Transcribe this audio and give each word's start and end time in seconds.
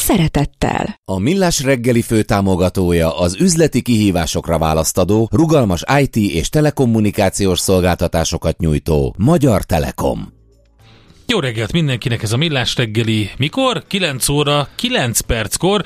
szeretettel. 0.00 1.00
A 1.04 1.18
Millás 1.18 1.62
reggeli 1.62 2.02
főtámogatója 2.02 3.18
az 3.18 3.36
üzleti 3.40 3.82
kihívásokra 3.82 4.58
választadó, 4.58 5.28
rugalmas 5.32 5.82
IT 6.00 6.16
és 6.16 6.48
telekommunikációs 6.48 7.58
szolgáltatásokat 7.58 8.58
nyújtó 8.58 9.14
Magyar 9.18 9.64
Telekom. 9.64 10.32
Jó 11.26 11.40
reggelt 11.40 11.72
mindenkinek, 11.72 12.22
ez 12.22 12.32
a 12.32 12.36
Millás 12.36 12.76
reggeli. 12.76 13.30
Mikor? 13.38 13.84
9 13.86 14.28
óra, 14.28 14.68
9 14.74 15.20
perckor 15.20 15.84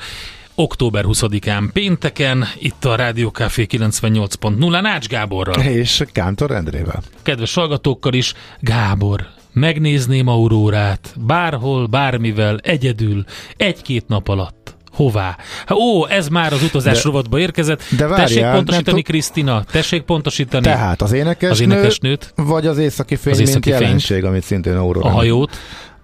október 0.55 1.03
20-án 1.07 1.69
pénteken, 1.73 2.45
itt 2.59 2.85
a 2.85 2.95
Rádió 2.95 3.29
Café 3.29 3.65
98.0 3.69 4.81
Nács 4.81 5.07
Gáborral. 5.07 5.61
És 5.63 6.03
Kántor 6.11 6.51
Endrével. 6.51 7.03
Kedves 7.23 7.53
hallgatókkal 7.53 8.13
is, 8.13 8.33
Gábor, 8.59 9.27
megnézném 9.55 10.27
Aurórát, 10.27 11.15
bárhol, 11.25 11.85
bármivel, 11.85 12.57
egyedül, 12.63 13.23
egy-két 13.57 14.07
nap 14.07 14.27
alatt. 14.27 14.75
Hová? 14.91 15.37
Ó, 15.73 16.07
ez 16.07 16.27
már 16.27 16.53
az 16.53 16.63
utazás 16.63 16.95
de, 16.95 17.01
rovatba 17.03 17.39
érkezett. 17.39 17.81
De 17.97 18.07
várjál, 18.07 18.27
Tessék 18.27 18.45
pontosítani, 18.51 19.01
Krisztina, 19.01 19.63
tessék 19.63 20.01
pontosítani. 20.01 20.63
Tehát 20.63 21.01
az 21.01 21.11
énekesnő, 21.11 21.49
az 21.49 21.59
énekesnőt, 21.59 22.33
vagy 22.35 22.67
az 22.67 22.77
északi 22.77 23.15
fény, 23.15 23.33
az 23.33 23.39
északi 23.39 23.69
mint 23.69 23.77
fény, 23.77 23.87
jelenség, 23.87 24.23
amit 24.23 24.43
szintén 24.43 24.75
Aurórán. 24.75 25.11
A 25.11 25.15
hajót. 25.15 25.57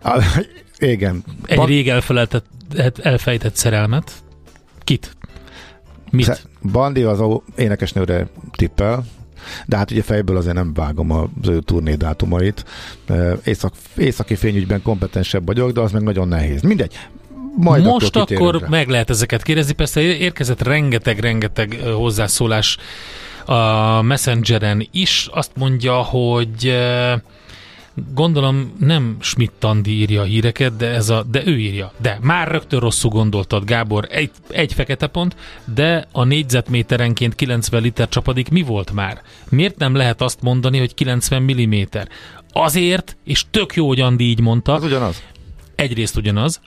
A, 0.04 0.24
igen. 0.80 1.24
Egy 1.46 1.58
ba- 1.58 1.68
rég 1.68 1.90
elfelejtett, 1.90 2.46
elfejtett 3.02 3.56
szerelmet. 3.56 4.12
Kit? 4.84 5.16
Mit? 6.12 6.48
Bandi 6.72 7.04
az 7.04 7.22
énekesnőre 7.56 8.28
tippel, 8.52 9.06
de 9.66 9.78
hát 9.78 9.92
ugye 9.92 10.02
fejből 10.02 10.38
azért 10.38 10.56
nem 10.56 10.74
vágom 10.74 11.12
az 11.12 11.50
ő 11.50 11.60
turné 11.60 11.94
dátumait. 11.94 12.66
Észak, 13.44 13.74
északi 13.98 14.36
fényügyben 14.36 14.82
kompetensebb 14.82 15.46
vagyok, 15.46 15.72
de 15.72 15.82
az 15.82 15.92
meg 15.92 16.04
nagyon 16.04 16.28
nehéz. 16.28 16.62
Mindegy, 16.62 17.00
majd 17.56 17.84
Most 17.84 18.16
akkor, 18.16 18.56
akkor 18.56 18.70
meg 18.70 18.88
lehet 18.88 19.10
ezeket 19.10 19.44
kérdezni. 19.44 19.74
Persze 19.74 20.02
érkezett 20.02 20.62
rengeteg-rengeteg 20.62 21.80
hozzászólás 21.94 22.78
a 23.46 24.02
Messengeren 24.02 24.88
is. 24.92 25.30
Azt 25.32 25.52
mondja, 25.56 25.94
hogy 25.94 26.78
Gondolom 28.14 28.76
nem 28.80 29.18
Schmidt 29.20 29.64
Andi 29.64 29.92
írja 29.92 30.22
a 30.22 30.26
híreket, 30.26 30.76
de, 30.76 30.88
ez 30.88 31.10
a, 31.10 31.24
de 31.24 31.42
ő 31.46 31.60
írja. 31.60 31.92
De 32.02 32.18
már 32.22 32.48
rögtön 32.48 32.80
rosszul 32.80 33.12
gondoltad, 33.12 33.66
Gábor. 33.66 34.08
Egy, 34.10 34.32
egy 34.48 34.74
fekete 34.74 35.08
pont, 35.08 35.36
de 35.74 36.08
a 36.12 36.24
négyzetméterenként 36.24 37.36
90 37.36 37.82
liter 37.82 38.10
csapadék 38.10 38.50
mi 38.50 38.62
volt 38.62 38.92
már? 38.92 39.22
Miért 39.50 39.78
nem 39.78 39.96
lehet 39.96 40.22
azt 40.22 40.42
mondani, 40.42 40.80
hogy 40.80 40.94
90 40.94 41.42
mm? 41.44 41.82
Azért, 42.52 43.18
és 43.24 43.46
tök 43.52 43.76
jó, 43.76 43.88
hogy 43.88 44.00
Andi 44.00 44.24
így 44.24 44.40
mondta. 44.40 44.74
Az 44.74 44.84
ugyanaz. 44.84 45.24
Egyrészt 45.76 46.18
ugyanaz, 46.18 46.62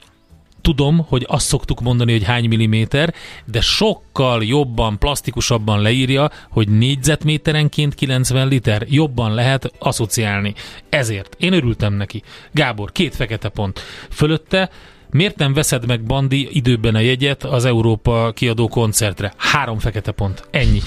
tudom, 0.65 1.05
hogy 1.07 1.25
azt 1.27 1.47
szoktuk 1.47 1.81
mondani, 1.81 2.11
hogy 2.11 2.23
hány 2.23 2.47
milliméter, 2.47 3.13
de 3.45 3.61
sokkal 3.61 4.43
jobban, 4.43 4.97
plastikusabban 4.97 5.81
leírja, 5.81 6.29
hogy 6.49 6.69
négyzetméterenként 6.69 7.95
90 7.95 8.47
liter. 8.47 8.85
Jobban 8.89 9.33
lehet 9.33 9.71
asszociálni. 9.79 10.53
Ezért 10.89 11.35
én 11.39 11.53
örültem 11.53 11.93
neki. 11.93 12.23
Gábor, 12.51 12.91
két 12.91 13.15
fekete 13.15 13.49
pont. 13.49 13.79
Fölötte 14.09 14.69
Miért 15.15 15.37
nem 15.37 15.53
veszed 15.53 15.87
meg 15.87 16.03
Bandi 16.03 16.47
időben 16.51 16.95
a 16.95 16.99
jegyet 16.99 17.43
az 17.43 17.65
Európa 17.65 18.31
kiadó 18.35 18.67
koncertre? 18.67 19.33
Három 19.37 19.79
fekete 19.79 20.11
pont. 20.11 20.47
Ennyi. 20.51 20.81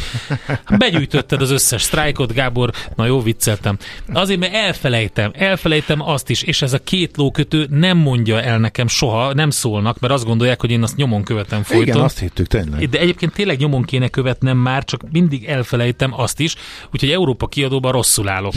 Begyűjtötted 0.78 1.42
az 1.42 1.50
összes 1.50 1.82
sztrájkot, 1.82 2.32
Gábor. 2.32 2.70
Na 2.96 3.06
jó, 3.06 3.22
vicceltem. 3.22 3.78
Azért, 4.12 4.40
mert 4.40 4.54
elfelejtem. 4.54 5.30
Elfelejtem 5.34 6.02
azt 6.02 6.30
is, 6.30 6.42
és 6.42 6.62
ez 6.62 6.72
a 6.72 6.78
két 6.78 7.16
lókötő 7.16 7.66
nem 7.70 7.96
mondja 7.96 8.42
el 8.42 8.58
nekem 8.58 8.88
soha, 8.88 9.34
nem 9.34 9.50
szólnak, 9.50 9.98
mert 9.98 10.12
azt 10.12 10.24
gondolják, 10.24 10.60
hogy 10.60 10.70
én 10.70 10.82
azt 10.82 10.96
nyomon 10.96 11.22
követem 11.22 11.62
folyton. 11.62 11.86
Igen, 11.86 12.00
azt 12.00 12.18
hittük, 12.18 12.46
tényleg. 12.46 12.88
De 12.88 12.98
egyébként 12.98 13.32
tényleg 13.32 13.58
nyomon 13.58 13.82
kéne 13.82 14.08
követnem 14.08 14.56
már, 14.56 14.84
csak 14.84 15.10
mindig 15.10 15.44
elfelejtem 15.44 16.20
azt 16.20 16.40
is, 16.40 16.54
úgyhogy 16.92 17.10
Európa 17.10 17.46
kiadóban 17.46 17.92
rosszul 17.92 18.28
állok. 18.28 18.54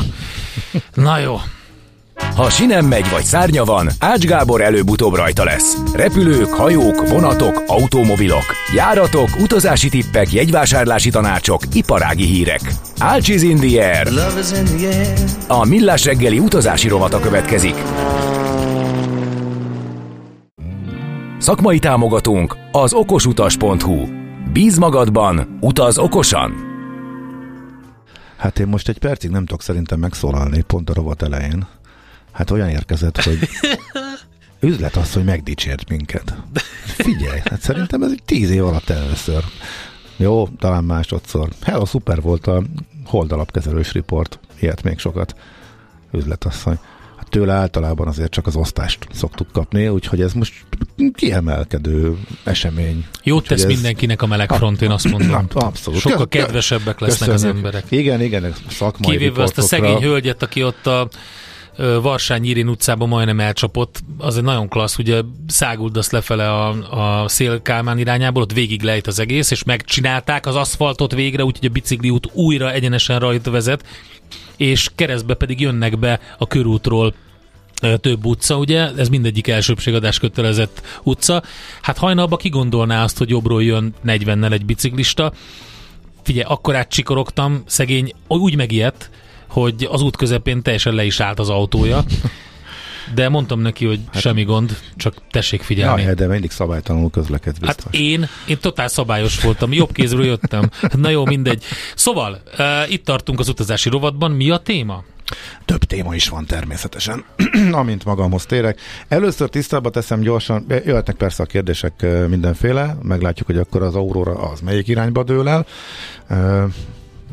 Na 0.94 1.18
jó. 1.18 1.40
Ha 2.36 2.50
sinem 2.50 2.86
megy 2.86 3.10
vagy 3.10 3.24
szárnya 3.24 3.64
van, 3.64 3.90
Ács 4.00 4.26
Gábor 4.26 4.62
előbb-utóbb 4.62 5.16
rajta 5.16 5.44
lesz. 5.44 5.78
Repülők, 5.94 6.48
hajók, 6.54 7.10
vonatok, 7.10 7.64
automobilok, 7.68 8.44
járatok, 8.76 9.30
utazási 9.42 9.90
tippek, 9.90 10.34
jegyvásárlási 10.34 11.10
tanácsok, 11.10 11.62
iparági 11.74 12.26
hírek. 12.26 12.62
Ács 13.00 13.28
is 13.28 13.42
in 13.42 13.58
the 13.58 13.96
air. 13.96 14.08
A 15.48 15.66
Millás 15.66 16.06
reggeli 16.06 16.40
utazási 16.40 16.88
rovata 16.88 17.20
következik. 17.20 17.76
Szakmai 21.38 21.80
támogatónk 21.80 22.56
az 22.72 22.94
okosutas.hu. 22.94 24.06
Bíz 24.54 24.78
magadban, 24.78 25.58
utaz 25.62 25.98
okosan! 25.98 26.54
Hát 28.38 28.60
én 28.60 28.68
most 28.68 28.90
egy 28.90 28.98
percig 28.98 29.30
nem 29.30 29.46
tudok 29.46 29.62
szerintem 29.62 30.00
megszólalni 30.00 30.62
pont 30.62 30.90
a 30.90 30.94
rovat 30.94 31.22
elején. 31.22 31.68
Hát 32.32 32.52
olyan 32.52 32.70
érkezett, 32.70 33.22
hogy 33.22 33.40
üzlet 34.72 34.96
az, 34.96 35.14
hogy 35.14 35.24
megdicsért 35.24 35.90
minket. 35.90 36.36
Figyelj, 36.84 37.40
hát 37.46 37.62
szerintem 37.62 38.04
ez 38.04 38.12
egy 38.12 38.24
tíz 38.26 38.50
év 38.50 38.66
alatt 38.66 38.90
először. 38.90 39.44
Jó, 40.18 40.48
talán 40.48 40.84
másodszor. 40.84 41.50
Hello, 41.62 41.86
szuper 41.86 42.22
volt 42.22 42.48
a 42.48 42.64
holdalapkezelős 43.06 43.94
report. 43.94 44.40
Ilyet 44.60 44.84
még 44.84 45.00
sokat. 45.00 45.36
Üzletasszony. 46.12 46.80
Hát 47.18 47.30
tőle 47.30 47.54
általában 47.54 48.08
azért 48.08 48.32
csak 48.32 48.48
az 48.48 48.56
osztást 48.56 49.08
szoktuk 49.12 49.52
kapni, 49.52 49.88
úgyhogy 49.88 50.22
ez 50.22 50.34
most 50.34 50.54
kiemelkedő 51.14 52.18
esemény. 52.44 53.06
Jót 53.24 53.48
tesz 53.48 53.64
ez... 53.64 53.68
mindenkinek 53.68 54.22
a 54.22 54.28
meleg 54.28 54.52
front, 54.52 54.82
én 54.82 54.90
azt 54.90 55.10
mondom. 55.10 55.48
Abszolút. 55.54 56.00
Sokkal 56.00 56.28
kedvesebbek 56.28 57.00
lesznek 57.00 57.30
Köszönjük. 57.30 57.56
az 57.56 57.64
emberek. 57.64 57.92
Igen, 57.92 58.22
igen, 58.22 58.54
szakmai 58.70 59.18
Kivéve 59.18 59.44
azt 59.44 59.58
a 59.58 59.62
szegény 59.62 60.02
hölgyet, 60.02 60.44
aki 60.44 60.64
ott 60.64 60.88
a 60.88 61.10
Varsány 61.78 62.46
Irin 62.46 62.68
utcában 62.68 63.08
majdnem 63.08 63.40
elcsapott, 63.40 64.04
az 64.18 64.38
egy 64.38 64.44
nagyon 64.44 64.68
klassz, 64.68 64.98
ugye 64.98 65.22
száguldasz 65.48 66.12
lefele 66.12 66.52
a, 66.52 66.68
a 67.22 67.28
szél 67.28 67.62
Kálmán 67.62 67.98
irányából, 67.98 68.42
ott 68.42 68.54
végig 68.54 68.82
lejt 68.82 69.08
az 69.08 69.20
egész, 69.20 69.52
és 69.52 69.64
megcsinálták 69.64 70.46
az 70.46 70.56
aszfaltot 70.56 71.14
végre, 71.14 71.44
úgyhogy 71.44 71.68
a 71.68 71.72
bicikli 71.72 72.10
út 72.10 72.30
újra 72.34 72.72
egyenesen 72.72 73.20
rajta 73.20 73.52
vezet, 73.52 73.86
és 74.58 74.90
keresztbe 74.96 75.34
pedig 75.34 75.60
jönnek 75.60 76.00
be 76.00 76.20
a 76.38 76.48
körútról 76.48 77.14
több 78.02 78.26
utca, 78.26 78.58
ugye, 78.58 78.90
ez 78.98 79.10
mindegyik 79.10 79.48
elsőbségadás 79.48 80.20
kötelezett 80.20 80.82
utca. 81.04 81.44
Hát 81.82 81.98
hajnalba 81.98 82.38
kigondolná 82.38 83.04
azt, 83.04 83.18
hogy 83.18 83.30
jobbról 83.30 83.64
jön 83.64 83.94
40-nel 84.06 84.52
egy 84.52 84.66
biciklista. 84.66 85.34
Figyelj, 86.24 86.46
akkor 86.48 86.76
átcsikorogtam, 86.76 87.64
szegény 87.66 88.14
úgy 88.28 88.56
megijedt, 88.56 89.10
hogy 89.52 89.88
az 89.92 90.02
út 90.02 90.16
közepén 90.16 90.62
teljesen 90.62 90.94
le 90.94 91.04
is 91.04 91.20
állt 91.20 91.40
az 91.40 91.50
autója. 91.50 92.04
De 93.14 93.30
mondtam 93.30 93.60
neki, 93.60 93.86
hogy 93.86 94.00
hát, 94.12 94.22
semmi 94.22 94.44
gond, 94.44 94.78
csak 94.96 95.14
tessék 95.32 95.62
figyelni. 95.62 96.02
Ja, 96.02 96.14
de 96.14 96.28
mindig 96.28 96.52
szabálytalanul 96.52 97.10
közlekedsz 97.10 97.58
biztos. 97.58 97.84
Hát 97.84 97.94
én, 97.94 98.28
én 98.48 98.58
totál 98.62 98.88
szabályos 98.88 99.42
voltam, 99.42 99.74
jobb 99.74 99.92
kézről 99.92 100.26
jöttem. 100.26 100.70
Na 100.98 101.10
jó, 101.10 101.26
mindegy. 101.26 101.64
Szóval, 101.96 102.42
uh, 102.60 102.92
itt 102.92 103.06
tartunk 103.06 103.40
az 103.40 103.50
utazási 103.50 103.90
rovatban. 103.90 104.32
Mi 104.32 104.50
a 104.50 104.58
téma? 104.58 105.04
Több 105.66 105.84
téma 105.84 106.16
is 106.16 106.30
van 106.30 106.46
természetesen, 106.46 107.24
amint 107.72 108.06
magamhoz 108.06 108.46
térek. 108.46 108.80
Először 109.08 109.50
tisztába 109.50 109.90
teszem 109.90 110.20
gyorsan, 110.20 110.66
jöhetnek 110.86 111.16
persze 111.16 111.44
a 111.44 111.46
kérdések 111.46 112.06
mindenféle, 112.28 112.98
meglátjuk, 113.02 113.48
hogy 113.48 113.58
akkor 113.58 113.82
az 113.82 113.96
Aurora 113.96 114.34
az 114.34 114.60
melyik 114.60 114.88
irányba 114.88 115.24
dől 115.24 115.50
el. 115.50 115.66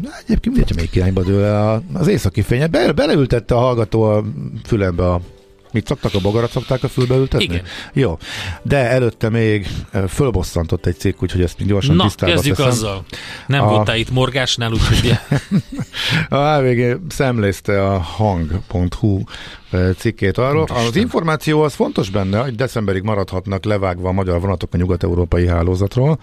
Na, 0.03 0.11
egyébként 0.27 0.57
mindegy, 0.57 0.77
melyik 0.77 0.95
irányba 0.95 1.23
dől 1.23 1.45
el 1.45 1.83
az 1.93 2.07
északi 2.07 2.43
fénye. 2.43 2.67
Be, 2.67 2.93
beleültette 2.93 3.55
a 3.55 3.59
hallgató 3.59 4.03
a 4.03 4.25
fülembe 4.65 5.11
a 5.11 5.21
Mit 5.73 5.87
szoktak, 5.87 6.15
a 6.15 6.21
bogarat 6.21 6.51
szokták 6.51 6.83
a 6.83 6.89
fülbe 6.89 7.15
ültetni? 7.15 7.45
Igen. 7.45 7.63
Jó. 7.93 8.19
De 8.63 8.77
előtte 8.77 9.29
még 9.29 9.67
fölbosszantott 10.09 10.87
egy 10.87 10.99
cikk, 10.99 11.23
úgyhogy 11.23 11.43
ezt 11.43 11.59
még 11.59 11.69
gyorsan 11.69 11.97
Na, 11.97 12.03
tisztába 12.03 12.33
kezdjük 12.33 12.57
teszem. 12.57 12.71
azzal. 12.71 13.05
Nem 13.47 13.63
a... 13.65 13.69
voltál 13.69 13.97
itt 13.97 14.11
morgásnál, 14.11 14.73
úgyhogy... 14.73 15.19
a 16.39 16.57
HVG 16.57 17.01
szemlézte 17.09 17.85
a 17.87 17.99
hang.hu 17.99 19.23
cikkét 19.97 20.39
arról. 20.39 20.63
Úristen. 20.63 20.87
Az 20.87 20.97
információ 20.97 21.63
az 21.63 21.75
fontos 21.75 22.11
benne, 22.11 22.39
hogy 22.39 22.55
decemberig 22.55 23.03
maradhatnak 23.03 23.65
levágva 23.65 24.09
a 24.09 24.13
magyar 24.13 24.41
vonatok 24.41 24.75
a 24.75 24.77
nyugat-európai 24.77 25.47
hálózatról, 25.47 26.19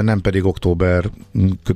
nem 0.00 0.20
pedig 0.20 0.44
október 0.44 1.04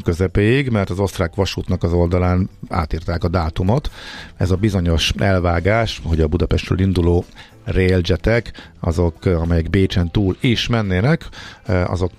közepéig, 0.04 0.69
mert 0.69 0.90
az 0.90 0.98
osztrák 0.98 1.34
vasútnak 1.34 1.82
az 1.82 1.92
oldalán 1.92 2.50
átírták 2.69 3.25
a 3.25 3.28
dátumot. 3.28 3.90
Ez 4.36 4.50
a 4.50 4.56
bizonyos 4.56 5.12
elvágás, 5.19 6.00
hogy 6.04 6.20
a 6.20 6.28
Budapestről 6.28 6.81
induló 6.81 7.25
railjetek, 7.64 8.72
azok, 8.81 9.25
amelyek 9.25 9.70
Bécsen 9.70 10.10
túl 10.10 10.36
is 10.40 10.69
mennének, 10.69 11.28
azok 11.66 12.10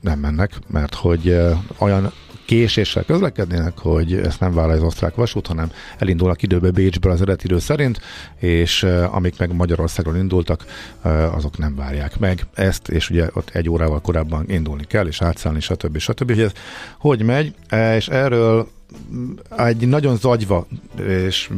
nem 0.00 0.18
mennek, 0.18 0.58
mert 0.66 0.94
hogy 0.94 1.36
olyan 1.78 2.12
késéssel 2.44 3.04
közlekednének, 3.04 3.78
hogy 3.78 4.14
ezt 4.14 4.40
nem 4.40 4.54
vállalja 4.54 4.80
az 4.80 4.86
osztrák 4.86 5.14
vasút, 5.14 5.46
hanem 5.46 5.70
elindulnak 5.98 6.42
időbe 6.42 6.70
Bécsből 6.70 7.12
az 7.12 7.20
eredeti 7.20 7.46
idő 7.46 7.58
szerint, 7.58 8.00
és 8.36 8.82
amik 9.10 9.38
meg 9.38 9.54
Magyarországról 9.54 10.16
indultak, 10.16 10.64
azok 11.32 11.58
nem 11.58 11.74
várják 11.74 12.18
meg 12.18 12.46
ezt, 12.54 12.88
és 12.88 13.10
ugye 13.10 13.28
ott 13.32 13.50
egy 13.52 13.68
órával 13.68 14.00
korábban 14.00 14.44
indulni 14.48 14.84
kell, 14.84 15.06
és 15.06 15.22
átszállni, 15.22 15.60
stb. 15.60 15.98
stb. 15.98 16.30
Hogy 16.30 16.40
ez 16.40 16.52
hogy 16.98 17.22
megy, 17.22 17.54
és 17.96 18.08
erről 18.08 18.68
egy 19.56 19.88
nagyon 19.88 20.16
zagyva 20.16 20.66
és 21.06 21.50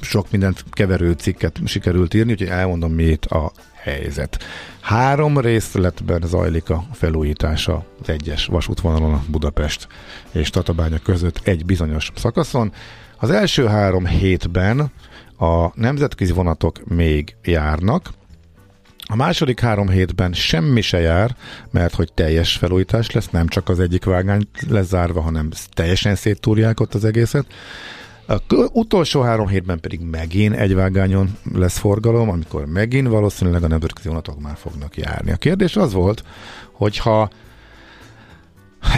sok 0.00 0.30
mindent 0.30 0.64
keverő 0.70 1.12
cikket 1.12 1.60
sikerült 1.64 2.14
írni, 2.14 2.32
úgyhogy 2.32 2.48
elmondom, 2.48 2.92
mi 2.92 3.02
itt 3.02 3.24
a 3.24 3.52
helyzet. 3.72 4.38
Három 4.80 5.38
részletben 5.38 6.22
zajlik 6.26 6.70
a 6.70 6.84
felújítása 6.92 7.84
az 8.02 8.08
egyes 8.08 8.46
vasútvonalon 8.46 9.24
Budapest 9.30 9.88
és 10.32 10.50
Tatabánya 10.50 10.98
között 10.98 11.40
egy 11.42 11.64
bizonyos 11.64 12.12
szakaszon. 12.14 12.72
Az 13.18 13.30
első 13.30 13.66
három 13.66 14.06
hétben 14.06 14.92
a 15.38 15.80
nemzetközi 15.80 16.32
vonatok 16.32 16.84
még 16.84 17.36
járnak, 17.44 18.10
a 19.10 19.16
második 19.16 19.60
három 19.60 19.88
hétben 19.88 20.32
semmi 20.32 20.80
se 20.80 21.00
jár, 21.00 21.36
mert 21.70 21.94
hogy 21.94 22.12
teljes 22.12 22.56
felújítás 22.56 23.10
lesz, 23.10 23.28
nem 23.30 23.46
csak 23.46 23.68
az 23.68 23.80
egyik 23.80 24.04
vágány 24.04 24.42
lezárva, 24.68 25.20
hanem 25.20 25.48
teljesen 25.72 26.14
széttúrják 26.14 26.80
ott 26.80 26.94
az 26.94 27.04
egészet. 27.04 27.46
A 28.26 28.36
utolsó 28.72 29.20
három 29.20 29.48
hétben 29.48 29.80
pedig 29.80 30.00
megint 30.00 30.54
egy 30.54 30.74
vágányon 30.74 31.38
lesz 31.54 31.78
forgalom, 31.78 32.28
amikor 32.28 32.66
megint 32.66 33.08
valószínűleg 33.08 33.62
a 33.62 33.68
nemzetközi 33.68 34.08
vonatok 34.08 34.40
már 34.40 34.56
fognak 34.56 34.96
járni. 34.96 35.32
A 35.32 35.36
kérdés 35.36 35.76
az 35.76 35.92
volt, 35.92 36.24
hogyha 36.72 37.30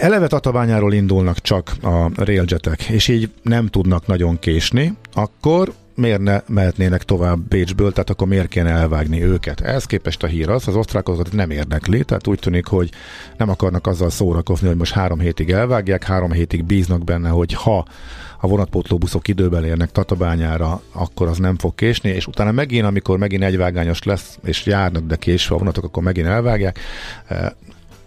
eleve 0.01 0.27
Tatabányáról 0.27 0.93
indulnak 0.93 1.39
csak 1.39 1.73
a 1.83 2.11
railjetek, 2.15 2.83
és 2.83 3.09
így 3.09 3.31
nem 3.43 3.67
tudnak 3.67 4.07
nagyon 4.07 4.39
késni, 4.39 4.97
akkor 5.13 5.73
miért 5.95 6.21
ne 6.21 6.41
mehetnének 6.49 7.03
tovább 7.03 7.39
Bécsből, 7.39 7.93
tehát 7.93 8.11
akkor 8.11 8.29
miért 8.29 8.49
kéne 8.49 8.71
elvágni 8.71 9.25
őket? 9.25 9.61
Ehhez 9.61 9.85
képest 9.85 10.23
a 10.23 10.27
hír 10.27 10.49
az, 10.49 10.69
az 10.69 10.77
osztrákokat 10.77 11.33
nem 11.33 11.51
érdekli, 11.51 12.05
tehát 12.05 12.27
úgy 12.27 12.39
tűnik, 12.39 12.67
hogy 12.67 12.91
nem 13.37 13.49
akarnak 13.49 13.87
azzal 13.87 14.11
szórakozni, 14.11 14.67
hogy 14.67 14.77
most 14.77 14.93
három 14.93 15.19
hétig 15.19 15.51
elvágják, 15.51 16.05
három 16.05 16.33
hétig 16.33 16.65
bíznak 16.65 17.05
benne, 17.05 17.29
hogy 17.29 17.53
ha 17.53 17.87
a 18.41 18.47
vonatpótló 18.47 18.99
buszok 18.99 19.29
időben 19.29 19.65
érnek 19.65 19.91
Tatabányára, 19.91 20.83
akkor 20.93 21.29
az 21.29 21.39
nem 21.39 21.59
fog 21.59 21.75
késni, 21.75 22.11
és 22.11 22.27
utána 22.27 22.53
megint, 22.53 22.87
amikor 22.87 23.19
megint 23.19 23.43
egyvágányos 23.43 24.03
lesz, 24.03 24.39
és 24.45 24.67
járnak, 24.67 25.07
de 25.07 25.17
késve 25.17 25.55
a 25.55 25.59
vonatok, 25.59 25.85
akkor 25.85 26.03
megint 26.03 26.27
elvágják. 26.27 26.79
E, 27.27 27.57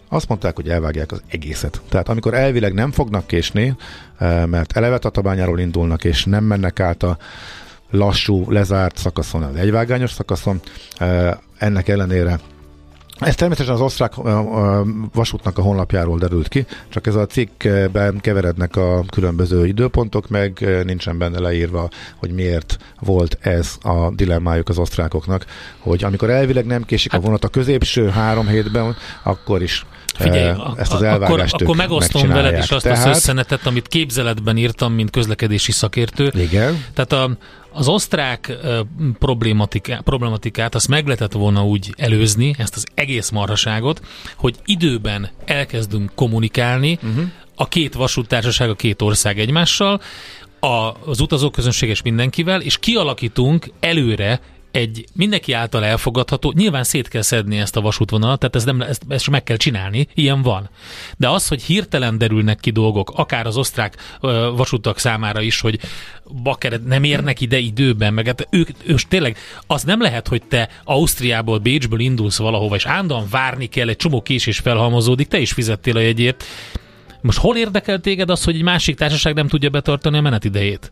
azt 0.10 0.28
mondták, 0.28 0.56
hogy 0.56 0.70
elvágják 0.70 1.12
az 1.12 1.22
egészet. 1.28 1.82
Tehát 1.90 2.10
amikor 2.10 2.34
elvileg 2.34 2.74
nem 2.74 2.92
fognak 2.92 3.28
késni, 3.28 3.76
e, 4.18 4.46
mert 4.46 4.78
eleve 4.78 4.98
Tatabányáról 4.98 5.60
indulnak, 5.60 6.04
és 6.04 6.26
nem 6.26 6.44
mennek 6.44 6.80
át 6.80 7.04
a 7.04 7.18
lassú, 7.96 8.52
lezárt 8.52 8.98
szakaszon, 8.98 9.44
az 9.44 9.56
egyvágányos 9.56 10.12
szakaszon, 10.12 10.60
e, 10.98 11.40
ennek 11.58 11.88
ellenére 11.88 12.40
ez 13.20 13.36
természetesen 13.36 13.76
az 13.76 13.82
osztrák 13.82 14.14
vasútnak 15.14 15.58
a 15.58 15.62
honlapjáról 15.62 16.18
derült 16.18 16.48
ki, 16.48 16.66
csak 16.90 17.08
ez 17.08 17.16
a 17.16 17.26
cikkben 17.26 18.20
keverednek 18.22 18.76
a 18.76 19.04
különböző 19.10 19.68
időpontok, 19.68 20.30
meg 20.30 20.68
nincsen 20.86 21.18
benne 21.18 21.40
leírva, 21.40 21.90
hogy 22.16 22.32
miért 22.32 22.78
volt 23.00 23.38
ez 23.42 23.78
a 23.82 24.12
dilemmájuk 24.16 24.70
az 24.70 24.78
osztrákoknak, 24.78 25.46
hogy 25.80 26.04
amikor 26.04 26.30
elvileg 26.30 26.66
nem 26.66 26.84
késik 26.84 27.12
hát, 27.12 27.22
a 27.22 27.24
vonat 27.24 27.44
a 27.44 27.48
középső 27.48 28.10
három 28.10 28.48
hétben, 28.48 28.96
akkor 29.24 29.62
is 29.62 29.86
Figyelj, 30.18 30.60
ezt 30.76 30.94
az 30.94 31.02
elvágást 31.02 31.54
akkor, 31.54 31.66
akkor 31.66 31.76
megosztom 31.76 32.28
veled 32.28 32.58
is 32.58 32.72
azt 32.72 32.84
Tehát... 32.84 33.08
az 33.08 33.16
összenetet, 33.16 33.66
amit 33.66 33.88
képzeletben 33.88 34.58
írtam, 34.58 34.94
mint 34.94 35.10
közlekedési 35.10 35.72
szakértő. 35.72 36.32
Igen. 36.36 36.84
Tehát 36.94 37.14
a, 37.14 37.38
az 37.76 37.88
osztrák 37.88 38.58
problematikát, 39.20 40.02
problematikát 40.02 40.76
azt 40.76 40.88
meg 40.88 41.06
lehetett 41.06 41.32
volna 41.32 41.66
úgy 41.66 41.94
előzni, 41.98 42.56
ezt 42.58 42.76
az 42.76 42.86
egész 42.94 43.30
marhaságot, 43.30 44.02
hogy 44.36 44.56
időben 44.66 45.30
elkezdünk 45.46 46.12
kommunikálni, 46.16 47.00
uh-huh. 47.04 47.24
a 47.56 47.68
két 47.68 47.94
vasúttársaság, 47.94 48.70
a 48.70 48.76
két 48.76 49.02
ország 49.02 49.40
egymással, 49.40 50.02
a, 50.60 50.94
az 51.06 51.20
utazóközönség 51.20 51.90
és 51.90 52.02
mindenkivel, 52.02 52.62
és 52.62 52.78
kialakítunk 52.80 53.68
előre 53.80 54.40
egy 54.76 55.06
mindenki 55.14 55.52
által 55.52 55.86
elfogadható, 55.86 56.54
nyilván 56.56 56.84
szét 56.84 57.08
kell 57.08 57.22
szedni 57.22 57.58
ezt 57.60 57.76
a 57.76 57.82
vasútvonalat, 57.82 58.40
tehát 58.40 58.56
ez 58.56 58.64
nem, 58.64 58.82
ezt, 58.82 59.02
ezt 59.08 59.30
meg 59.30 59.44
kell 59.44 59.58
csinálni, 59.58 60.08
ilyen 60.14 60.42
van. 60.42 60.70
De 61.18 61.30
az, 61.30 61.48
hogy 61.48 61.64
hirtelen 61.64 62.18
derülnek 62.18 62.60
ki 62.60 62.72
dolgok, 62.72 63.12
akár 63.16 63.46
az 63.46 63.58
osztrák 63.58 64.18
ö, 64.22 64.52
vasútak 64.56 65.00
számára 65.00 65.42
is, 65.42 65.60
hogy 65.60 65.80
bakker 66.44 66.82
nem 66.82 67.04
érnek 67.04 67.42
ide 67.42 67.58
időben, 67.58 68.14
meg 68.14 68.26
hát 68.26 68.48
ők, 68.50 68.70
ők 68.86 69.00
tényleg, 69.00 69.38
az 69.68 69.84
nem 69.84 70.02
lehet, 70.02 70.28
hogy 70.28 70.44
te 70.44 70.70
Ausztriából, 70.84 71.58
Bécsből 71.58 72.00
indulsz 72.00 72.38
valahova, 72.38 72.76
és 72.76 72.86
állandóan 72.86 73.28
várni 73.30 73.66
kell, 73.66 73.90
egy 73.90 73.98
csomó 73.98 74.22
késés 74.22 74.60
felhalmozódik, 74.60 75.28
te 75.28 75.40
is 75.40 75.52
fizettél 75.52 75.98
a 75.98 76.00
jegyért. 76.02 76.44
Most 77.22 77.38
hol 77.38 77.58
érdekel 77.58 78.00
téged 78.00 78.30
az, 78.30 78.44
hogy 78.44 78.56
egy 78.56 78.64
másik 78.64 78.96
társaság 78.96 79.34
nem 79.34 79.48
tudja 79.48 79.70
betartani 79.70 80.18
a 80.18 80.22
menetidejét? 80.22 80.92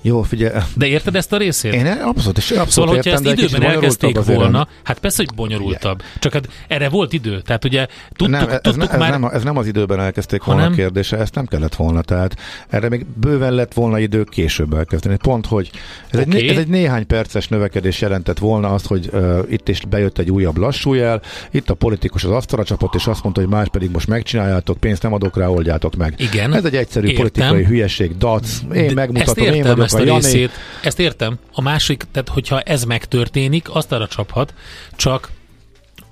Jó, 0.00 0.22
figyelj. 0.22 0.58
De 0.74 0.86
érted 0.86 1.16
ezt 1.16 1.32
a 1.32 1.36
részét? 1.36 1.74
Én 1.74 1.86
abszolút, 1.86 2.38
és 2.38 2.50
abszolút 2.50 2.70
szóval, 2.70 2.96
értem, 2.96 3.12
hogyha 3.12 3.30
ezt 3.30 3.40
időben 3.40 3.70
elkezdték 3.70 4.24
volna, 4.24 4.68
hát 4.82 4.98
persze, 4.98 5.22
hogy 5.26 5.34
bonyolultabb. 5.36 5.98
Igen. 5.98 6.12
Csak 6.18 6.32
hát 6.32 6.48
erre 6.68 6.88
volt 6.88 7.12
idő. 7.12 7.40
Tehát 7.40 7.64
ugye 7.64 7.86
tudtuk, 8.08 8.38
nem, 8.38 8.48
ez, 8.48 8.58
tudtuk 8.62 8.92
ez, 8.92 8.98
már... 8.98 9.10
nem, 9.10 9.24
ez 9.24 9.42
nem 9.42 9.56
az 9.56 9.66
időben 9.66 10.00
elkezdték 10.00 10.44
volna 10.44 10.60
hanem... 10.60 10.78
a 10.78 10.80
kérdése, 10.80 11.16
ezt 11.16 11.34
nem 11.34 11.46
kellett 11.46 11.74
volna. 11.74 12.02
Tehát 12.02 12.36
erre 12.68 12.88
még 12.88 13.06
bőven 13.20 13.52
lett 13.52 13.72
volna 13.72 13.98
idő 13.98 14.24
később 14.24 14.74
elkezdeni. 14.74 15.16
Pont, 15.16 15.46
hogy 15.46 15.70
ez, 16.10 16.20
okay. 16.20 16.40
egy, 16.40 16.48
ez 16.48 16.56
egy 16.56 16.68
néhány 16.68 17.06
perces 17.06 17.48
növekedés 17.48 18.00
jelentett 18.00 18.38
volna 18.38 18.68
azt, 18.68 18.86
hogy 18.86 19.08
uh, 19.12 19.38
itt 19.48 19.68
is 19.68 19.80
bejött 19.88 20.18
egy 20.18 20.30
újabb 20.30 20.56
lassú 20.56 20.94
jel, 20.94 21.22
itt 21.50 21.70
a 21.70 21.74
politikus 21.74 22.24
az 22.24 22.30
asztalra 22.30 22.64
csapott, 22.64 22.94
és 22.94 23.06
azt 23.06 23.22
mondta, 23.22 23.40
hogy 23.40 23.50
más 23.50 23.68
pedig 23.68 23.90
most 23.90 24.08
megcsináljátok, 24.08 24.78
pénzt 24.78 25.02
nem 25.02 25.12
adok 25.12 25.36
rá, 25.36 25.46
oldjátok 25.46 25.96
meg. 25.96 26.14
Igen. 26.16 26.54
Ez 26.54 26.64
egy 26.64 26.76
egyszerű 26.76 27.06
értem. 27.06 27.20
politikai 27.20 27.64
hülyeség, 27.64 28.16
dac, 28.16 28.60
én 28.74 28.86
De 28.86 28.94
megmutatom, 28.94 29.44
én 29.44 29.65
vagyok 29.66 29.84
ezt 29.84 29.94
a, 29.94 29.98
a 29.98 30.02
részét, 30.02 30.50
ezt 30.82 30.98
értem. 30.98 31.38
A 31.52 31.60
másik, 31.60 32.04
tehát 32.12 32.28
hogyha 32.28 32.60
ez 32.60 32.84
megtörténik, 32.84 33.74
azt 33.74 33.92
arra 33.92 34.06
csaphat, 34.06 34.54
csak 34.96 35.30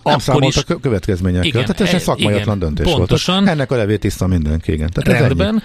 nem 0.03 0.19
számolt 0.19 0.55
is... 0.57 0.65
a 0.69 0.79
következményekkel. 0.81 1.49
Igen, 1.49 1.61
Tehát 1.61 1.81
ez 1.81 1.95
egy 1.95 2.01
szakmaiatlan 2.01 2.59
döntés 2.59 2.93
pontosan, 2.93 3.35
volt. 3.35 3.49
Ennek 3.49 3.71
a 3.71 3.77
levét 3.77 4.01
tiszta 4.01 4.27
mindenki, 4.27 4.73
igen. 4.73 4.91
Tehát 4.93 5.21
rendben, 5.21 5.63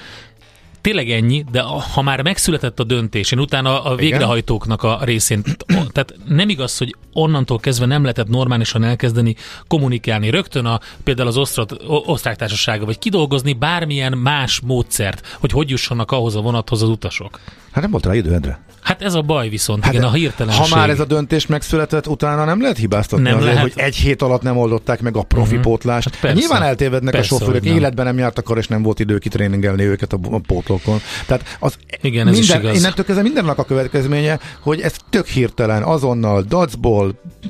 tényleg 0.81 1.09
ennyi, 1.09 1.45
de 1.51 1.61
ha 1.61 2.01
már 2.01 2.21
megszületett 2.21 2.79
a 2.79 2.83
döntés, 2.83 3.31
én 3.31 3.39
utána 3.39 3.83
a 3.83 3.95
végrehajtóknak 3.95 4.83
a 4.83 4.99
részén, 5.03 5.43
tehát 5.67 6.15
nem 6.27 6.49
igaz, 6.49 6.77
hogy 6.77 6.95
onnantól 7.13 7.59
kezdve 7.59 7.85
nem 7.85 8.01
lehetett 8.01 8.27
normálisan 8.27 8.83
elkezdeni 8.83 9.35
kommunikálni. 9.67 10.29
Rögtön 10.29 10.65
a, 10.65 10.79
például 11.03 11.27
az 11.27 11.37
osztrat, 11.37 11.75
osztrák 11.87 12.35
társasága, 12.35 12.85
vagy 12.85 12.99
kidolgozni 12.99 13.53
bármilyen 13.53 14.17
más 14.17 14.59
módszert, 14.59 15.37
hogy 15.39 15.51
hogy 15.51 15.69
jussanak 15.69 16.11
ahhoz 16.11 16.35
a 16.35 16.41
vonathoz 16.41 16.81
az 16.81 16.89
utasok. 16.89 17.39
Hát 17.71 17.81
nem 17.81 17.91
volt 17.91 18.05
rá 18.05 18.15
idő, 18.15 18.33
Endre. 18.33 18.59
Hát 18.81 19.01
ez 19.01 19.13
a 19.13 19.21
baj 19.21 19.49
viszont, 19.49 19.83
hát 19.83 19.93
igen, 19.93 20.05
a 20.05 20.11
hirtelenség. 20.11 20.63
Ha 20.63 20.75
már 20.75 20.89
ez 20.89 20.99
a 20.99 21.05
döntés 21.05 21.45
megszületett, 21.45 22.07
utána 22.07 22.45
nem 22.45 22.61
lehet 22.61 22.77
hibáztatni 22.77 23.23
nem 23.23 23.37
azért, 23.37 23.53
lehet. 23.53 23.73
hogy 23.73 23.81
egy 23.83 23.95
hét 23.95 24.21
alatt 24.21 24.41
nem 24.41 24.57
oldották 24.57 25.01
meg 25.01 25.17
a 25.17 25.23
profi 25.23 25.47
uh-huh. 25.49 25.61
pótlást. 25.61 26.09
Hát 26.09 26.19
persze, 26.19 26.39
Nyilván 26.39 26.63
eltévednek 26.63 27.13
persze, 27.13 27.35
a 27.35 27.37
sofőrök, 27.37 27.65
életben 27.65 28.05
nem 28.05 28.17
jártak 28.17 28.49
arra, 28.49 28.59
és 28.59 28.67
nem 28.67 28.81
volt 28.81 28.99
idő 28.99 29.17
kitréningelni 29.17 29.83
őket 29.83 30.13
a 30.13 30.19
pótlókon. 30.47 30.99
Tehát 31.25 31.57
az 31.59 31.75
igen, 32.01 32.27
ez 32.27 32.37
minden, 32.37 32.57
is 32.57 32.63
igaz. 32.63 32.77
innentől 32.77 33.05
kezdve 33.05 33.23
mindennek 33.23 33.57
a 33.57 33.63
következménye, 33.63 34.39
hogy 34.59 34.79
ez 34.79 34.95
tök 35.09 35.27
hirtelen, 35.27 35.83
azonnal, 35.83 36.41
dacból, 36.41 36.98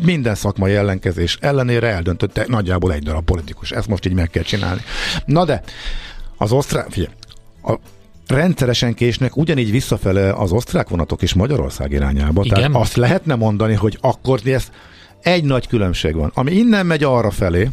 minden 0.05 0.35
szakmai 0.35 0.73
ellenkezés 0.75 1.37
ellenére 1.41 1.87
eldöntötte 1.87 2.45
nagyjából 2.47 2.93
egy 2.93 3.03
darab 3.03 3.23
politikus. 3.23 3.71
Ezt 3.71 3.87
most 3.87 4.05
így 4.05 4.13
meg 4.13 4.29
kell 4.29 4.43
csinálni. 4.43 4.81
Na 5.25 5.45
de, 5.45 5.63
az 6.37 6.51
osztrák, 6.51 6.89
figyelj, 6.89 7.13
a, 7.63 7.73
rendszeresen 8.27 8.93
késnek 8.93 9.37
ugyanígy 9.37 9.71
visszafele 9.71 10.33
az 10.33 10.51
osztrák 10.51 10.89
vonatok 10.89 11.21
is 11.21 11.33
Magyarország 11.33 11.91
irányába. 11.91 12.43
Igen. 12.43 12.55
Tehát 12.55 12.75
azt 12.75 12.95
lehetne 12.95 13.35
mondani, 13.35 13.73
hogy 13.73 13.97
akkor 14.01 14.39
ez 14.43 14.69
egy 15.21 15.43
nagy 15.43 15.67
különbség 15.67 16.15
van. 16.15 16.31
Ami 16.33 16.51
innen 16.51 16.85
megy 16.85 17.03
arra 17.03 17.31
felé, 17.31 17.69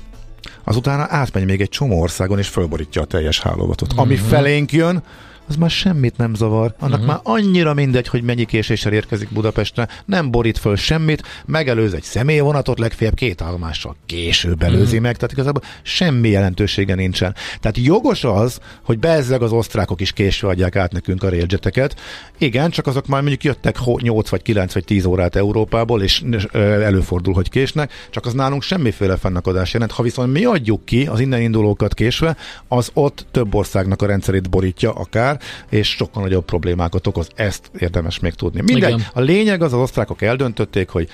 az 0.64 0.76
utána 0.76 1.06
átmegy 1.08 1.44
még 1.44 1.60
egy 1.60 1.68
csomó 1.68 2.00
országon, 2.00 2.38
és 2.38 2.48
fölborítja 2.48 3.02
a 3.02 3.04
teljes 3.04 3.40
hálózatot. 3.40 3.92
Mm-hmm. 3.92 4.02
Ami 4.02 4.16
felénk 4.16 4.72
jön, 4.72 5.02
az 5.48 5.56
már 5.56 5.70
semmit 5.70 6.16
nem 6.16 6.34
zavar. 6.34 6.74
Annak 6.78 7.00
uh-huh. 7.00 7.06
már 7.06 7.20
annyira 7.22 7.74
mindegy, 7.74 8.08
hogy 8.08 8.22
mennyi 8.22 8.44
késéssel 8.44 8.92
érkezik 8.92 9.32
Budapestre, 9.32 9.88
nem 10.04 10.30
borít 10.30 10.58
föl 10.58 10.76
semmit, 10.76 11.22
megelőz 11.46 11.94
egy 11.94 12.02
személyvonatot, 12.02 12.78
legfeljebb 12.78 13.14
két 13.14 13.40
állomással 13.40 13.96
később 14.06 14.62
előzi 14.62 14.84
uh-huh. 14.84 15.00
meg, 15.00 15.16
tehát 15.16 15.32
igazából 15.32 15.62
semmi 15.82 16.28
jelentősége 16.28 16.94
nincsen. 16.94 17.34
Tehát 17.60 17.76
jogos 17.76 18.24
az, 18.24 18.58
hogy 18.82 18.98
bezzeg 18.98 19.42
az 19.42 19.52
osztrákok 19.52 20.00
is 20.00 20.12
késve 20.12 20.48
adják 20.48 20.76
át 20.76 20.92
nekünk 20.92 21.22
a 21.22 21.28
railjeteket. 21.28 21.96
Igen, 22.38 22.70
csak 22.70 22.86
azok 22.86 23.06
már 23.06 23.20
mondjuk 23.20 23.44
jöttek 23.44 23.76
8 24.00 24.28
vagy 24.28 24.42
9 24.42 24.72
vagy 24.72 24.84
10 24.84 25.04
órát 25.04 25.36
Európából, 25.36 26.02
és 26.02 26.22
előfordul, 26.52 27.34
hogy 27.34 27.48
késnek, 27.48 27.92
csak 28.10 28.26
az 28.26 28.32
nálunk 28.32 28.62
semmiféle 28.62 29.16
fennakadás 29.16 29.72
jelent. 29.72 29.92
Ha 29.92 30.02
viszont 30.02 30.32
mi 30.32 30.44
adjuk 30.44 30.84
ki 30.84 31.06
az 31.06 31.20
innen 31.20 31.40
indulókat 31.40 31.94
késve, 31.94 32.36
az 32.68 32.90
ott 32.92 33.26
több 33.30 33.54
országnak 33.54 34.02
a 34.02 34.06
rendszerét 34.06 34.50
borítja 34.50 34.92
akár, 34.92 35.35
és 35.70 35.88
sokkal 35.88 36.22
nagyobb 36.22 36.44
problémákat 36.44 37.06
okoz. 37.06 37.28
Ezt 37.34 37.70
érdemes 37.78 38.18
még 38.18 38.34
tudni. 38.34 38.60
Mindegy, 38.60 38.92
Igen. 38.92 39.06
a 39.12 39.20
lényeg 39.20 39.62
az, 39.62 39.72
az 39.72 39.80
osztrákok 39.80 40.22
eldöntötték, 40.22 40.88
hogy 40.88 41.08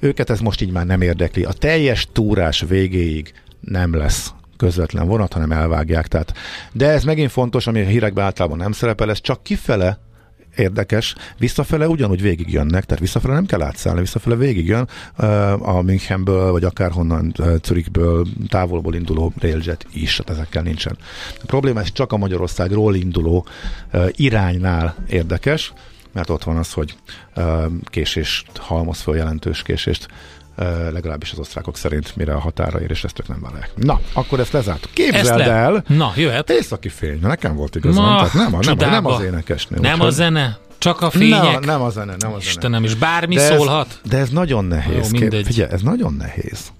őket 0.00 0.30
ez 0.30 0.40
most 0.40 0.60
így 0.60 0.72
már 0.72 0.86
nem 0.86 1.00
érdekli. 1.00 1.44
A 1.44 1.52
teljes 1.52 2.08
túrás 2.12 2.64
végéig 2.68 3.32
nem 3.60 3.96
lesz 3.96 4.32
közvetlen 4.56 5.06
vonat, 5.06 5.32
hanem 5.32 5.52
elvágják. 5.52 6.08
Tehát, 6.08 6.34
de 6.72 6.88
ez 6.88 7.04
megint 7.04 7.30
fontos, 7.30 7.66
ami 7.66 7.80
a 7.80 7.86
hírekben 7.86 8.24
általában 8.24 8.58
nem 8.58 8.72
szerepel, 8.72 9.10
ez 9.10 9.20
csak 9.20 9.42
kifele 9.42 9.98
érdekes, 10.56 11.14
visszafele 11.38 11.88
ugyanúgy 11.88 12.22
végigjönnek, 12.22 12.84
tehát 12.84 13.02
visszafele 13.02 13.34
nem 13.34 13.46
kell 13.46 13.62
átszállni, 13.62 14.00
visszafele 14.00 14.36
végigjön 14.36 14.88
a 15.58 15.80
Münchenből, 15.80 16.50
vagy 16.50 16.64
akárhonnan 16.64 17.34
Zürichből, 17.64 18.26
távolból 18.48 18.94
induló 18.94 19.32
railjet 19.38 19.86
is, 19.92 20.16
tehát 20.16 20.40
ezekkel 20.40 20.62
nincsen. 20.62 20.96
A 21.34 21.46
probléma 21.46 21.80
ez 21.80 21.92
csak 21.92 22.12
a 22.12 22.16
Magyarországról 22.16 22.94
induló 22.94 23.46
iránynál 24.10 24.94
érdekes, 25.08 25.72
mert 26.12 26.30
ott 26.30 26.42
van 26.42 26.56
az, 26.56 26.72
hogy 26.72 26.96
késést 27.84 28.56
halmoz 28.56 29.00
föl, 29.00 29.16
jelentős 29.16 29.62
késést 29.62 30.08
legalábbis 30.92 31.32
az 31.32 31.38
osztrákok 31.38 31.76
szerint, 31.76 32.16
mire 32.16 32.34
a 32.34 32.38
határa 32.38 32.80
ér, 32.80 32.90
és 32.90 33.04
ezt 33.04 33.18
ők 33.20 33.28
nem 33.28 33.40
vállalják. 33.40 33.70
Na, 33.74 34.00
akkor 34.12 34.40
ezt 34.40 34.52
lezártuk. 34.52 34.90
Képzeld 34.90 35.38
le... 35.38 35.44
el! 35.44 35.84
Na, 35.88 36.12
jöhet. 36.16 36.50
Északi 36.50 36.88
fény. 36.88 37.18
Nekem 37.20 37.56
volt 37.56 37.76
igazán. 37.76 38.04
Na, 38.04 38.16
tehát 38.16 38.32
nem, 38.32 38.54
a, 38.54 38.58
nem, 38.62 38.90
nem 38.90 39.06
az 39.06 39.22
énekesnő. 39.22 39.78
Nem 39.80 40.00
úgy, 40.00 40.06
a 40.06 40.10
zene? 40.10 40.58
Csak 40.78 41.00
a 41.00 41.10
fények? 41.10 41.42
Na, 41.42 41.58
nem 41.58 41.82
a 41.82 41.90
zene, 41.90 42.14
nem 42.18 42.32
a 42.32 42.38
zene. 42.38 42.44
Istenem, 42.44 42.84
és 42.84 42.94
bármi 42.94 43.34
de 43.34 43.40
szólhat? 43.40 44.00
Ez, 44.04 44.10
de 44.10 44.18
ez 44.18 44.28
nagyon 44.28 44.64
nehéz. 44.64 45.12
Jó, 45.12 45.18
mindegy. 45.18 45.46
Figyelj, 45.46 45.70
ez 45.72 45.82
nagyon 45.82 46.14
nehéz. 46.14 46.72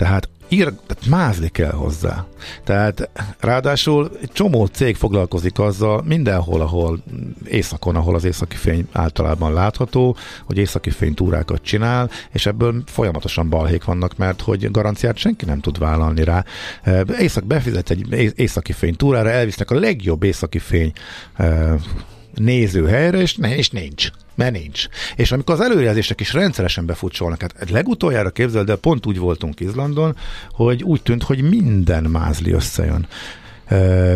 Tehát 0.00 0.28
ír, 0.48 0.64
tehát 0.64 1.06
mázni 1.08 1.48
kell 1.48 1.72
hozzá. 1.72 2.26
Tehát 2.64 3.10
ráadásul 3.40 4.10
egy 4.22 4.32
csomó 4.32 4.66
cég 4.66 4.96
foglalkozik 4.96 5.58
azzal 5.58 6.02
mindenhol, 6.06 6.60
ahol 6.60 7.02
északon, 7.44 7.96
ahol 7.96 8.14
az 8.14 8.24
északi 8.24 8.56
fény 8.56 8.88
általában 8.92 9.52
látható, 9.52 10.16
hogy 10.44 10.58
északi 10.58 10.90
fény 10.90 11.14
túrákat 11.14 11.62
csinál, 11.62 12.10
és 12.32 12.46
ebből 12.46 12.82
folyamatosan 12.86 13.48
balhék 13.48 13.84
vannak, 13.84 14.16
mert 14.16 14.40
hogy 14.40 14.70
garanciát 14.70 15.16
senki 15.16 15.44
nem 15.44 15.60
tud 15.60 15.78
vállalni 15.78 16.24
rá. 16.24 16.44
Észak 17.18 17.44
befizet 17.44 17.90
egy 17.90 18.32
északi 18.36 18.72
fény 18.72 18.96
túrára, 18.96 19.30
elvisznek 19.30 19.70
a 19.70 19.78
legjobb 19.78 20.22
északi 20.22 20.58
fény 20.58 20.92
nézőhelyre, 22.34 23.18
és, 23.18 23.36
és 23.56 23.70
nincs 23.70 24.10
mert 24.40 24.52
nincs. 24.52 24.86
És 25.16 25.32
amikor 25.32 25.54
az 25.54 25.60
előrejelzések 25.60 26.20
is 26.20 26.32
rendszeresen 26.32 26.86
befutcsolnak, 26.86 27.40
hát 27.40 27.70
legutoljára 27.70 28.30
képzeld, 28.30 28.66
de 28.66 28.76
pont 28.76 29.06
úgy 29.06 29.18
voltunk 29.18 29.60
Izlandon, 29.60 30.16
hogy 30.50 30.82
úgy 30.82 31.02
tűnt, 31.02 31.22
hogy 31.22 31.42
minden 31.42 32.04
mázli 32.04 32.52
összejön. 32.52 33.06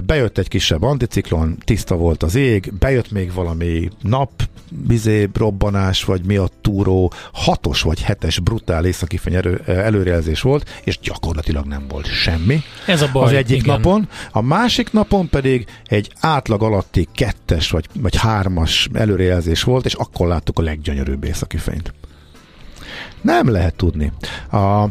Bejött 0.04 0.38
egy 0.38 0.48
kisebb 0.48 0.82
anticiklon, 0.82 1.58
tiszta 1.64 1.96
volt 1.96 2.22
az 2.22 2.34
ég, 2.34 2.72
bejött 2.78 3.10
még 3.10 3.32
valami 3.32 3.90
nap, 4.02 4.30
bizé, 4.70 5.28
robbanás, 5.34 6.04
vagy 6.04 6.24
mi 6.24 6.36
a 6.36 6.48
túró, 6.60 7.12
hatos 7.32 7.82
vagy 7.82 8.02
hetes 8.02 8.38
brutál 8.38 8.84
északi 8.84 9.18
erő, 9.24 9.62
előrejelzés 9.66 10.40
volt, 10.40 10.80
és 10.84 10.98
gyakorlatilag 10.98 11.66
nem 11.66 11.84
volt 11.88 12.06
semmi. 12.06 12.60
Ez 12.86 13.02
a 13.02 13.08
baj, 13.12 13.24
Az 13.24 13.32
egyik 13.32 13.62
igen. 13.62 13.74
napon. 13.74 14.08
A 14.30 14.40
másik 14.40 14.92
napon 14.92 15.28
pedig 15.28 15.66
egy 15.84 16.12
átlag 16.20 16.62
alatti 16.62 17.08
kettes 17.12 17.70
vagy, 17.70 17.86
vagy 18.00 18.16
hármas 18.16 18.88
előrejelzés 18.92 19.62
volt, 19.62 19.84
és 19.84 19.94
akkor 19.94 20.26
láttuk 20.26 20.58
a 20.58 20.62
leggyönyörűbb 20.62 21.24
északi 21.24 21.56
fényt. 21.56 21.92
Nem 23.24 23.50
lehet 23.50 23.74
tudni. 23.74 24.12
A, 24.52 24.84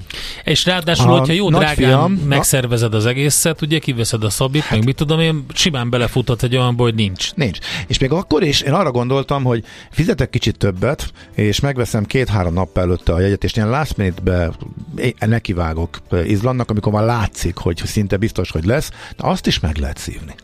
és 0.44 0.66
ráadásul, 0.66 1.14
a 1.14 1.18
hogyha 1.18 1.34
jó 1.34 1.50
drágán 1.50 2.12
megszervezed 2.12 2.94
az 2.94 3.06
egészet, 3.06 3.62
ugye 3.62 3.80
kiveszed 3.80 4.24
a 4.24 4.30
szabit, 4.30 4.62
hát, 4.62 4.72
meg 4.72 4.86
mit 4.86 4.96
tudom 4.96 5.20
én, 5.20 5.46
simán 5.54 5.90
belefutott 5.90 6.42
egy 6.42 6.56
olyan, 6.56 6.76
hogy 6.78 6.96
nincs. 6.96 7.34
Nincs. 7.34 7.58
És 7.88 7.98
még 7.98 8.12
akkor 8.12 8.44
is 8.44 8.62
én 8.62 8.74
arra 8.74 8.92
gondoltam, 8.92 9.44
hogy 9.44 9.64
fizetek 9.92 10.30
kicsit 10.30 10.58
többet, 10.58 11.12
és 11.36 11.60
megveszem 11.60 12.06
két-három 12.06 12.54
nap 12.54 12.78
előtte 12.78 13.14
a 13.14 13.20
jegyet, 13.20 13.44
és 13.44 13.56
ilyen 13.56 13.70
last 13.70 13.98
minute-be 13.98 14.52
nekivágok 15.20 15.98
Izlandnak, 16.26 16.70
amikor 16.70 16.94
már 16.94 17.04
látszik, 17.04 17.58
hogy 17.58 17.82
szinte 17.86 18.18
biztos, 18.18 18.52
hogy 18.52 18.66
lesz, 18.66 18.90
de 18.90 19.28
azt 19.28 19.48
is 19.48 19.60
meg 19.60 19.78
lehet 19.78 19.98
szívni. 19.98 20.36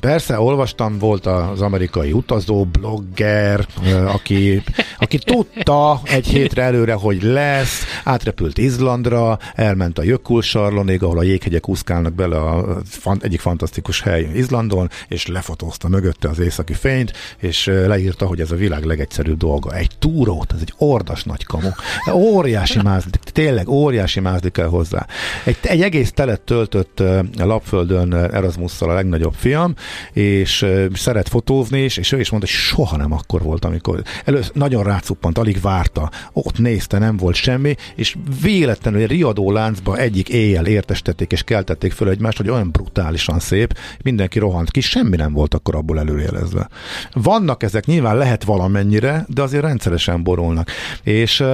Persze, 0.00 0.40
olvastam, 0.40 0.98
volt 0.98 1.26
az 1.26 1.60
amerikai 1.60 2.12
utazó 2.12 2.64
blogger, 2.64 3.66
aki, 4.06 4.62
aki 4.98 5.18
tudta 5.18 6.00
egy 6.04 6.26
hétre 6.26 6.62
előre, 6.62 6.92
hogy 6.92 7.22
lesz, 7.22 7.82
átrepült 8.04 8.58
Izlandra, 8.58 9.38
elment 9.54 9.98
a 9.98 10.02
Jökulsarlonig, 10.02 11.02
ahol 11.02 11.18
a 11.18 11.22
jéghegyek 11.22 11.68
úszkálnak 11.68 12.12
bele 12.12 12.36
a 12.36 12.82
fan, 12.84 13.18
egyik 13.22 13.40
fantasztikus 13.40 14.00
hely 14.00 14.30
Izlandon, 14.34 14.90
és 15.08 15.26
lefotózta 15.26 15.88
mögötte 15.88 16.28
az 16.28 16.38
északi 16.38 16.74
fényt, 16.74 17.12
és 17.38 17.66
leírta, 17.66 18.26
hogy 18.26 18.40
ez 18.40 18.50
a 18.50 18.56
világ 18.56 18.84
legegyszerűbb 18.84 19.38
dolga. 19.38 19.74
Egy 19.74 19.90
túrót, 19.98 20.52
ez 20.52 20.60
egy 20.60 20.74
ordas 20.78 21.24
nagy 21.24 21.44
kamu. 21.44 21.68
Óriási 22.12 22.82
mázli, 22.82 23.10
tényleg 23.32 23.68
óriási 23.68 24.20
mázli 24.20 24.50
kell 24.50 24.68
hozzá. 24.68 25.06
Egy, 25.44 25.56
egy 25.62 25.82
egész 25.82 26.12
telet 26.12 26.40
töltött 26.40 27.02
lapföldön 27.38 28.14
Erasmusszal 28.14 28.90
a 28.90 28.94
legnagyobb 28.94 29.34
fiam, 29.34 29.74
és 30.12 30.66
szeret 30.94 31.28
fotózni, 31.28 31.78
és, 31.78 31.96
és 31.96 32.12
ő 32.12 32.20
is 32.20 32.30
mondta, 32.30 32.48
hogy 32.50 32.58
soha 32.58 32.96
nem 32.96 33.12
akkor 33.12 33.42
volt, 33.42 33.64
amikor 33.64 34.02
először 34.24 34.54
nagyon 34.54 34.82
rácuppant, 34.82 35.38
alig 35.38 35.60
várta, 35.60 36.10
ott 36.32 36.58
nézte, 36.58 36.98
nem 36.98 37.16
volt 37.16 37.34
semmi, 37.34 37.74
és 37.94 38.16
véletlenül 38.42 39.00
egy 39.00 39.08
riadó 39.08 39.52
láncba 39.52 39.96
egyik 39.98 40.28
éjjel 40.28 40.66
értestették 40.66 41.32
és 41.32 41.42
keltették 41.42 41.92
föl 41.92 42.08
egymást, 42.08 42.36
hogy 42.36 42.50
olyan 42.50 42.70
brutálisan 42.70 43.38
szép, 43.38 43.78
mindenki 44.02 44.38
rohant 44.38 44.70
ki, 44.70 44.80
semmi 44.80 45.16
nem 45.16 45.32
volt 45.32 45.54
akkor 45.54 45.74
abból 45.74 45.98
előjelezve. 45.98 46.68
Vannak 47.12 47.62
ezek, 47.62 47.86
nyilván 47.86 48.16
lehet 48.16 48.44
valamennyire, 48.44 49.24
de 49.28 49.42
azért 49.42 49.64
rendszeresen 49.64 50.22
borulnak. 50.22 50.70
És 51.02 51.44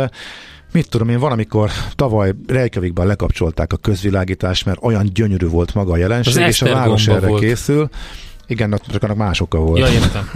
mit 0.73 0.89
tudom 0.89 1.09
én, 1.09 1.19
valamikor 1.19 1.71
tavaly 1.95 2.33
Reykjavikban 2.47 3.07
lekapcsolták 3.07 3.73
a 3.73 3.77
közvilágítást, 3.77 4.65
mert 4.65 4.79
olyan 4.83 5.11
gyönyörű 5.13 5.47
volt 5.49 5.75
maga 5.75 5.93
a 5.93 5.97
jelenség, 5.97 6.47
és 6.47 6.63
a 6.63 6.73
város 6.73 7.09
erre 7.09 7.27
volt. 7.27 7.41
készül. 7.41 7.91
Igen, 8.47 8.81
csak 8.91 9.03
annak 9.03 9.17
másokkal 9.17 9.61
volt. 9.61 9.79
Ja, 9.79 9.93
értem. 9.93 10.31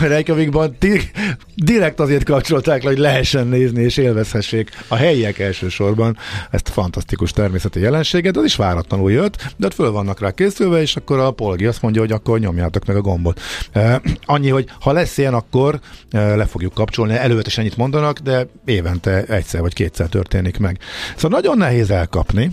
Reykjavikban 0.12 0.76
di- 0.78 1.10
direkt 1.54 2.00
azért 2.00 2.24
kapcsolták 2.24 2.82
le, 2.82 2.88
hogy 2.88 2.98
lehessen 2.98 3.46
nézni 3.46 3.82
és 3.82 3.96
élvezhessék 3.96 4.70
a 4.88 4.94
helyiek 4.94 5.38
elsősorban 5.38 6.16
ezt 6.50 6.68
a 6.68 6.72
fantasztikus 6.72 7.30
természeti 7.30 7.80
jelenséget, 7.80 8.36
az 8.36 8.44
is 8.44 8.56
váratlanul 8.56 9.12
jött, 9.12 9.54
de 9.56 9.66
ott 9.66 9.74
föl 9.74 9.90
vannak 9.90 10.20
rá 10.20 10.30
készülve, 10.30 10.80
és 10.80 10.96
akkor 10.96 11.18
a 11.18 11.30
polgi 11.30 11.66
azt 11.66 11.82
mondja, 11.82 12.00
hogy 12.00 12.12
akkor 12.12 12.38
nyomjátok 12.38 12.84
meg 12.84 12.96
a 12.96 13.00
gombot. 13.00 13.40
Uh, 13.74 13.94
annyi, 14.24 14.48
hogy 14.48 14.68
ha 14.80 14.92
lesz 14.92 15.18
ilyen, 15.18 15.34
akkor 15.34 15.80
uh, 16.12 16.36
le 16.36 16.46
fogjuk 16.46 16.74
kapcsolni, 16.74 17.14
előtt 17.14 17.54
ennyit 17.56 17.76
mondanak, 17.76 18.18
de 18.18 18.46
évente 18.64 19.24
egyszer 19.24 19.60
vagy 19.60 19.72
kétszer 19.72 20.08
történik 20.08 20.58
meg. 20.58 20.78
Szóval 21.16 21.38
nagyon 21.40 21.58
nehéz 21.58 21.90
elkapni, 21.90 22.50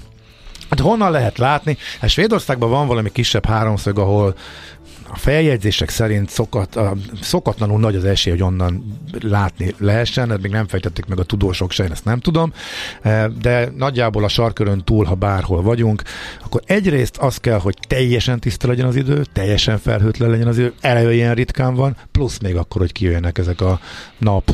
Hát 0.70 0.79
honnan 0.79 1.12
lehet 1.12 1.38
látni? 1.38 1.77
Hát 2.00 2.10
Svédországban 2.10 2.70
van 2.70 2.88
valami 2.88 3.12
kisebb 3.12 3.46
háromszög, 3.46 4.00
ahol 4.00 4.36
a 5.13 5.17
feljegyzések 5.17 5.89
szerint 5.89 6.29
szokat, 6.29 6.75
a, 6.75 6.96
szokatlanul 7.22 7.79
nagy 7.79 7.96
az 7.96 8.05
esély, 8.05 8.34
hogy 8.34 8.43
onnan 8.43 9.00
látni 9.22 9.74
lehessen, 9.77 10.32
ezt 10.32 10.41
még 10.41 10.51
nem 10.51 10.67
fejtették 10.67 11.05
meg 11.05 11.20
a 11.20 11.24
tudósok 11.24 11.72
se, 11.72 11.84
én 11.84 11.91
ezt 11.91 12.05
nem 12.05 12.20
tudom, 12.20 12.53
e, 13.01 13.27
de 13.27 13.72
nagyjából 13.77 14.24
a 14.24 14.27
sarkörön 14.27 14.84
túl, 14.84 15.05
ha 15.05 15.15
bárhol 15.15 15.62
vagyunk, 15.62 16.01
akkor 16.43 16.62
egyrészt 16.65 17.17
az 17.17 17.38
kell, 17.38 17.60
hogy 17.60 17.77
teljesen 17.88 18.39
tiszta 18.39 18.67
legyen 18.67 18.86
az 18.86 18.96
idő, 18.96 19.25
teljesen 19.34 19.77
felhőtlen 19.77 20.29
legyen 20.29 20.48
az 20.48 20.58
idő, 20.58 20.74
eleve 20.82 21.13
ilyen 21.13 21.34
ritkán 21.34 21.75
van, 21.75 21.96
plusz 22.12 22.39
még 22.39 22.55
akkor, 22.55 22.82
hogy 22.82 22.91
kijöjjenek 22.91 23.38
ezek 23.38 23.62
a 23.62 23.79
nap 24.17 24.51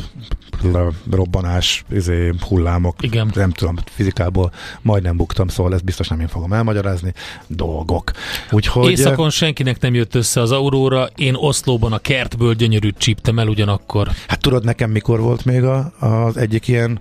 robbanás, 1.10 1.84
izé, 1.92 2.32
hullámok, 2.48 2.96
Igen. 3.00 3.30
nem 3.34 3.50
tudom, 3.50 3.76
fizikából 3.84 4.52
majdnem 4.82 5.16
buktam, 5.16 5.48
szóval 5.48 5.74
ezt 5.74 5.84
biztos 5.84 6.08
nem 6.08 6.20
én 6.20 6.28
fogom 6.28 6.52
elmagyarázni, 6.52 7.12
dolgok. 7.46 8.10
Úgyhogy, 8.50 8.90
Északon 8.90 9.30
senkinek 9.30 9.80
nem 9.80 9.94
jött 9.94 10.14
össze 10.14 10.40
az 10.40 10.49
auróra, 10.50 11.08
én 11.16 11.34
Oszlóban 11.34 11.92
a 11.92 11.98
kertből 11.98 12.54
gyönyörűt 12.54 12.98
csíptem 12.98 13.38
el 13.38 13.48
ugyanakkor. 13.48 14.08
Hát 14.28 14.40
tudod 14.40 14.64
nekem 14.64 14.90
mikor 14.90 15.20
volt 15.20 15.44
még 15.44 15.64
a, 15.64 15.92
az 15.98 16.36
egyik 16.36 16.68
ilyen 16.68 17.00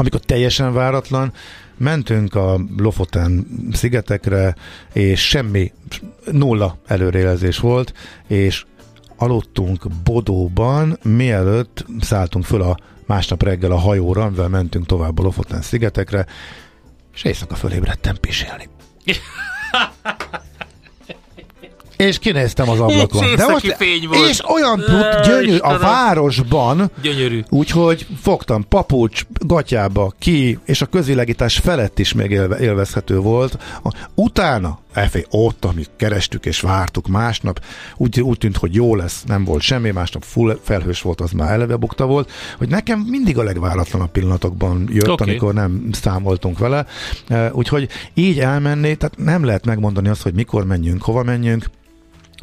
amikor 0.00 0.20
teljesen 0.20 0.72
váratlan, 0.72 1.32
mentünk 1.76 2.34
a 2.34 2.60
Lofoten 2.76 3.46
szigetekre, 3.72 4.54
és 4.92 5.28
semmi, 5.28 5.72
nulla 6.30 6.78
előrejelzés 6.86 7.58
volt, 7.58 7.94
és 8.26 8.64
aludtunk 9.16 9.86
Bodóban, 10.04 10.98
mielőtt 11.02 11.86
szálltunk 12.00 12.44
föl 12.44 12.62
a 12.62 12.76
másnap 13.06 13.42
reggel 13.42 13.70
a 13.70 13.78
hajóra, 13.78 14.22
amivel 14.22 14.48
mentünk 14.48 14.86
tovább 14.86 15.18
a 15.18 15.22
Lofoten 15.22 15.62
szigetekre, 15.62 16.26
és 17.14 17.24
éjszaka 17.24 17.54
fölébredtem 17.54 18.16
pisélni. 18.20 18.68
és 22.00 22.18
kinéztem 22.18 22.68
az 22.68 22.80
ablakon. 22.80 23.24
És 23.24 23.34
De 23.34 23.46
most, 23.46 23.74
fény 23.76 24.08
volt. 24.08 24.28
és 24.28 24.40
olyan 24.48 24.78
tud, 24.78 25.26
gyönyörű, 25.26 25.56
a 25.56 25.78
városban, 25.78 26.90
Gyönyörű. 27.02 27.40
úgyhogy 27.48 28.06
fogtam 28.20 28.68
papucs, 28.68 29.22
gatyába, 29.46 30.12
ki, 30.18 30.58
és 30.64 30.82
a 30.82 30.86
közvilágítás 30.86 31.58
felett 31.58 31.98
is 31.98 32.12
még 32.12 32.30
élve, 32.30 32.58
élvezhető 32.58 33.18
volt. 33.18 33.58
Utána, 34.14 34.78
elfé, 34.92 35.26
ott, 35.30 35.64
amit 35.64 35.90
kerestük 35.96 36.46
és 36.46 36.60
vártuk 36.60 37.08
másnap, 37.08 37.60
úgy, 37.96 38.20
úgy 38.20 38.38
tűnt, 38.38 38.56
hogy 38.56 38.74
jó 38.74 38.94
lesz, 38.94 39.22
nem 39.26 39.44
volt 39.44 39.62
semmi, 39.62 39.90
másnap 39.90 40.24
full 40.24 40.58
felhős 40.62 41.02
volt, 41.02 41.20
az 41.20 41.30
már 41.30 41.52
eleve 41.52 41.76
bukta 41.76 42.06
volt, 42.06 42.30
hogy 42.58 42.68
nekem 42.68 43.00
mindig 43.00 43.38
a 43.38 43.42
legváratlanabb 43.42 44.10
pillanatokban 44.10 44.88
jött, 44.92 45.08
okay. 45.08 45.28
amikor 45.28 45.54
nem 45.54 45.88
számoltunk 45.92 46.58
vele. 46.58 46.86
Úgyhogy 47.52 47.88
így 48.14 48.38
elmenni, 48.38 48.94
tehát 48.94 49.16
nem 49.18 49.44
lehet 49.44 49.64
megmondani 49.64 50.08
azt, 50.08 50.22
hogy 50.22 50.34
mikor 50.34 50.64
menjünk, 50.64 51.02
hova 51.02 51.22
menjünk, 51.22 51.64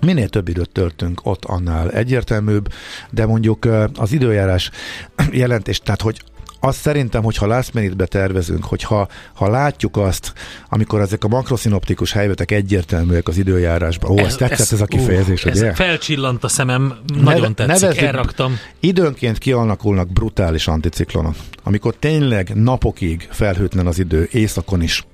Minél 0.06 0.30
több 0.30 0.48
időt 0.48 0.70
töltünk 0.70 1.22
ott, 1.24 1.46
annál 1.46 1.92
egyértelműbb, 1.92 2.74
de 3.10 3.26
mondjuk 3.26 3.68
az 3.96 4.12
időjárás 4.12 4.72
jelentés, 5.32 5.80
tehát 5.80 6.02
hogy 6.02 6.22
azt 6.60 6.80
szerintem, 6.80 7.24
hogy 7.24 7.38
ha 7.38 7.46
last 7.46 7.74
minute-be 7.74 8.06
tervezünk, 8.06 8.64
hogyha 8.66 9.08
ha 9.34 9.50
látjuk 9.50 9.98
azt, 9.98 10.34
amikor 10.70 11.02
ezek 11.02 11.24
a 11.24 11.28
makroszinoptikus 11.28 12.12
helyzetek 12.12 12.52
egyértelműek 12.52 13.28
az 13.28 13.38
időjárásban, 13.38 14.12
ó, 14.12 14.18
ez, 14.18 14.26
ez 14.26 14.36
tetszett 14.36 14.72
ez, 14.72 14.82
a 14.82 14.86
kifejezés, 14.86 15.46
ú, 15.46 15.50
ugye? 15.50 15.68
Ez 15.70 15.76
felcsillant 15.76 16.44
a 16.44 16.48
szemem, 16.48 16.94
nagyon 17.22 17.56
tetszik, 17.56 17.82
nevezzük- 17.82 18.06
elraktam. 18.06 18.60
Időnként 18.80 19.38
kialakulnak 19.38 20.12
brutális 20.12 20.68
anticiklonok, 20.68 21.36
amikor 21.64 21.96
tényleg 22.00 22.52
napokig 22.56 23.28
felhőtlen 23.32 23.88
az 23.88 24.00
idő, 24.00 24.28
északon 24.32 24.82
is. 24.82 25.06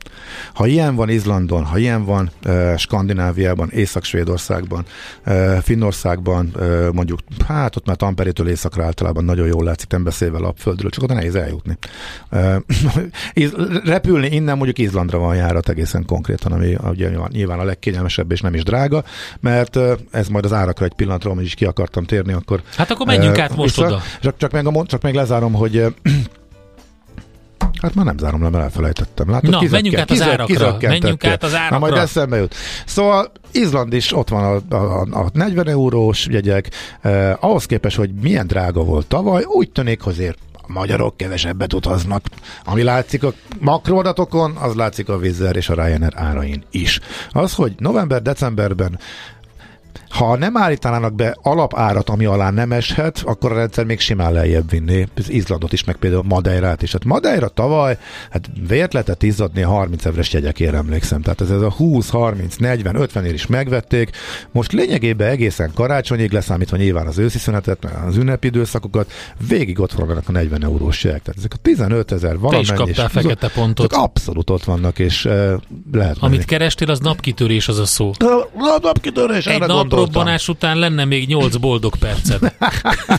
Ha 0.53 0.65
ilyen 0.65 0.95
van 0.95 1.09
Izlandon, 1.09 1.63
ha 1.63 1.77
ilyen 1.77 2.05
van 2.05 2.31
uh, 2.45 2.77
Skandináviában, 2.77 3.69
Észak-Svédországban, 3.69 4.85
uh, 5.25 5.57
Finnországban, 5.57 6.51
uh, 6.55 6.91
mondjuk, 6.91 7.19
hát 7.47 7.75
ott 7.75 7.85
már 7.85 7.95
Tamperétől 7.95 8.47
északra 8.47 8.83
általában 8.83 9.25
nagyon 9.25 9.47
jól 9.47 9.63
látszik, 9.63 9.89
nem 9.89 10.03
beszélve 10.03 10.39
lapföldről, 10.39 10.89
csak 10.89 11.03
oda 11.03 11.13
nehéz 11.13 11.32
eljutni. 11.35 11.77
Uh, 12.31 12.55
Iz- 13.33 13.55
repülni 13.85 14.27
innen 14.27 14.55
mondjuk 14.55 14.77
Izlandra 14.77 15.17
van 15.17 15.35
járat 15.35 15.69
egészen 15.69 16.05
konkrétan, 16.05 16.51
ami 16.51 16.77
ugye 16.89 17.09
nyilván- 17.31 17.59
a 17.59 17.63
legkényelmesebb 17.63 18.31
és 18.31 18.41
nem 18.41 18.53
is 18.53 18.63
drága, 18.63 19.03
mert 19.39 19.79
ez 20.11 20.27
majd 20.27 20.45
az 20.45 20.53
árakra 20.53 20.85
egy 20.85 20.93
pillanatra, 20.93 21.31
amit 21.31 21.45
is 21.45 21.53
ki 21.53 21.65
akartam 21.65 22.03
térni, 22.03 22.33
akkor 22.33 22.61
Hát 22.77 22.91
akkor 22.91 23.05
menjünk 23.05 23.37
át 23.39 23.55
most 23.55 23.75
vissza. 23.75 23.87
oda. 23.87 24.01
Csak, 24.21 24.37
csak, 24.37 24.51
meg, 24.51 24.67
a, 24.67 24.85
csak 24.85 25.01
meg 25.01 25.13
lezárom, 25.15 25.53
hogy 25.53 25.83
Hát 27.81 27.95
már 27.95 28.05
nem 28.05 28.17
zárom 28.17 28.43
le, 28.43 28.49
mert 28.49 28.63
elfelejtettem. 28.63 29.29
Látod, 29.29 29.49
Na, 29.49 29.57
kizökken- 29.59 29.81
menjünk 29.83 30.01
át 30.03 30.11
az 30.11 30.21
árakra. 30.21 30.45
kizökkentettél. 30.45 30.89
Menjünk 30.99 31.25
át 31.25 31.43
az 31.43 31.51
Na, 31.51 31.57
majd 31.59 31.73
árakra. 31.93 32.01
eszembe 32.01 32.37
jut. 32.37 32.55
Szóval 32.85 33.31
Izland 33.51 33.93
is 33.93 34.13
ott 34.15 34.29
van 34.29 34.63
a, 34.69 34.75
a, 34.75 35.01
a 35.11 35.29
40 35.33 35.67
eurós 35.67 36.27
jegyek. 36.27 36.69
Eh, 37.01 37.43
ahhoz 37.43 37.65
képest, 37.65 37.97
hogy 37.97 38.13
milyen 38.21 38.47
drága 38.47 38.83
volt 38.83 39.07
tavaly, 39.07 39.43
úgy 39.45 39.71
tűnik, 39.71 40.05
azért 40.05 40.37
a 40.67 40.71
magyarok 40.71 41.17
kevesebbet 41.17 41.73
utaznak. 41.73 42.25
Ami 42.65 42.83
látszik 42.83 43.23
a 43.23 43.33
makroadatokon, 43.59 44.55
az 44.55 44.75
látszik 44.75 45.09
a 45.09 45.15
Wizz 45.15 45.41
és 45.51 45.69
a 45.69 45.73
Ryanair 45.73 46.13
árain 46.15 46.63
is. 46.71 46.99
Az, 47.31 47.53
hogy 47.53 47.73
november-decemberben 47.77 48.99
ha 50.13 50.37
nem 50.37 50.57
állítanának 50.57 51.13
be 51.15 51.37
alapárat, 51.41 52.09
ami 52.09 52.25
alá 52.25 52.49
nem 52.49 52.71
eshet, 52.71 53.21
akkor 53.25 53.51
a 53.51 53.55
rendszer 53.55 53.85
még 53.85 53.99
simán 53.99 54.33
lejjebb 54.33 54.69
vinni. 54.69 55.07
Az 55.17 55.29
Izlandot 55.29 55.73
is, 55.73 55.83
meg 55.83 55.95
például 55.95 56.23
Madeirát 56.23 56.81
is. 56.81 56.91
Hát 56.91 57.05
Madeira 57.05 57.47
tavaly, 57.47 57.97
hát 58.31 58.49
vért 58.67 58.93
lehetett 58.93 59.23
izzadni 59.23 59.63
a 59.63 59.69
30 59.69 60.05
evres 60.05 60.33
jegyekért 60.33 60.73
emlékszem. 60.73 61.21
Tehát 61.21 61.41
ez, 61.41 61.49
ez 61.49 61.61
a 61.61 61.71
20, 61.71 62.09
30, 62.09 62.55
40, 62.55 62.95
50 62.95 63.25
ér 63.25 63.33
is 63.33 63.47
megvették. 63.47 64.09
Most 64.51 64.71
lényegében 64.71 65.29
egészen 65.29 65.71
karácsonyig 65.75 66.31
leszámítva 66.31 66.77
nyilván 66.77 67.07
az 67.07 67.17
őszi 67.17 67.37
szünetet, 67.37 67.87
az 68.07 68.17
ünnepi 68.17 68.47
időszakokat, 68.47 69.11
végig 69.47 69.79
ott 69.79 69.91
vannak 69.91 70.29
a 70.29 70.31
40 70.31 70.63
eurós 70.63 71.03
jegyek. 71.03 71.21
Tehát 71.21 71.39
ezek 71.39 71.53
a 71.53 71.57
15 71.61 72.11
ezer 72.11 72.31
Te 72.31 72.37
valamennyi. 72.37 72.63
is 72.63 72.71
kaptál 72.71 73.09
fekete 73.09 73.49
pontot. 73.49 73.93
Abszolút 73.93 74.49
ott 74.49 74.63
vannak, 74.63 74.99
és 74.99 75.25
uh, 75.25 75.31
lehet 75.91 76.21
menni. 76.21 76.33
Amit 76.33 76.45
kerestél, 76.45 76.89
az 76.89 76.99
napkitörés 76.99 77.67
az 77.67 77.79
a 77.79 77.85
szó. 77.85 78.11
a 78.19 78.79
napkitörés, 78.81 79.45
Egy 79.45 79.53
erre 79.53 79.65
gondoltam. 79.65 80.02
Naprobbanás 80.05 80.47
után 80.47 80.77
lenne 80.77 81.05
még 81.05 81.27
8 81.27 81.55
boldog 81.55 81.95
perced. 81.95 82.41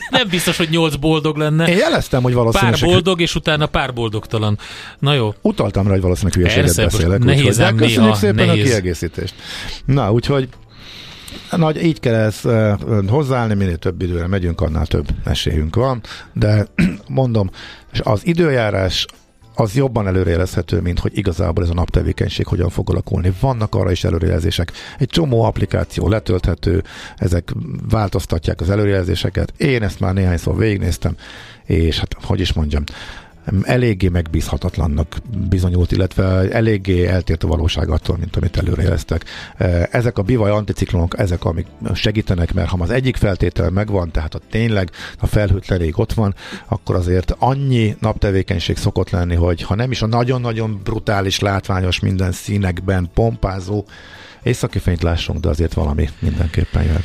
Nem 0.09 0.27
biztos, 0.29 0.57
hogy 0.57 0.69
8 0.69 0.95
boldog 0.95 1.37
lenne. 1.37 1.67
Én 1.67 1.77
jeleztem, 1.77 2.21
hogy 2.23 2.33
Pár 2.33 2.41
valószínűleg 2.43 2.79
boldog, 2.83 3.21
és 3.21 3.35
utána 3.35 3.65
pár 3.65 3.93
boldogtalan. 3.93 4.57
Na 4.99 5.13
jó, 5.13 5.33
utaltam 5.41 5.85
rá, 5.85 5.91
hogy 5.91 6.01
valószínűleg 6.01 6.37
hülyeséget 6.37 6.65
Persze, 6.65 6.83
beszélek. 6.83 7.23
nehéz 7.23 7.61
ám 7.61 7.75
köszönjük 7.75 8.01
néha, 8.01 8.15
szépen 8.15 8.45
nehéz. 8.45 8.63
a 8.63 8.67
kiegészítést. 8.67 9.33
Na, 9.85 10.11
úgyhogy 10.11 10.49
nagy, 11.51 11.83
így 11.83 11.99
kell 11.99 12.13
ezt 12.13 12.45
uh, 12.45 13.07
hozzáállni, 13.07 13.53
minél 13.53 13.77
több 13.77 14.01
időre 14.01 14.27
megyünk, 14.27 14.61
annál 14.61 14.85
több 14.85 15.07
esélyünk 15.23 15.75
van, 15.75 16.01
de 16.33 16.67
mondom, 17.07 17.49
és 17.93 17.99
az 18.03 18.21
időjárás 18.23 19.05
az 19.55 19.75
jobban 19.75 20.07
előrejelezhető, 20.07 20.81
mint 20.81 20.99
hogy 20.99 21.17
igazából 21.17 21.63
ez 21.63 21.69
a 21.69 21.73
naptevékenység 21.73 22.47
hogyan 22.47 22.69
fog 22.69 22.89
alakulni. 22.89 23.33
Vannak 23.39 23.75
arra 23.75 23.91
is 23.91 24.03
előrejelzések. 24.03 24.71
Egy 24.97 25.09
csomó 25.09 25.43
applikáció 25.43 26.07
letölthető, 26.07 26.83
ezek 27.17 27.53
változtatják 27.89 28.61
az 28.61 28.69
előrejelzéseket. 28.69 29.53
Én 29.57 29.83
ezt 29.83 29.99
már 29.99 30.13
néhányszor 30.13 30.57
végignéztem, 30.57 31.15
és 31.63 31.99
hát, 31.99 32.15
hogy 32.21 32.39
is 32.39 32.53
mondjam, 32.53 32.83
eléggé 33.63 34.07
megbízhatatlannak 34.07 35.17
bizonyult, 35.49 35.91
illetve 35.91 36.51
eléggé 36.51 37.05
eltért 37.05 37.43
a 37.43 37.47
valóság 37.47 37.89
attól, 37.89 38.17
mint 38.17 38.35
amit 38.35 38.57
előrejeleztek. 38.57 39.25
Ezek 39.91 40.17
a 40.17 40.21
bivaj 40.21 40.51
anticiklonok, 40.51 41.19
ezek, 41.19 41.45
amik 41.45 41.65
segítenek, 41.93 42.53
mert 42.53 42.69
ha 42.69 42.77
az 42.79 42.89
egyik 42.89 43.15
feltétel 43.15 43.69
megvan, 43.69 44.11
tehát 44.11 44.35
a 44.35 44.39
tényleg 44.49 44.89
a 45.19 45.27
felhőtlenék 45.27 45.97
ott 45.97 46.13
van, 46.13 46.35
akkor 46.67 46.95
azért 46.95 47.35
annyi 47.39 47.95
naptevékenység 47.99 48.77
szokott 48.77 49.09
lenni, 49.09 49.35
hogy 49.35 49.61
ha 49.61 49.75
nem 49.75 49.91
is 49.91 50.01
a 50.01 50.07
nagyon-nagyon 50.07 50.81
brutális, 50.83 51.39
látványos, 51.39 51.99
minden 51.99 52.31
színekben 52.31 53.09
pompázó 53.13 53.85
északi 54.43 54.79
fényt 54.79 55.03
lássunk, 55.03 55.39
de 55.39 55.49
azért 55.49 55.73
valami 55.73 56.09
mindenképpen 56.19 56.83
jön. 56.83 57.03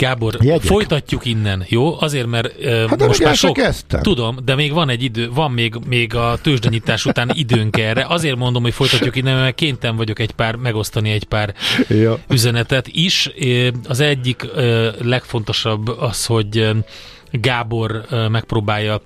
Gábor, 0.00 0.34
Jegyek. 0.40 0.60
folytatjuk 0.60 1.24
innen, 1.24 1.64
jó? 1.68 2.00
Azért, 2.00 2.26
mert 2.26 2.54
uh, 2.64 2.88
Hát 2.88 3.06
most 3.06 3.22
már 3.22 3.36
sok... 3.36 3.52
kezdtem. 3.52 4.02
Tudom, 4.02 4.36
de 4.44 4.54
még 4.54 4.72
van 4.72 4.88
egy 4.88 5.02
idő, 5.02 5.30
van 5.34 5.50
még, 5.50 5.74
még 5.88 6.14
a 6.14 6.38
tőzsdenyítás 6.42 7.04
után 7.06 7.30
időnk 7.32 7.78
erre. 7.78 8.06
Azért 8.08 8.36
mondom, 8.36 8.62
hogy 8.62 8.74
folytatjuk 8.74 9.16
innen, 9.16 9.36
mert 9.36 9.54
kénytem 9.54 9.96
vagyok 9.96 10.18
egy 10.18 10.30
pár, 10.32 10.54
megosztani 10.56 11.10
egy 11.10 11.24
pár 11.24 11.54
Ja. 11.88 12.18
üzenetet 12.28 12.88
is. 12.88 13.30
Az 13.88 14.00
egyik 14.00 14.46
ö, 14.54 14.88
legfontosabb 15.00 15.88
az, 15.88 16.26
hogy 16.26 16.70
Gábor 17.30 18.04
megpróbálja 18.30 19.00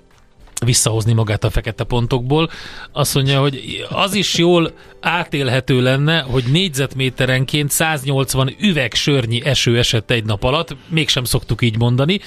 visszahozni 0.65 1.13
magát 1.13 1.43
a 1.43 1.49
fekete 1.49 1.83
pontokból. 1.83 2.49
Azt 2.91 3.13
mondja, 3.13 3.39
hogy 3.39 3.85
az 3.89 4.13
is 4.13 4.37
jól 4.37 4.71
átélhető 5.01 5.81
lenne, 5.81 6.19
hogy 6.19 6.43
négyzetméterenként 6.51 7.71
180 7.71 8.55
üveg 8.59 8.93
sörnyi 8.93 9.45
eső 9.45 9.77
esett 9.77 10.11
egy 10.11 10.25
nap 10.25 10.43
alatt, 10.43 10.75
mégsem 10.87 11.23
szoktuk 11.23 11.61
így 11.61 11.77
mondani. 11.77 12.19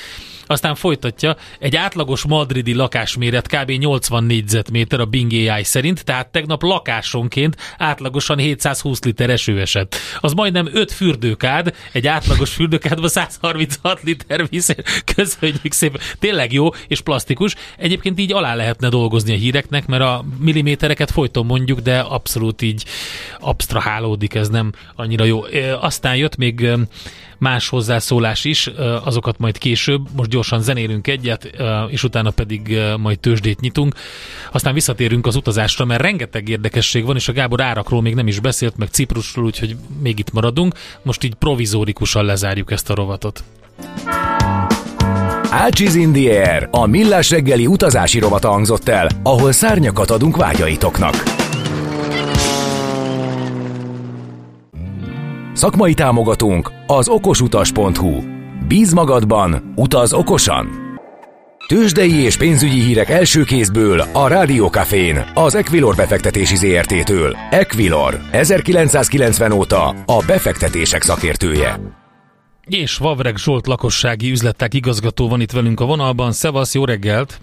Aztán 0.50 0.74
folytatja, 0.74 1.36
egy 1.58 1.76
átlagos 1.76 2.26
madridi 2.26 2.74
lakásméret 2.74 3.48
kb. 3.48 3.70
80 3.70 4.24
négyzetméter 4.24 5.00
a 5.00 5.04
Bing 5.04 5.32
AI 5.32 5.64
szerint, 5.64 6.04
tehát 6.04 6.28
tegnap 6.28 6.62
lakásonként 6.62 7.56
átlagosan 7.78 8.38
720 8.38 9.02
liter 9.02 9.30
eső 9.30 9.60
esett. 9.60 9.96
Az 10.20 10.32
majdnem 10.32 10.68
5 10.72 10.92
fürdőkád, 10.92 11.74
egy 11.92 12.06
átlagos 12.06 12.50
fürdőkádban 12.50 13.08
136 13.08 14.02
liter 14.02 14.48
víz. 14.48 14.74
Köszönjük 15.14 15.72
szépen. 15.72 16.00
Tényleg 16.18 16.52
jó 16.52 16.68
és 16.86 17.00
plastikus. 17.00 17.54
Egyébként 17.76 18.20
így 18.20 18.32
alá 18.32 18.54
lehetne 18.54 18.88
dolgozni 18.88 19.32
a 19.32 19.36
híreknek, 19.36 19.86
mert 19.86 20.02
a 20.02 20.24
millimétereket 20.38 21.10
folyton 21.10 21.46
mondjuk, 21.46 21.80
de 21.80 21.98
abszolút 21.98 22.62
így 22.62 22.84
abstrahálódik, 23.38 24.34
ez 24.34 24.48
nem 24.48 24.72
annyira 24.96 25.24
jó. 25.24 25.42
Aztán 25.80 26.16
jött 26.16 26.36
még 26.36 26.68
más 27.38 27.68
hozzászólás 27.68 28.44
is, 28.44 28.70
azokat 29.04 29.38
majd 29.38 29.58
később, 29.58 30.06
most 30.16 30.30
gyorsan 30.30 30.62
zenélünk 30.62 31.06
egyet, 31.06 31.50
és 31.88 32.02
utána 32.02 32.30
pedig 32.30 32.78
majd 32.98 33.18
tőzsdét 33.18 33.60
nyitunk. 33.60 33.94
Aztán 34.52 34.74
visszatérünk 34.74 35.26
az 35.26 35.36
utazásra, 35.36 35.84
mert 35.84 36.02
rengeteg 36.02 36.48
érdekesség 36.48 37.04
van, 37.04 37.16
és 37.16 37.28
a 37.28 37.32
Gábor 37.32 37.60
árakról 37.60 38.02
még 38.02 38.14
nem 38.14 38.26
is 38.26 38.40
beszélt, 38.40 38.76
meg 38.76 38.88
Ciprusról, 38.88 39.44
úgyhogy 39.44 39.76
még 40.02 40.18
itt 40.18 40.32
maradunk. 40.32 40.74
Most 41.02 41.24
így 41.24 41.34
provizórikusan 41.34 42.24
lezárjuk 42.24 42.70
ezt 42.70 42.90
a 42.90 42.94
rovatot. 42.94 43.44
Ácsiz 45.50 45.94
Indier, 45.94 46.68
a 46.70 46.86
millás 46.86 47.30
reggeli 47.30 47.66
utazási 47.66 48.18
rovata 48.18 48.48
hangzott 48.48 48.88
el, 48.88 49.08
ahol 49.22 49.52
szárnyakat 49.52 50.10
adunk 50.10 50.36
vágyaitoknak. 50.36 51.37
Szakmai 55.58 55.94
támogatónk 55.94 56.72
az 56.86 57.08
okosutas.hu. 57.08 58.22
Bíz 58.68 58.92
magadban, 58.92 59.72
utaz 59.76 60.12
okosan! 60.12 60.68
Tőzsdei 61.66 62.14
és 62.14 62.36
pénzügyi 62.36 62.80
hírek 62.80 63.08
első 63.08 63.42
kézből 63.42 64.00
a 64.12 64.28
Rádiókafén, 64.28 65.30
az 65.34 65.54
Equilor 65.54 65.94
befektetési 65.94 66.56
ZRT-től. 66.56 67.36
Equilor, 67.50 68.20
1990 68.30 69.52
óta 69.52 69.88
a 69.88 70.22
befektetések 70.26 71.02
szakértője. 71.02 71.80
És 72.64 72.96
Vavreg 72.96 73.36
Zsolt 73.36 73.66
lakossági 73.66 74.30
üzletek 74.30 74.74
igazgató 74.74 75.28
van 75.28 75.40
itt 75.40 75.52
velünk 75.52 75.80
a 75.80 75.84
vonalban. 75.84 76.32
Szevasz, 76.32 76.74
jó 76.74 76.84
reggelt! 76.84 77.40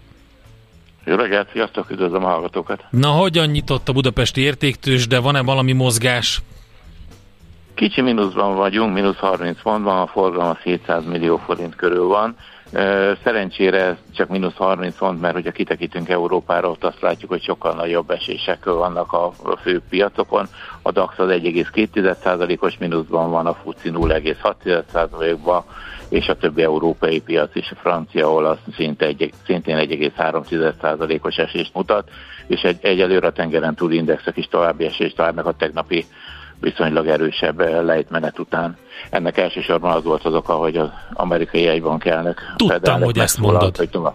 Jó 1.06 1.16
reggelt, 1.16 1.50
sziasztok, 1.52 1.90
üdvözlöm 1.90 2.24
a 2.24 2.28
hallgatókat! 2.28 2.84
Na, 2.90 3.08
hogyan 3.08 3.48
nyitott 3.48 3.90
a 3.90 3.94
budapesti 3.94 4.42
értéktős, 4.42 5.08
de 5.08 5.20
van-e 5.20 5.42
valami 5.42 5.72
mozgás? 5.72 6.42
Kicsi 7.76 8.02
mínuszban 8.02 8.56
vagyunk, 8.56 8.94
mínusz 8.94 9.18
30 9.18 9.62
pontban, 9.62 10.00
a 10.02 10.08
forgalom 10.08 10.58
700 10.64 11.06
millió 11.06 11.38
forint 11.38 11.76
körül 11.76 12.08
van. 12.08 12.36
Szerencsére 13.24 13.98
csak 14.14 14.30
mínusz 14.30 14.56
30 14.56 14.96
font, 14.96 15.22
mert 15.22 15.34
hogyha 15.34 15.52
kitekintünk 15.52 16.10
Európára, 16.10 16.70
ott 16.70 16.84
azt 16.84 17.02
látjuk, 17.02 17.32
hogy 17.32 17.44
sokkal 17.44 17.74
nagyobb 17.74 18.10
esések 18.10 18.66
vannak 18.66 19.14
a 19.14 19.32
fő 19.62 19.82
piacokon. 19.90 20.46
A 20.82 20.92
DAX 20.92 21.20
az 21.20 21.30
1,2%-os 21.30 22.78
mínuszban 22.78 23.30
van, 23.30 23.46
a 23.46 23.54
FUCI 23.54 23.92
0,6%-ban, 23.94 25.64
és 26.10 26.28
a 26.28 26.38
többi 26.38 26.64
európai 26.64 27.22
piac 27.22 27.56
is, 27.56 27.72
a 27.72 27.76
francia, 27.76 28.32
olasz 28.32 28.58
szinte 28.76 29.06
egy, 29.06 29.34
szintén 29.46 29.78
1,3%-os 29.78 31.36
esést 31.36 31.74
mutat, 31.74 32.10
és 32.48 32.62
egy, 32.62 32.78
egyelőre 32.82 33.28
a 33.28 33.32
tengeren 33.32 33.76
túl 33.76 33.92
indexek 33.92 34.38
is 34.38 34.48
további 34.48 34.86
esést 34.86 35.18
várnak 35.18 35.46
a 35.46 35.56
tegnapi 35.56 36.06
viszonylag 36.60 37.08
erősebb 37.08 37.60
lejtmenet 37.86 38.40
után. 38.40 38.78
Ennek 39.10 39.38
elsősorban 39.38 39.92
az 39.92 40.04
volt 40.04 40.26
az 40.26 40.34
oka, 40.34 40.54
hogy 40.54 40.78
az 40.78 40.90
amerikai 41.14 41.62
jegybank 41.62 42.06
elnök 42.06 42.42
Tudtam, 42.56 43.02
hogy 43.02 43.18
ezt 43.18 43.40
mondod. 43.40 43.78
Hogy 43.78 43.90
tovább, 43.90 44.14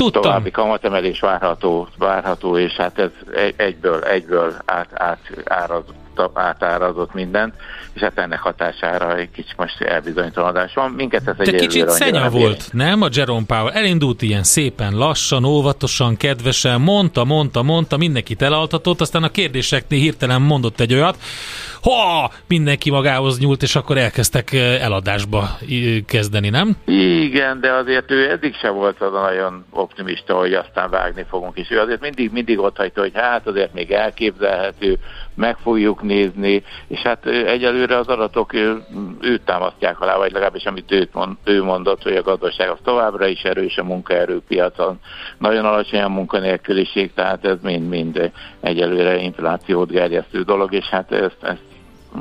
Tudtam. 0.00 0.22
További 0.22 0.50
kamatemelés 0.50 1.20
várható, 1.20 1.88
várható, 1.98 2.58
és 2.58 2.72
hát 2.72 2.98
ez 2.98 3.10
egyből, 3.56 4.02
egyből 4.02 4.54
át, 4.64 4.88
át, 4.94 5.18
áraz, 6.20 6.58
átárazott 6.60 7.14
mindent, 7.14 7.54
és 7.92 8.00
hát 8.00 8.18
ennek 8.18 8.40
hatására 8.40 9.16
egy 9.16 9.30
kicsit 9.30 9.56
most 9.56 9.80
elbizonytalanodás 9.80 10.74
van. 10.74 10.90
Minket 10.90 11.28
ez 11.28 11.34
egy 11.38 11.54
kicsit 11.54 11.88
szenya 11.88 12.30
volt, 12.30 12.68
nem? 12.72 13.02
A 13.02 13.08
Jerome 13.12 13.46
Powell 13.46 13.72
elindult 13.72 14.22
ilyen 14.22 14.42
szépen, 14.42 14.94
lassan, 14.94 15.44
óvatosan, 15.44 16.16
kedvesen, 16.16 16.80
mondta, 16.80 17.24
mondta, 17.24 17.62
mondta, 17.62 17.96
mindenkit 17.96 18.42
elaltatott, 18.42 19.00
aztán 19.00 19.22
a 19.22 19.28
kérdéseknél 19.28 20.00
hirtelen 20.00 20.42
mondott 20.42 20.80
egy 20.80 20.94
olyat, 20.94 21.16
ha 21.82 22.30
mindenki 22.46 22.90
magához 22.90 23.38
nyúlt, 23.38 23.62
és 23.62 23.76
akkor 23.76 23.98
elkezdtek 23.98 24.52
eladásba 24.52 25.48
kezdeni, 26.06 26.48
nem? 26.48 26.76
Igen, 26.84 27.60
de 27.60 27.72
azért 27.72 28.10
ő 28.10 28.30
eddig 28.30 28.54
se 28.54 28.68
volt 28.68 29.00
az 29.00 29.14
a 29.14 29.20
nagyon 29.20 29.64
optimista, 29.70 30.34
hogy 30.34 30.52
aztán 30.52 30.90
vágni 30.90 31.24
fogunk, 31.28 31.56
és 31.58 31.70
ő 31.70 31.78
azért 31.78 32.00
mindig, 32.00 32.30
mindig 32.32 32.58
ott 32.58 32.76
hagyta, 32.76 33.00
hogy 33.00 33.12
hát 33.14 33.46
azért 33.46 33.74
még 33.74 33.90
elképzelhető, 33.90 34.98
meg 35.40 35.56
fogjuk 35.56 36.02
nézni, 36.02 36.62
és 36.88 37.00
hát 37.00 37.26
egyelőre 37.26 37.96
az 37.96 38.06
adatok 38.08 38.52
őt 39.20 39.42
támasztják 39.44 40.00
alá, 40.00 40.16
vagy 40.16 40.32
legalábbis 40.32 40.64
amit 40.64 40.92
őt 40.92 41.14
mond, 41.14 41.36
ő 41.44 41.62
mondott, 41.62 42.02
hogy 42.02 42.16
a 42.16 42.22
gazdaság 42.22 42.68
az 42.68 42.78
továbbra 42.84 43.26
is 43.26 43.42
erős 43.42 43.78
a 43.78 43.84
munkaerőpiacon, 43.84 44.98
nagyon 45.38 45.64
alacsony 45.64 46.00
a 46.00 46.08
munkanélküliség, 46.08 47.12
tehát 47.14 47.44
ez 47.44 47.58
mind-mind 47.62 48.30
egyelőre 48.60 49.16
inflációt 49.16 49.90
gerjesztő 49.90 50.42
dolog, 50.42 50.72
és 50.72 50.84
hát 50.84 51.12
ezt, 51.12 51.42
ezt 51.42 51.68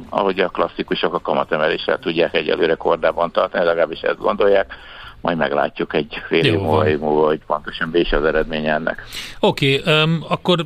ahogy 0.10 0.40
a 0.40 0.50
klasszikusok 0.50 1.14
a 1.14 1.20
kamatemeléssel 1.20 2.00
tudják 2.00 2.36
egyelőre 2.36 2.74
kordában 2.74 3.32
tartani, 3.32 3.66
legalábbis 3.66 4.02
ezt 4.02 4.18
gondolják 4.18 4.74
majd 5.22 5.38
meglátjuk 5.38 5.94
egy 5.94 6.22
fél 6.28 6.46
év 6.46 6.54
múlva, 6.54 6.88
év 6.88 7.00
múlva, 7.00 7.26
hogy 7.26 7.40
pontosan 7.48 7.90
mi 7.92 8.00
is 8.00 8.12
az 8.12 8.24
eredmény 8.24 8.66
ennek. 8.68 9.04
Oké, 9.40 9.80
okay, 9.80 10.04
um, 10.04 10.24
akkor 10.30 10.66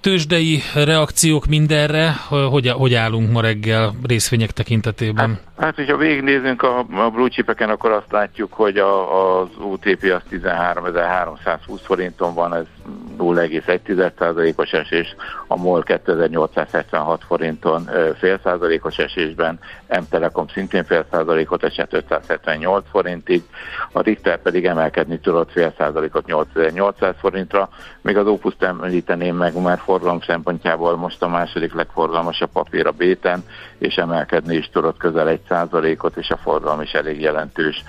tőzsdei 0.00 0.60
reakciók 0.74 1.46
mindenre, 1.46 2.12
hogy, 2.50 2.68
hogy 2.68 2.94
állunk 2.94 3.30
ma 3.30 3.40
reggel 3.40 3.92
részvények 4.02 4.50
tekintetében? 4.50 5.28
Hát, 5.28 5.64
hát 5.64 5.74
hogyha 5.74 5.96
végignézünk 5.96 6.62
a, 6.62 6.78
a 6.78 7.10
blue 7.10 7.28
chipeken, 7.28 7.70
akkor 7.70 7.90
azt 7.90 8.12
látjuk, 8.12 8.52
hogy 8.52 8.76
a, 8.76 9.40
az 9.40 9.48
UTP 9.58 10.02
az 10.02 10.22
13.320 10.30 11.58
forinton 11.82 12.34
van, 12.34 12.54
ez 12.54 12.66
0,1%-os 13.18 14.72
esés, 14.72 15.14
a 15.46 15.56
MOL 15.56 15.82
2876 15.82 17.24
forinton 17.26 17.90
fél 18.18 18.40
százalékos 18.42 18.98
esésben, 18.98 19.58
M-Telekom 19.88 20.46
szintén 20.48 20.84
fél 20.84 21.06
százalékot 21.10 21.64
esett 21.64 21.92
578 21.92 22.84
forintig, 22.90 23.42
a 23.92 24.00
Richter 24.00 24.42
pedig 24.42 24.66
emelkedni 24.66 25.18
tudott 25.18 25.50
fél 25.50 25.74
százalékot 25.78 26.26
8800 26.26 27.14
forintra, 27.18 27.68
még 28.00 28.16
az 28.16 28.26
Opus 28.26 28.54
említeném 28.58 29.36
meg, 29.36 29.62
mert 29.62 29.80
forgalom 29.80 30.20
szempontjából 30.20 30.96
most 30.96 31.22
a 31.22 31.28
második 31.28 31.74
legforgalmasabb 31.74 32.50
papír 32.52 32.86
a 32.86 32.90
Béten, 32.90 33.44
és 33.78 33.94
emelkedni 33.94 34.56
is 34.56 34.70
tudott 34.72 34.96
közel 34.96 35.28
egy 35.28 35.42
százalékot, 35.48 36.16
és 36.16 36.30
a 36.30 36.36
forgalom 36.36 36.80
is 36.80 36.92
elég 36.92 37.20
jelentős 37.20 37.84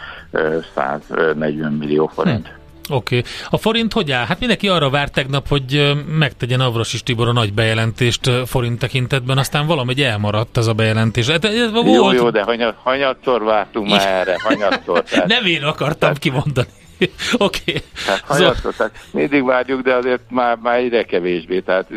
140 0.76 1.74
millió 1.74 2.08
forint. 2.08 2.48
Hm. 2.48 2.64
Oké. 2.90 3.18
Okay. 3.18 3.32
A 3.50 3.58
forint 3.58 3.94
hogy 3.94 4.12
áll? 4.12 4.26
Hát 4.26 4.40
mindenki 4.40 4.68
arra 4.68 4.90
várt 4.90 5.14
tegnap, 5.14 5.48
hogy 5.48 5.96
megtegyen 6.08 6.60
Avrosis 6.60 7.04
Tibor 7.04 7.28
a 7.28 7.32
nagy 7.32 7.54
bejelentést 7.54 8.32
forint 8.46 8.80
tekintetben, 8.80 9.38
aztán 9.38 9.68
valahogy 9.68 10.02
elmaradt 10.02 10.58
ez 10.58 10.68
a 10.68 10.74
bejelentés. 10.74 11.30
Hát, 11.30 11.46
ez 11.46 11.72
volt... 11.72 11.86
Jó, 11.94 12.12
jó, 12.12 12.30
de 12.30 12.44
hanyat, 12.44 12.76
hanyatszor 12.84 13.44
vártunk 13.44 13.90
már 13.90 14.08
erre, 14.08 14.36
hanyatszor. 14.44 15.04
Tehát... 15.10 15.28
Nem 15.28 15.46
én 15.46 15.64
akartam 15.64 16.14
kimondani. 16.14 16.68
Oké. 17.38 17.82
Okay. 18.28 18.52
Tehát 18.78 18.92
mindig 19.12 19.44
várjuk, 19.44 19.82
de 19.82 19.94
azért 19.94 20.22
már, 20.30 20.58
már 20.62 20.84
ide 20.84 21.04
kevésbé. 21.04 21.60
Tehát, 21.60 21.90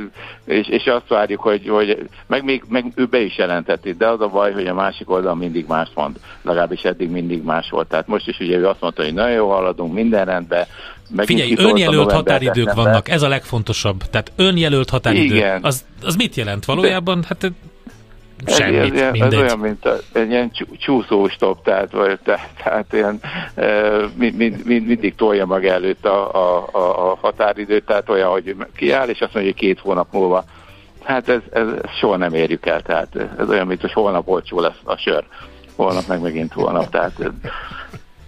és, 0.45 0.69
és 0.69 0.85
azt 0.87 1.09
várjuk, 1.09 1.41
hogy, 1.41 1.69
hogy 1.69 2.09
meg, 2.27 2.45
még, 2.45 2.63
meg 2.69 2.93
ő 2.95 3.07
be 3.07 3.21
is 3.21 3.39
jelentett 3.39 3.89
de 3.89 4.09
az 4.09 4.21
a 4.21 4.29
baj, 4.29 4.53
hogy 4.53 4.67
a 4.67 4.75
másik 4.75 5.11
oldal 5.11 5.35
mindig 5.35 5.67
más 5.67 5.89
mond. 5.95 6.17
Legalábbis 6.43 6.83
eddig 6.83 7.11
mindig 7.11 7.43
más 7.43 7.71
volt. 7.71 7.89
Tehát 7.89 8.07
most 8.07 8.29
is 8.29 8.39
ugye 8.39 8.57
ő 8.57 8.67
azt 8.67 8.81
mondta, 8.81 9.03
hogy 9.03 9.15
nagyon 9.15 9.33
jó 9.33 9.51
haladunk, 9.51 9.93
minden 9.93 10.25
rendben, 10.25 10.67
Figyelj, 11.17 11.55
önjelölt 11.57 12.13
határidők 12.13 12.73
vannak, 12.75 13.09
ez 13.09 13.23
a 13.23 13.29
legfontosabb. 13.29 14.03
Tehát 14.11 14.33
önjelölt 14.37 14.91
határidő. 14.91 15.35
Igen. 15.35 15.65
Az, 15.65 15.85
az 16.03 16.15
mit 16.15 16.35
jelent 16.35 16.65
valójában? 16.65 17.25
Hát 17.29 17.53
Semmit, 18.47 18.95
ez, 18.95 19.01
ez, 19.01 19.21
ez 19.21 19.35
olyan, 19.35 19.59
mint 19.59 19.87
a, 19.87 19.97
egy 20.13 20.31
ilyen 20.31 20.53
csúszóstop, 20.79 21.63
tehát, 21.65 21.93
vagy, 21.93 22.19
tehát, 22.25 22.49
tehát 22.65 22.93
ilyen, 22.93 23.21
mind, 24.15 24.37
mind, 24.37 24.65
mind, 24.65 24.87
mindig 24.87 25.15
tolja 25.15 25.47
mag 25.47 25.67
előtt 25.67 26.07
a, 26.07 26.35
a, 26.35 26.69
a, 26.73 27.11
a 27.11 27.19
határidőt, 27.21 27.85
tehát 27.85 28.09
olyan, 28.09 28.31
hogy 28.31 28.57
kiáll, 28.77 29.09
és 29.09 29.21
azt 29.21 29.35
mondja, 29.35 29.53
hogy 29.53 29.61
két 29.61 29.81
hónap 29.81 30.13
múlva. 30.13 30.45
Hát 31.05 31.29
ez, 31.29 31.41
ez 31.53 31.67
soha 31.99 32.17
nem 32.17 32.35
érjük 32.35 32.67
el, 32.67 32.83
tehát 32.83 33.09
ez 33.39 33.49
olyan, 33.49 33.67
mint 33.67 33.81
hogy 33.81 33.93
holnap 33.93 34.29
olcsó 34.29 34.61
lesz 34.61 34.81
a 34.85 34.97
sör, 34.97 35.25
holnap 35.77 36.07
meg 36.07 36.21
megint 36.21 36.53
holnap, 36.53 36.91
tehát 36.91 37.13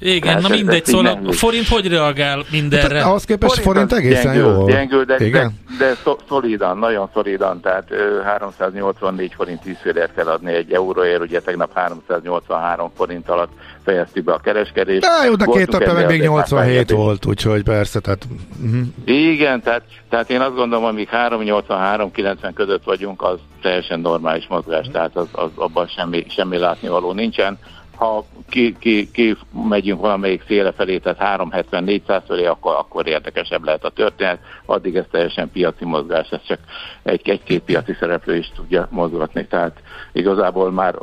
igen, 0.00 0.32
hát 0.32 0.42
na 0.42 0.48
mindegy, 0.48 0.84
szóval 0.84 1.20
a 1.26 1.32
forint 1.32 1.68
hogy 1.68 1.88
reagál 1.88 2.44
mindenre? 2.50 2.98
Hát, 2.98 3.06
ahhoz 3.06 3.24
képest 3.24 3.60
forint, 3.60 3.90
forint 3.90 3.92
egészen 3.92 4.34
gyengül, 4.34 4.52
jó. 4.52 4.66
Gyengül, 4.66 5.04
de, 5.04 5.16
Igen? 5.24 5.52
de, 5.78 5.86
de 5.86 6.14
szolidan, 6.28 6.78
nagyon 6.78 7.10
szolidan, 7.14 7.60
tehát 7.60 7.88
384 8.24 9.34
forint 9.34 9.60
10 9.60 9.76
kell 10.16 10.26
adni 10.26 10.52
egy 10.52 10.72
euróért, 10.72 11.20
ugye 11.20 11.40
tegnap 11.40 11.70
383 11.74 12.90
forint 12.96 13.28
alatt 13.28 13.50
fejeztük 13.84 14.24
be 14.24 14.32
a 14.32 14.38
kereskedést. 14.38 15.00
De 15.00 15.26
jó, 15.26 15.34
de 15.34 15.44
két 15.44 15.70
napja 15.70 15.92
meg 15.92 16.06
még 16.06 16.20
87 16.20 16.90
volt, 16.90 17.26
úgyhogy 17.26 17.62
persze, 17.62 18.00
tehát... 18.00 18.26
Uh-huh. 18.62 18.86
Igen, 19.04 19.60
tehát, 19.62 19.82
tehát 20.08 20.30
én 20.30 20.40
azt 20.40 20.54
gondolom, 20.54 20.84
amíg 20.84 21.08
383-90 21.12 22.50
között 22.54 22.84
vagyunk, 22.84 23.22
az 23.22 23.38
teljesen 23.62 24.00
normális 24.00 24.46
mozgás, 24.48 24.86
tehát 24.92 25.16
az, 25.16 25.28
az 25.32 25.50
abban 25.54 25.86
semmi, 25.86 26.26
semmi 26.28 26.58
látnivaló 26.58 27.12
nincsen 27.12 27.58
ha 28.00 28.24
ki, 28.48 28.76
ki, 28.78 29.10
ki 29.10 29.36
megyünk 29.68 30.00
valamelyik 30.00 30.44
széle 30.46 30.72
felé, 30.72 30.98
tehát 30.98 31.40
370-400 31.40 32.22
felé, 32.26 32.46
akkor, 32.46 32.74
akkor 32.74 33.06
érdekesebb 33.06 33.64
lehet 33.64 33.84
a 33.84 33.90
történet. 33.90 34.38
Addig 34.66 34.96
ez 34.96 35.04
teljesen 35.10 35.50
piaci 35.50 35.84
mozgás, 35.84 36.30
ez 36.30 36.40
csak 36.46 36.58
egy-két 37.02 37.62
piaci 37.62 37.96
szereplő 37.98 38.36
is 38.36 38.52
tudja 38.54 38.88
mozgatni. 38.90 39.46
Tehát 39.46 39.82
igazából 40.12 40.70
már 40.70 40.94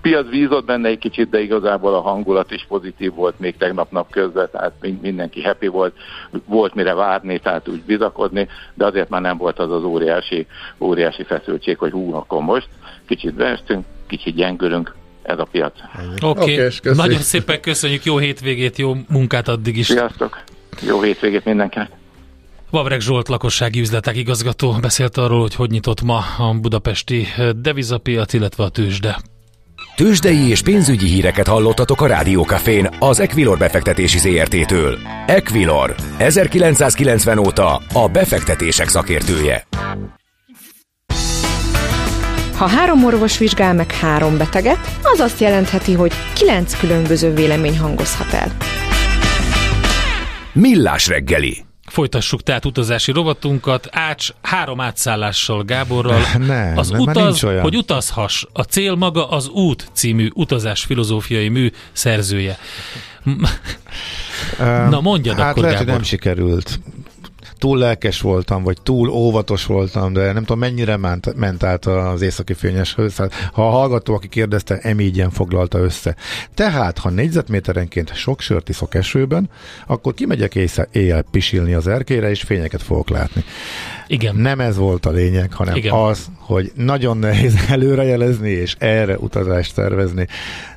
piac 0.00 0.28
vízott 0.28 0.64
benne 0.64 0.88
egy 0.88 0.98
kicsit, 0.98 1.30
de 1.30 1.40
igazából 1.40 1.94
a 1.94 2.00
hangulat 2.00 2.50
is 2.50 2.66
pozitív 2.68 3.14
volt 3.14 3.38
még 3.38 3.56
tegnap 3.56 3.90
nap 3.90 4.10
közben, 4.10 4.48
tehát 4.52 4.72
mindenki 5.00 5.42
happy 5.42 5.66
volt, 5.66 5.94
volt 6.46 6.74
mire 6.74 6.94
várni, 6.94 7.38
tehát 7.38 7.68
úgy 7.68 7.82
bizakodni, 7.82 8.48
de 8.74 8.86
azért 8.86 9.08
már 9.08 9.20
nem 9.20 9.36
volt 9.36 9.58
az 9.58 9.70
az 9.70 9.84
óriási, 9.84 10.46
óriási 10.78 11.22
feszültség, 11.22 11.78
hogy 11.78 11.90
hú, 11.90 12.14
akkor 12.14 12.42
most 12.42 12.68
kicsit 13.06 13.34
beestünk, 13.34 13.84
kicsit 14.06 14.34
gyengülünk, 14.34 14.94
ez 15.28 15.38
a 15.38 15.44
piac. 15.50 15.72
Oké, 16.20 16.52
okay. 16.52 16.66
okay, 16.78 16.94
nagyon 16.94 17.20
szépen 17.20 17.60
köszönjük, 17.60 18.04
jó 18.04 18.18
hétvégét, 18.18 18.78
jó 18.78 18.96
munkát 19.08 19.48
addig 19.48 19.76
is. 19.76 19.86
Sziasztok, 19.86 20.42
jó 20.86 21.00
hétvégét 21.02 21.44
mindenkinek. 21.44 21.90
Vavreg 22.70 23.00
Zsolt 23.00 23.28
lakossági 23.28 23.80
üzletek 23.80 24.16
igazgató 24.16 24.76
beszélt 24.80 25.16
arról, 25.16 25.40
hogy 25.40 25.54
hogy 25.54 25.70
nyitott 25.70 26.02
ma 26.02 26.24
a 26.38 26.54
budapesti 26.60 27.26
devizapiac, 27.56 28.32
illetve 28.32 28.64
a 28.64 28.68
tőzsde. 28.68 29.18
Tőzsdei 29.96 30.48
és 30.48 30.62
pénzügyi 30.62 31.06
híreket 31.06 31.46
hallottatok 31.46 32.00
a 32.00 32.06
Rádiókafén 32.06 32.88
az 32.98 33.20
Equilor 33.20 33.58
befektetési 33.58 34.18
ZRT-től. 34.18 34.98
Equilor, 35.26 35.94
1990 36.18 37.38
óta 37.38 37.80
a 37.92 38.08
befektetések 38.08 38.88
szakértője. 38.88 39.66
Ha 42.58 42.66
három 42.66 43.04
orvos 43.04 43.38
vizsgál 43.38 43.74
meg 43.74 43.92
három 43.92 44.38
beteget, 44.38 44.78
az 45.02 45.18
azt 45.18 45.40
jelentheti, 45.40 45.92
hogy 45.92 46.12
kilenc 46.34 46.78
különböző 46.78 47.34
vélemény 47.34 47.78
hangozhat 47.78 48.32
el. 48.32 48.56
Millás 50.52 51.06
reggeli 51.06 51.66
Folytassuk 51.86 52.42
tehát 52.42 52.64
utazási 52.64 53.12
rovatunkat. 53.12 53.88
Ács 53.90 54.28
három 54.42 54.80
átszállással 54.80 55.64
Gáborral. 55.64 56.20
Nem, 56.46 56.76
az 56.76 56.90
nem, 56.90 57.00
utaz, 57.00 57.40
hogy 57.40 57.76
utazhass. 57.76 58.44
A 58.52 58.62
cél 58.62 58.94
maga 58.94 59.28
az 59.28 59.48
út 59.48 59.90
című 59.92 60.30
utazás 60.34 60.84
filozófiai 60.84 61.48
mű 61.48 61.70
szerzője. 61.92 62.58
Na 64.90 65.00
mondjad 65.00 65.38
hát 65.38 65.50
akkor, 65.50 65.62
lehet, 65.62 65.78
Gábor. 65.78 65.92
hogy 65.92 66.00
nem 66.00 66.02
sikerült 66.02 66.80
túl 67.58 67.78
lelkes 67.78 68.20
voltam, 68.20 68.62
vagy 68.62 68.76
túl 68.82 69.08
óvatos 69.08 69.66
voltam, 69.66 70.12
de 70.12 70.32
nem 70.32 70.44
tudom, 70.44 70.58
mennyire 70.58 70.96
ment, 70.96 71.34
ment 71.36 71.62
át 71.62 71.86
az 71.86 72.22
északi 72.22 72.54
fényes. 72.54 72.96
Hát, 73.16 73.32
ha 73.52 73.66
a 73.66 73.70
hallgató, 73.70 74.14
aki 74.14 74.28
kérdezte, 74.28 74.78
emígyen 74.78 75.30
foglalta 75.30 75.78
össze. 75.78 76.16
Tehát, 76.54 76.98
ha 76.98 77.10
négyzetméterenként 77.10 78.14
sok 78.14 78.40
sört 78.40 78.68
iszok 78.68 78.94
esőben, 78.94 79.50
akkor 79.86 80.14
kimegyek 80.14 80.54
éjszak, 80.54 80.88
éjjel 80.92 81.22
pisilni 81.30 81.74
az 81.74 81.86
erkére, 81.86 82.30
és 82.30 82.42
fényeket 82.42 82.82
fogok 82.82 83.08
látni. 83.08 83.44
Igen. 84.06 84.36
Nem 84.36 84.60
ez 84.60 84.76
volt 84.76 85.06
a 85.06 85.10
lényeg, 85.10 85.52
hanem 85.52 85.76
Igen. 85.76 85.94
az, 85.94 86.26
hogy 86.38 86.72
nagyon 86.74 87.16
nehéz 87.18 87.54
előrejelezni, 87.68 88.50
és 88.50 88.76
erre 88.78 89.16
utazást 89.16 89.74
tervezni. 89.74 90.26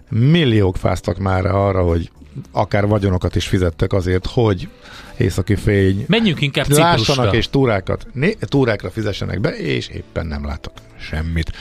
Milliók 0.09 0.77
fáztak 0.77 1.17
már 1.17 1.45
arra, 1.45 1.83
hogy 1.83 2.11
akár 2.51 2.87
vagyonokat 2.87 3.35
is 3.35 3.47
fizettek 3.47 3.93
azért, 3.93 4.25
hogy 4.25 4.69
északi 5.17 5.55
fény 5.55 6.05
Menjünk 6.07 6.41
inkább 6.41 6.67
lássanak 6.67 7.05
Ciprusra. 7.05 7.37
és 7.37 7.49
túrákat, 7.49 8.07
né, 8.13 8.35
túrákra 8.39 8.89
fizessenek 8.89 9.39
be, 9.39 9.57
és 9.57 9.87
éppen 9.87 10.25
nem 10.25 10.45
látok 10.45 10.73
semmit. 10.99 11.51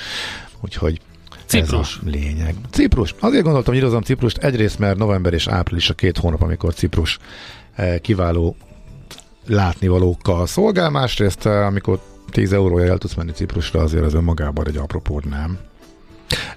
Úgyhogy 0.61 1.01
Ciprus. 1.47 1.97
ez 1.97 2.07
a 2.07 2.11
lényeg. 2.11 2.55
Ciprus. 2.71 3.15
Azért 3.21 3.43
gondoltam, 3.43 3.75
hogy 3.75 3.83
írozom 3.83 4.03
Ciprust, 4.03 4.39
egyrészt, 4.39 4.79
mert 4.79 4.99
november 4.99 5.33
és 5.33 5.47
április 5.47 5.91
a 5.91 5.95
két 5.95 6.19
hónap, 6.19 6.43
amikor 6.43 6.75
Ciprus 6.75 7.19
eh, 7.75 7.99
kiváló 7.99 8.57
látnivalókkal 9.47 10.47
szolgál, 10.47 10.91
másrészt, 10.91 11.47
eh, 11.47 11.67
amikor 11.67 12.01
10 12.31 12.53
eurója 12.53 12.91
el 12.91 12.99
tudsz 12.99 13.15
menni 13.15 13.33
Ciprusra, 13.33 13.81
azért 13.81 14.05
az 14.05 14.15
önmagában 14.15 14.67
egy 14.67 14.77
apropó 14.77 15.23
nem. 15.31 15.59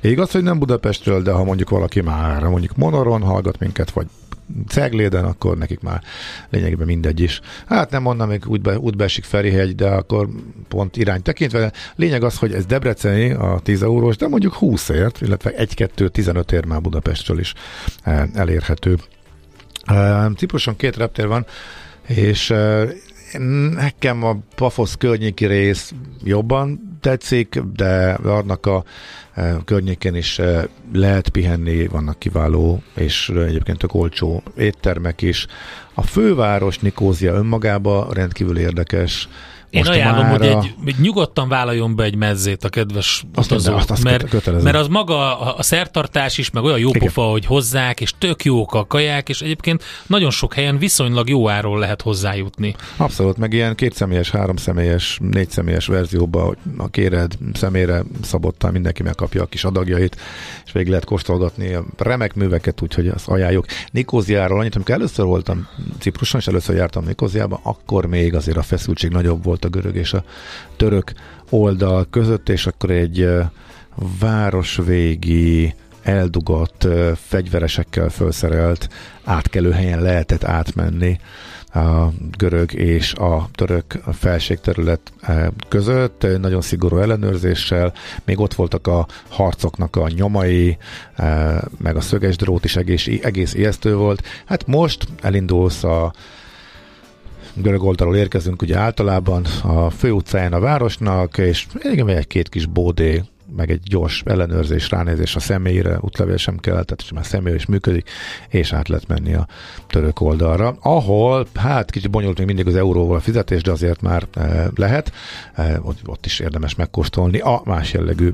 Igaz, 0.01 0.31
hogy 0.31 0.43
nem 0.43 0.59
Budapestről, 0.59 1.21
de 1.21 1.31
ha 1.31 1.43
mondjuk 1.43 1.69
valaki 1.69 2.01
már 2.01 2.43
mondjuk 2.43 2.75
Monoron 2.75 3.21
hallgat 3.21 3.59
minket, 3.59 3.91
vagy 3.91 4.07
Cegléden, 4.67 5.25
akkor 5.25 5.57
nekik 5.57 5.79
már 5.79 6.01
lényegében 6.49 6.85
mindegy 6.85 7.19
is. 7.19 7.41
Hát 7.65 7.91
nem 7.91 8.01
mondom, 8.01 8.27
még 8.27 8.43
útbe, 8.47 8.79
útbe 8.79 9.03
esik 9.03 9.23
Ferihegy, 9.23 9.75
de 9.75 9.87
akkor 9.87 10.29
pont 10.67 10.97
irány 10.97 11.21
tekintve. 11.21 11.71
Lényeg 11.95 12.23
az, 12.23 12.37
hogy 12.37 12.53
ez 12.53 12.65
Debreceni 12.65 13.31
a 13.31 13.59
10 13.63 13.83
eurós, 13.83 14.15
de 14.15 14.27
mondjuk 14.27 14.53
20 14.53 14.89
ért, 14.89 15.21
illetve 15.21 15.51
1-2-15 15.57 16.51
ér 16.51 16.65
már 16.65 16.81
Budapestről 16.81 17.39
is 17.39 17.53
eh, 18.03 18.23
elérhető. 18.33 18.97
Eh, 19.85 20.25
Cipruson 20.35 20.75
két 20.75 20.97
reptér 20.97 21.27
van, 21.27 21.45
és 22.07 22.49
eh, 22.49 22.89
nekem 23.73 24.23
a 24.23 24.37
Pafosz 24.55 24.95
környéki 24.95 25.45
rész 25.45 25.93
jobban 26.23 26.92
tetszik, 27.03 27.59
de 27.75 28.17
annak 28.23 28.65
a 28.65 28.83
eh, 29.33 29.55
környéken 29.65 30.15
is 30.15 30.39
eh, 30.39 30.63
lehet 30.93 31.29
pihenni, 31.29 31.87
vannak 31.87 32.19
kiváló 32.19 32.83
és 32.95 33.29
egyébként 33.29 33.77
tök 33.77 33.93
olcsó 33.93 34.43
éttermek 34.57 35.21
is. 35.21 35.47
A 35.93 36.01
főváros 36.01 36.79
Nikózia 36.79 37.33
önmagában 37.33 38.09
rendkívül 38.09 38.57
érdekes. 38.57 39.29
Én 39.73 39.85
ajánlom, 39.85 40.27
hogy 40.29 40.45
egy, 40.45 40.73
egy 40.85 40.95
nyugodtan 40.99 41.47
vállaljon 41.47 41.95
be 41.95 42.03
egy 42.03 42.15
mezzét 42.15 42.63
a 42.63 42.69
kedves 42.69 43.23
Azt 43.33 43.51
utazó, 43.51 43.69
mondja, 43.71 43.81
azt- 43.81 43.91
azt 43.91 44.03
mert, 44.03 44.29
kötelező. 44.29 44.63
mert 44.63 44.75
az 44.75 44.87
maga 44.87 45.39
a, 45.39 45.55
a 45.57 45.63
szertartás 45.63 46.37
is, 46.37 46.49
meg 46.51 46.63
olyan 46.63 46.79
jó 46.79 46.89
Igen. 46.89 47.01
pofa, 47.01 47.21
hogy 47.21 47.45
hozzák, 47.45 48.01
és 48.01 48.13
tök 48.17 48.43
jók 48.43 48.73
a 48.73 48.85
kaják, 48.87 49.29
és 49.29 49.41
egyébként 49.41 49.83
nagyon 50.07 50.29
sok 50.31 50.53
helyen 50.53 50.77
viszonylag 50.77 51.29
jó 51.29 51.49
áról 51.49 51.79
lehet 51.79 52.01
hozzájutni. 52.01 52.75
Abszolút, 52.97 53.37
meg 53.37 53.53
ilyen 53.53 53.75
kétszemélyes, 53.75 54.29
háromszemélyes, 54.31 55.17
négyszemélyes 55.21 55.85
verzióban, 55.85 56.43
hogy 56.45 56.57
a 56.77 56.89
kéred 56.89 57.33
személyre 57.53 58.03
szabottan 58.23 58.71
mindenki 58.71 59.03
megkapja 59.03 59.41
a 59.41 59.45
kis 59.45 59.63
adagjait, 59.63 60.17
és 60.65 60.71
végig 60.71 60.89
lehet 60.89 61.05
kóstolgatni 61.05 61.73
a 61.73 61.83
remek 61.97 62.33
műveket, 62.35 62.81
úgyhogy 62.81 63.07
azt 63.07 63.27
ajánljuk. 63.27 63.65
Nikóziáról 63.91 64.59
annyit, 64.59 64.75
amikor 64.75 64.93
először 64.95 65.25
voltam 65.25 65.67
Cipruson, 65.99 66.39
és 66.39 66.47
először 66.47 66.75
jártam 66.75 67.03
Nikóziába, 67.05 67.59
akkor 67.63 68.05
még 68.05 68.35
azért 68.35 68.57
a 68.57 68.61
feszültség 68.63 69.11
nagyobb 69.11 69.43
volt 69.43 69.62
a 69.63 69.69
görög 69.69 69.95
és 69.95 70.13
a 70.13 70.23
török 70.77 71.13
oldal 71.49 72.07
között, 72.09 72.49
és 72.49 72.67
akkor 72.67 72.89
egy 72.89 73.29
városvégi 74.19 75.75
eldugott 76.01 76.87
fegyveresekkel 77.15 78.09
felszerelt 78.09 78.89
átkelőhelyen 79.23 80.01
lehetett 80.01 80.43
átmenni 80.43 81.19
a 81.73 82.07
görög 82.37 82.73
és 82.73 83.13
a 83.13 83.49
török 83.53 83.99
felségterület 84.11 85.13
között, 85.69 86.25
nagyon 86.39 86.61
szigorú 86.61 86.97
ellenőrzéssel, 86.97 87.93
még 88.25 88.39
ott 88.39 88.53
voltak 88.53 88.87
a 88.87 89.07
harcoknak 89.29 89.95
a 89.95 90.09
nyomai, 90.09 90.77
meg 91.77 91.95
a 91.95 92.01
szöges 92.01 92.35
drót 92.35 92.65
is 92.65 92.75
egész, 92.75 93.07
egész 93.21 93.53
ijesztő 93.53 93.95
volt. 93.95 94.27
Hát 94.45 94.67
most 94.67 95.07
elindulsz 95.21 95.83
a 95.83 96.13
görög 97.53 97.83
oldalról 97.83 98.15
érkezünk 98.15 98.61
ugye 98.61 98.77
általában 98.77 99.45
a 99.63 99.89
főutcáján 99.89 100.53
a 100.53 100.59
városnak, 100.59 101.37
és 101.37 101.67
igen, 101.91 102.07
egy-két 102.07 102.49
kis 102.49 102.65
bódé, 102.65 103.23
meg 103.55 103.71
egy 103.71 103.81
gyors 103.83 104.23
ellenőrzés, 104.25 104.89
ránézés 104.89 105.35
a 105.35 105.39
személyre, 105.39 105.97
útlevél 106.01 106.37
sem 106.37 106.57
kell, 106.57 106.83
tehát 106.83 107.11
már 107.13 107.25
személy 107.25 107.53
is 107.53 107.65
működik, 107.65 108.09
és 108.49 108.73
át 108.73 108.87
lehet 108.87 109.07
menni 109.07 109.33
a 109.33 109.47
török 109.87 110.21
oldalra, 110.21 110.77
ahol, 110.81 111.47
hát 111.55 111.91
kicsit 111.91 112.09
bonyolult 112.09 112.37
még 112.37 112.47
mindig 112.47 112.67
az 112.67 112.75
euróval 112.75 113.15
a 113.15 113.19
fizetés, 113.19 113.61
de 113.61 113.71
azért 113.71 114.01
már 114.01 114.27
e, 114.33 114.69
lehet, 114.75 115.11
e, 115.53 115.79
ott, 115.81 115.99
ott 116.05 116.25
is 116.25 116.39
érdemes 116.39 116.75
megkóstolni 116.75 117.39
a 117.39 117.61
más 117.65 117.93
jellegű 117.93 118.33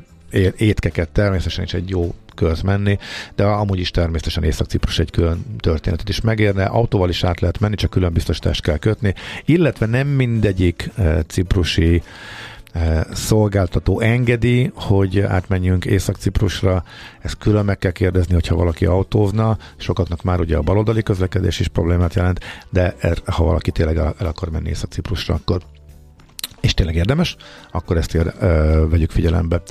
étkeket. 0.56 1.08
Természetesen 1.08 1.64
is 1.64 1.74
egy 1.74 1.88
jó 1.88 2.14
kört 2.40 2.62
menni, 2.62 2.98
de 3.34 3.44
amúgy 3.44 3.78
is 3.78 3.90
természetesen 3.90 4.44
Észak-Ciprus 4.44 4.98
egy 4.98 5.10
külön 5.10 5.44
történetet 5.58 6.08
is 6.08 6.20
megérne, 6.20 6.64
autóval 6.64 7.08
is 7.08 7.24
át 7.24 7.40
lehet 7.40 7.58
menni, 7.58 7.74
csak 7.74 7.90
külön 7.90 8.12
biztosítást 8.12 8.62
kell 8.62 8.76
kötni, 8.76 9.14
illetve 9.44 9.86
nem 9.86 10.08
mindegyik 10.08 10.90
e, 10.96 11.22
ciprusi 11.22 12.02
e, 12.72 13.06
szolgáltató 13.12 14.00
engedi, 14.00 14.70
hogy 14.74 15.20
átmenjünk 15.20 15.84
Észak-Ciprusra, 15.84 16.84
ezt 17.20 17.38
külön 17.38 17.64
meg 17.64 17.78
kell 17.78 17.90
kérdezni, 17.90 18.34
hogyha 18.34 18.54
valaki 18.54 18.86
autózna, 18.86 19.58
sokaknak 19.76 20.22
már 20.22 20.40
ugye 20.40 20.56
a 20.56 20.62
baloldali 20.62 21.02
közlekedés 21.02 21.60
is 21.60 21.68
problémát 21.68 22.14
jelent, 22.14 22.40
de 22.70 22.94
er, 22.98 23.18
ha 23.26 23.44
valaki 23.44 23.70
tényleg 23.70 23.96
el, 23.96 24.14
el 24.18 24.26
akar 24.26 24.50
menni 24.50 24.68
Észak-Ciprusra, 24.68 25.34
akkor 25.34 25.60
és 26.60 26.74
tényleg 26.74 26.94
érdemes, 26.94 27.36
akkor 27.70 27.96
ezt 27.96 28.14
ér, 28.14 28.32
ö, 28.40 28.86
vegyük 28.90 29.10
figyelembe. 29.10 29.62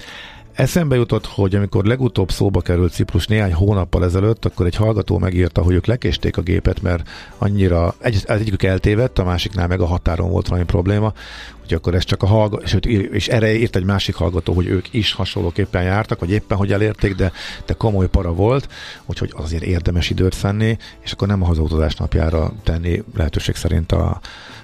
Eszembe 0.60 0.96
jutott, 0.96 1.26
hogy 1.26 1.56
amikor 1.56 1.86
legutóbb 1.86 2.32
szóba 2.32 2.62
került 2.62 2.92
Ciprus 2.92 3.28
néhány 3.28 3.54
hónappal 3.54 4.04
ezelőtt, 4.04 4.46
akkor 4.46 4.66
egy 4.66 4.76
hallgató 4.76 5.18
megírta, 5.18 5.62
hogy 5.62 5.74
ők 5.74 5.86
lekésték 5.86 6.38
a 6.38 6.42
gépet, 6.42 6.82
mert 6.82 7.10
annyira, 7.38 7.96
egy, 8.00 8.16
az 8.16 8.40
egyikük 8.40 8.64
eltévedt, 8.64 9.20
a 9.20 9.24
másiknál 9.24 9.68
meg 9.68 9.82
a 9.82 9.86
határon 9.86 10.30
volt 10.30 10.48
valami 10.48 10.66
probléma, 10.66 11.14
hogy 11.60 11.74
akkor 11.74 11.96
ez 11.96 12.04
csak 12.04 12.24
a 12.24 12.26
hallgató, 12.26 12.64
és, 12.64 12.78
és 13.12 13.28
erre 13.28 13.54
írt 13.54 13.76
egy 13.76 13.84
másik 13.84 14.16
hallgató, 14.16 14.54
hogy 14.54 14.68
ők 14.68 14.94
is 14.94 15.14
hasonlóképpen 15.14 15.84
jártak, 15.84 16.20
vagy 16.20 16.32
éppen 16.32 16.58
hogy 16.58 16.72
elérték, 16.72 17.16
de, 17.16 17.32
de 17.66 17.74
komoly 17.74 18.08
para 18.08 18.34
volt, 18.34 18.68
úgyhogy 19.06 19.34
azért 19.36 19.64
érdemes 19.64 20.10
időt 20.10 20.34
szenni, 20.34 20.78
és 21.00 21.12
akkor 21.12 21.28
nem 21.28 21.44
a 21.44 21.46
hazautazás 21.46 21.96
napjára 21.96 22.54
tenni 22.64 23.04
lehetőség 23.16 23.56
szerint 23.56 23.92
a, 23.92 24.20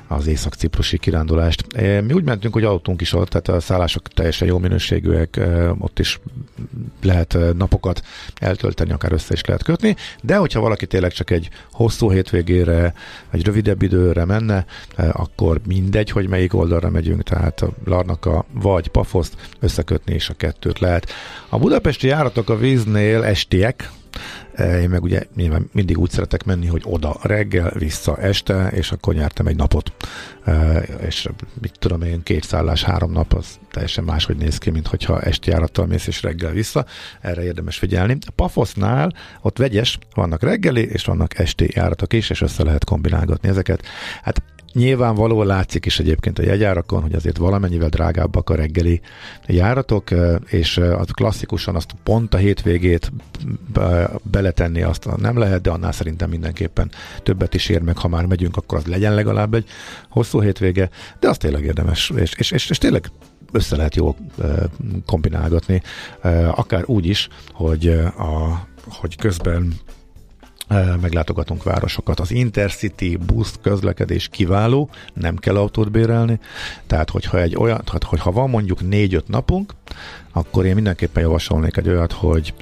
az 0.07 0.27
észak-ciprusi 0.27 0.97
kirándulást. 0.97 1.65
Mi 1.81 2.13
úgy 2.13 2.23
mentünk, 2.23 2.53
hogy 2.53 2.63
autónk 2.63 3.01
is 3.01 3.13
ott, 3.13 3.29
tehát 3.29 3.47
a 3.47 3.59
szállások 3.59 4.07
teljesen 4.07 4.47
jó 4.47 4.57
minőségűek, 4.57 5.39
ott 5.79 5.99
is 5.99 6.19
lehet 7.01 7.37
napokat 7.57 8.01
eltölteni, 8.35 8.91
akár 8.91 9.11
össze 9.11 9.33
is 9.33 9.41
lehet 9.45 9.63
kötni, 9.63 9.95
de 10.21 10.35
hogyha 10.35 10.59
valaki 10.59 10.85
tényleg 10.85 11.11
csak 11.11 11.29
egy 11.29 11.49
hosszú 11.71 12.11
hétvégére, 12.11 12.93
egy 13.31 13.45
rövidebb 13.45 13.81
időre 13.81 14.25
menne, 14.25 14.65
akkor 14.95 15.61
mindegy, 15.67 16.09
hogy 16.09 16.27
melyik 16.27 16.53
oldalra 16.53 16.89
megyünk, 16.89 17.23
tehát 17.23 17.61
a 17.61 17.69
Larnaka 17.85 18.45
vagy 18.53 18.87
Pafoszt 18.87 19.35
összekötni, 19.59 20.13
és 20.13 20.29
a 20.29 20.33
kettőt 20.33 20.79
lehet. 20.79 21.11
A 21.49 21.57
budapesti 21.57 22.07
járatok 22.07 22.49
a 22.49 22.57
víznél 22.57 23.23
estiek, 23.23 23.91
én 24.57 24.89
meg 24.89 25.03
ugye 25.03 25.21
nyilván 25.35 25.69
mindig 25.71 25.97
úgy 25.97 26.09
szeretek 26.09 26.43
menni, 26.43 26.67
hogy 26.67 26.81
oda 26.85 27.17
reggel, 27.21 27.71
vissza 27.77 28.17
este, 28.17 28.67
és 28.67 28.91
akkor 28.91 29.13
nyertem 29.13 29.47
egy 29.47 29.55
napot. 29.55 29.91
Eh, 30.45 30.83
és 31.07 31.29
mit 31.61 31.79
tudom 31.79 32.01
én, 32.01 32.23
két 32.23 32.43
szállás, 32.43 32.83
három 32.83 33.11
nap, 33.11 33.33
az 33.33 33.59
teljesen 33.71 34.03
máshogy 34.03 34.37
néz 34.37 34.57
ki, 34.57 34.69
mint 34.69 34.87
hogyha 34.87 35.21
esti 35.21 35.49
járattal 35.49 35.85
mész 35.85 36.07
és 36.07 36.21
reggel 36.21 36.51
vissza. 36.51 36.85
Erre 37.21 37.43
érdemes 37.43 37.77
figyelni. 37.77 38.17
A 38.25 38.31
Pafosznál 38.35 39.13
ott 39.41 39.57
vegyes, 39.57 39.99
vannak 40.13 40.41
reggeli 40.43 40.81
és 40.81 41.05
vannak 41.05 41.39
esti 41.39 41.69
járatok 41.73 42.13
is, 42.13 42.29
és 42.29 42.41
össze 42.41 42.63
lehet 42.63 42.83
kombinálgatni 42.83 43.49
ezeket. 43.49 43.85
Hát 44.21 44.43
Nyilvánvalóan 44.75 45.47
látszik 45.47 45.85
is 45.85 45.99
egyébként 45.99 46.39
a 46.39 46.43
jegyárakon, 46.43 47.01
hogy 47.01 47.13
azért 47.13 47.37
valamennyivel 47.37 47.89
drágábbak 47.89 48.49
a 48.49 48.55
reggeli 48.55 49.01
járatok, 49.47 50.09
és 50.45 50.77
az 50.77 51.09
klasszikusan 51.11 51.75
azt 51.75 51.95
pont 52.03 52.33
a 52.33 52.37
hétvégét 52.37 53.11
beletenni 54.23 54.81
azt 54.81 55.17
nem 55.17 55.37
lehet, 55.37 55.61
de 55.61 55.69
annál 55.69 55.91
szerintem 55.91 56.29
mindenképpen 56.29 56.91
többet 57.23 57.53
is 57.53 57.69
ér 57.69 57.81
meg, 57.81 57.97
ha 57.97 58.07
már 58.07 58.25
megyünk, 58.25 58.57
akkor 58.57 58.77
az 58.77 58.85
legyen 58.85 59.13
legalább 59.13 59.53
egy 59.53 59.67
hosszú 60.09 60.41
hétvége, 60.41 60.89
de 61.19 61.29
az 61.29 61.37
tényleg 61.37 61.63
érdemes, 61.63 62.11
és, 62.15 62.33
és, 62.37 62.51
és, 62.51 62.69
és 62.69 62.77
tényleg 62.77 63.11
össze 63.51 63.75
lehet 63.75 63.95
jól 63.95 64.15
kombinálgatni, 65.05 65.81
akár 66.51 66.83
úgy 66.85 67.05
is, 67.05 67.27
hogy, 67.51 67.87
a, 68.17 68.67
hogy 68.89 69.15
közben 69.15 69.73
meglátogatunk 71.01 71.63
városokat. 71.63 72.19
Az 72.19 72.31
Intercity 72.31 73.17
busz 73.25 73.59
közlekedés 73.61 74.27
kiváló, 74.27 74.89
nem 75.13 75.35
kell 75.35 75.55
autót 75.55 75.91
bérelni, 75.91 76.39
tehát 76.87 77.09
hogyha 77.09 77.41
egy 77.41 77.55
olyan, 77.55 77.81
tehát 77.83 78.03
hogyha 78.03 78.31
van 78.31 78.49
mondjuk 78.49 78.87
négy-öt 78.87 79.27
napunk, 79.27 79.73
akkor 80.31 80.65
én 80.65 80.75
mindenképpen 80.75 81.23
javasolnék 81.23 81.77
egy 81.77 81.89
olyat, 81.89 82.11
hogy 82.11 82.53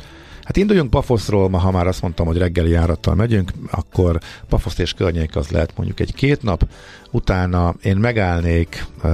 Hát 0.44 0.58
induljunk 0.58 0.90
Pafoszról, 0.90 1.50
ma 1.50 1.58
ha 1.58 1.72
már 1.72 1.88
azt 1.88 2.02
mondtam, 2.02 2.26
hogy 2.26 2.38
reggeli 2.38 2.70
járattal 2.70 3.16
megyünk, 3.16 3.52
akkor 3.72 4.20
Pafoszt 4.50 4.80
és 4.80 4.94
környék 4.94 5.36
az 5.36 5.50
lehet 5.50 5.74
mondjuk 5.76 6.00
egy 6.00 6.14
két 6.14 6.42
nap, 6.42 6.68
utána 7.12 7.76
én 7.82 7.98
megállnék 7.98 8.86
uh, 9.04 9.12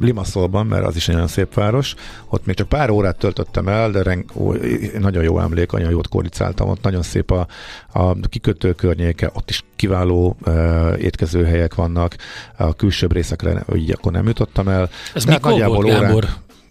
Limaszolban, 0.00 0.66
mert 0.66 0.84
az 0.84 0.96
is 0.96 1.08
egy 1.08 1.14
nagyon 1.14 1.28
szép 1.28 1.54
város, 1.54 1.94
ott 2.28 2.46
még 2.46 2.56
csak 2.56 2.68
pár 2.68 2.90
órát 2.90 3.16
töltöttem 3.16 3.68
el, 3.68 3.90
de 3.90 4.02
reng, 4.02 4.24
ó, 4.34 4.52
nagyon 4.98 5.22
jó 5.22 5.38
emlék, 5.38 5.70
nagyon 5.70 5.90
jót 5.90 6.08
koricáltam, 6.08 6.68
ott 6.68 6.82
nagyon 6.82 7.02
szép 7.02 7.30
a, 7.30 7.46
a 7.92 8.14
kikötő 8.20 8.72
környéke, 8.72 9.30
ott 9.34 9.50
is 9.50 9.64
kiváló 9.76 10.36
uh, 10.46 11.02
étkezőhelyek 11.02 11.74
vannak, 11.74 12.16
a 12.56 12.74
külsőbb 12.74 13.12
részekre 13.12 13.64
így 13.74 13.90
akkor 13.90 14.12
nem 14.12 14.26
jutottam 14.26 14.68
el. 14.68 14.90
Ez 15.14 15.24
de 15.24 15.32
mikor 15.32 15.60
hát 15.60 15.68
volt, 15.68 15.86
Gábor? 15.86 16.28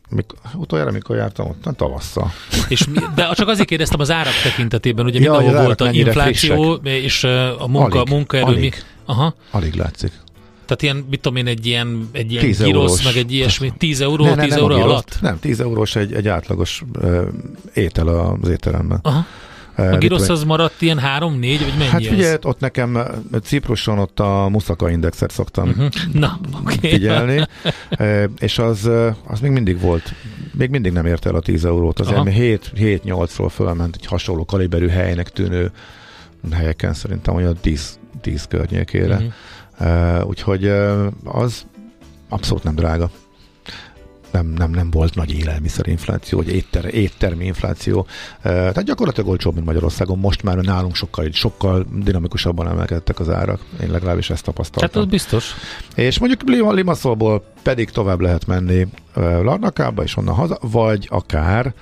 Mikor, 0.10 0.38
utoljára 0.56 0.92
mikor 0.92 1.16
jártam 1.16 1.48
ott? 1.48 1.64
Nem 1.64 1.74
tavasszal. 1.74 2.32
És, 2.68 2.86
de 3.16 3.30
csak 3.34 3.48
azért 3.48 3.68
kérdeztem 3.68 4.00
az 4.00 4.12
árak 4.12 4.34
tekintetében, 4.44 5.06
ugye 5.06 5.20
ja, 5.20 5.32
mindenhol 5.32 5.64
volt 5.64 5.82
a 5.82 5.92
infláció, 5.92 6.80
frissek. 6.82 7.04
és 7.04 7.24
a 7.60 7.68
munka, 7.68 8.00
alig, 8.00 8.14
munkaerő. 8.14 8.46
Alig, 8.46 8.60
mi? 8.60 8.72
Aha. 9.06 9.36
alig 9.52 9.74
látszik. 9.74 10.12
Tehát 10.66 10.82
ilyen, 10.82 11.08
mit 11.10 11.20
tudom 11.22 11.38
én, 11.38 11.48
egy 11.48 11.66
ilyen, 11.66 12.10
egy 12.12 12.32
ilyen 12.32 12.52
girosz, 12.52 13.04
meg 13.04 13.16
egy 13.16 13.32
ilyesmi, 13.32 13.74
10 13.78 14.02
euró, 14.02 14.24
ne, 14.24 14.36
ne, 14.36 14.44
10 14.44 14.54
euró 14.54 14.76
alatt? 14.76 15.18
Nem, 15.22 15.40
10 15.40 15.60
eurós 15.60 15.96
egy, 15.96 16.14
egy 16.14 16.28
átlagos 16.28 16.84
uh, 17.02 17.28
étel 17.74 18.08
az 18.08 18.50
étteremben. 18.50 19.00
Aha. 19.02 19.26
A 19.80 19.98
girosz 19.98 20.30
az 20.30 20.44
maradt 20.44 20.82
ilyen 20.82 21.00
3-4, 21.20 21.22
vagy 21.40 21.74
mennyi 21.78 21.90
Hát 21.90 22.06
figyelj, 22.06 22.32
ez? 22.32 22.38
ott 22.42 22.60
nekem 22.60 22.98
Cipruson 23.44 24.00
ott 24.00 24.20
a 24.20 24.48
Muszaka 24.50 24.90
indexet 24.90 25.32
szoktam 25.32 25.70
uh-huh. 25.70 25.90
Na, 26.14 26.40
okay. 26.62 26.78
figyelni, 26.90 27.48
és 28.40 28.60
az, 28.60 28.90
az 29.28 29.40
még 29.40 29.52
mindig 29.52 29.80
volt, 29.80 30.14
még 30.54 30.70
mindig 30.70 30.92
nem 30.92 31.06
ért 31.06 31.26
el 31.26 31.36
a 31.36 31.40
10 31.40 31.66
eurót, 31.66 32.00
az 32.00 32.08
7-8-ról 32.10 33.50
fölment 33.50 33.96
egy 33.96 34.06
hasonló 34.06 34.46
kaliberű 34.46 34.88
helynek 34.88 35.30
tűnő 35.30 35.72
helyeken 36.52 36.94
szerintem 36.94 37.36
olyan 37.36 37.58
10, 37.62 38.00
10 38.22 38.46
környékére. 38.50 39.16
Uh-huh. 39.16 40.28
Úgyhogy 40.28 40.68
az 41.24 41.66
abszolút 42.30 42.64
nem 42.64 42.76
drága 42.76 43.10
nem, 44.32 44.48
nem, 44.48 44.72
nem 44.72 44.92
volt 44.92 45.16
nagy 45.16 45.40
élelmiszerinfláció, 45.40 46.38
vagy 46.38 46.54
étter, 46.54 46.94
éttermi 46.94 47.46
infláció. 47.46 48.06
Tehát 48.42 48.84
gyakorlatilag 48.84 49.30
olcsóbb, 49.30 49.54
mint 49.54 49.66
Magyarországon. 49.66 50.20
Most 50.20 50.44
már 50.44 50.58
nálunk 50.58 50.96
sokkal, 50.96 51.32
sokkal 51.32 51.86
dinamikusabban 52.04 52.68
emelkedtek 52.68 53.20
az 53.20 53.30
árak. 53.30 53.62
Én 53.82 53.92
legalábbis 53.92 54.30
ezt 54.30 54.44
tapasztaltam. 54.44 54.90
Hát 54.90 55.04
az 55.04 55.12
biztos. 55.12 55.54
És 55.96 56.20
mondjuk 56.20 56.74
Limaszolból 56.74 57.44
pedig 57.64 57.90
tovább 57.90 58.20
lehet 58.20 58.48
menni 58.48 58.88
Larnakába, 59.16 60.04
és 60.04 60.18
onnan 60.18 60.36
haza, 60.36 60.58
vagy 60.62 61.08
akár 61.12 61.74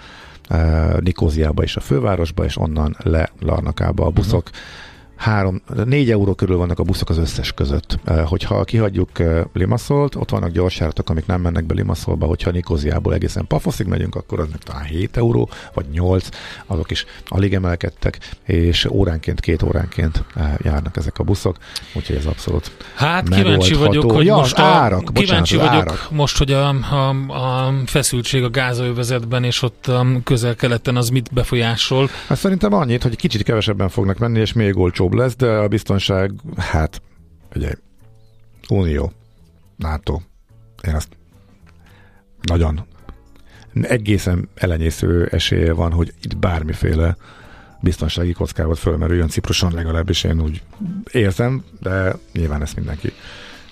Nikóziába 1.00 1.64
is 1.64 1.76
a 1.76 1.80
fővárosba, 1.80 2.46
és 2.46 2.58
onnan 2.58 2.96
le 3.04 3.30
Larnakába 3.40 4.06
a 4.06 4.10
buszok. 4.10 4.50
Uh-huh 4.50 4.86
3, 5.18 5.62
4 5.86 6.12
euró 6.12 6.34
körül 6.34 6.58
vannak 6.58 6.80
a 6.80 6.84
buszok 6.84 7.10
az 7.10 7.18
összes 7.18 7.52
között. 7.52 8.00
Hogyha 8.26 8.64
kihagyjuk 8.64 9.10
Limaszolt, 9.54 10.16
ott 10.16 10.30
vannak 10.30 10.52
gyorsjáratok, 10.52 11.10
amik 11.10 11.26
nem 11.26 11.42
mennek 11.42 11.66
be 11.66 11.74
Limaszolba, 11.74 12.26
hogyha 12.26 12.52
Nikóziából 12.52 13.14
egészen 13.14 13.48
Pafoszig 13.48 13.88
megyünk, 13.88 14.16
akkor 14.16 14.40
az 14.40 14.48
meg 14.52 14.60
talán 14.60 14.84
7 14.84 15.18
euró, 15.18 15.50
vagy 15.74 15.86
8, 15.92 16.30
azok 16.66 16.92
is 16.92 17.06
alig 17.28 17.54
emelkedtek, 17.54 18.20
és 18.44 18.86
óránként, 18.86 19.40
két 19.40 19.64
óránként 19.64 20.24
járnak 20.58 20.98
ezek 20.98 21.20
a 21.20 21.24
buszok, 21.24 21.58
úgyhogy 21.94 22.16
ez 22.16 22.26
abszolút 22.26 22.72
Hát 22.96 23.30
kíváncsi 23.30 23.74
vagyok, 23.74 24.12
hogy 24.12 24.26
ja, 24.26 24.36
most 24.36 24.58
a, 24.58 24.64
árak, 24.64 25.14
kíváncsi 25.14 25.56
bocsánat, 25.58 25.84
vagyok 25.84 25.98
árak. 25.98 26.12
most, 26.12 26.38
hogy 26.38 26.52
a, 26.52 26.70
a, 26.70 27.10
a 27.34 27.74
feszültség 27.86 28.44
a 28.44 28.50
gázolövezetben 28.50 29.44
és 29.44 29.62
ott 29.62 29.92
közel-keleten 30.24 30.96
az 30.96 31.10
mit 31.10 31.30
befolyásol. 31.34 32.10
Hát 32.28 32.38
szerintem 32.38 32.74
annyit, 32.74 33.04
hogy 33.04 33.16
kicsit 33.16 33.44
kevesebben 33.44 33.90
fognak 33.90 34.18
menni, 34.18 34.40
és 34.40 34.54
még 34.54 34.78
olcsó 34.78 35.07
olcsóbb 35.08 35.20
lesz, 35.20 35.36
de 35.36 35.48
a 35.48 35.68
biztonság, 35.68 36.32
hát, 36.58 37.02
ugye, 37.56 37.74
Unió, 38.70 39.12
NATO, 39.76 40.20
én 40.88 40.96
azt 40.96 41.18
nagyon 42.42 42.86
egészen 43.82 44.50
elenyésző 44.56 45.26
esélye 45.26 45.74
van, 45.74 45.92
hogy 45.92 46.14
itt 46.22 46.38
bármiféle 46.38 47.16
biztonsági 47.82 48.32
kockázat 48.32 48.78
fölmerüljön 48.78 49.28
Cipruson, 49.28 49.74
legalábbis 49.74 50.24
én 50.24 50.42
úgy 50.42 50.62
érzem, 51.12 51.64
de 51.80 52.16
nyilván 52.34 52.62
ezt 52.62 52.76
mindenki 52.76 53.12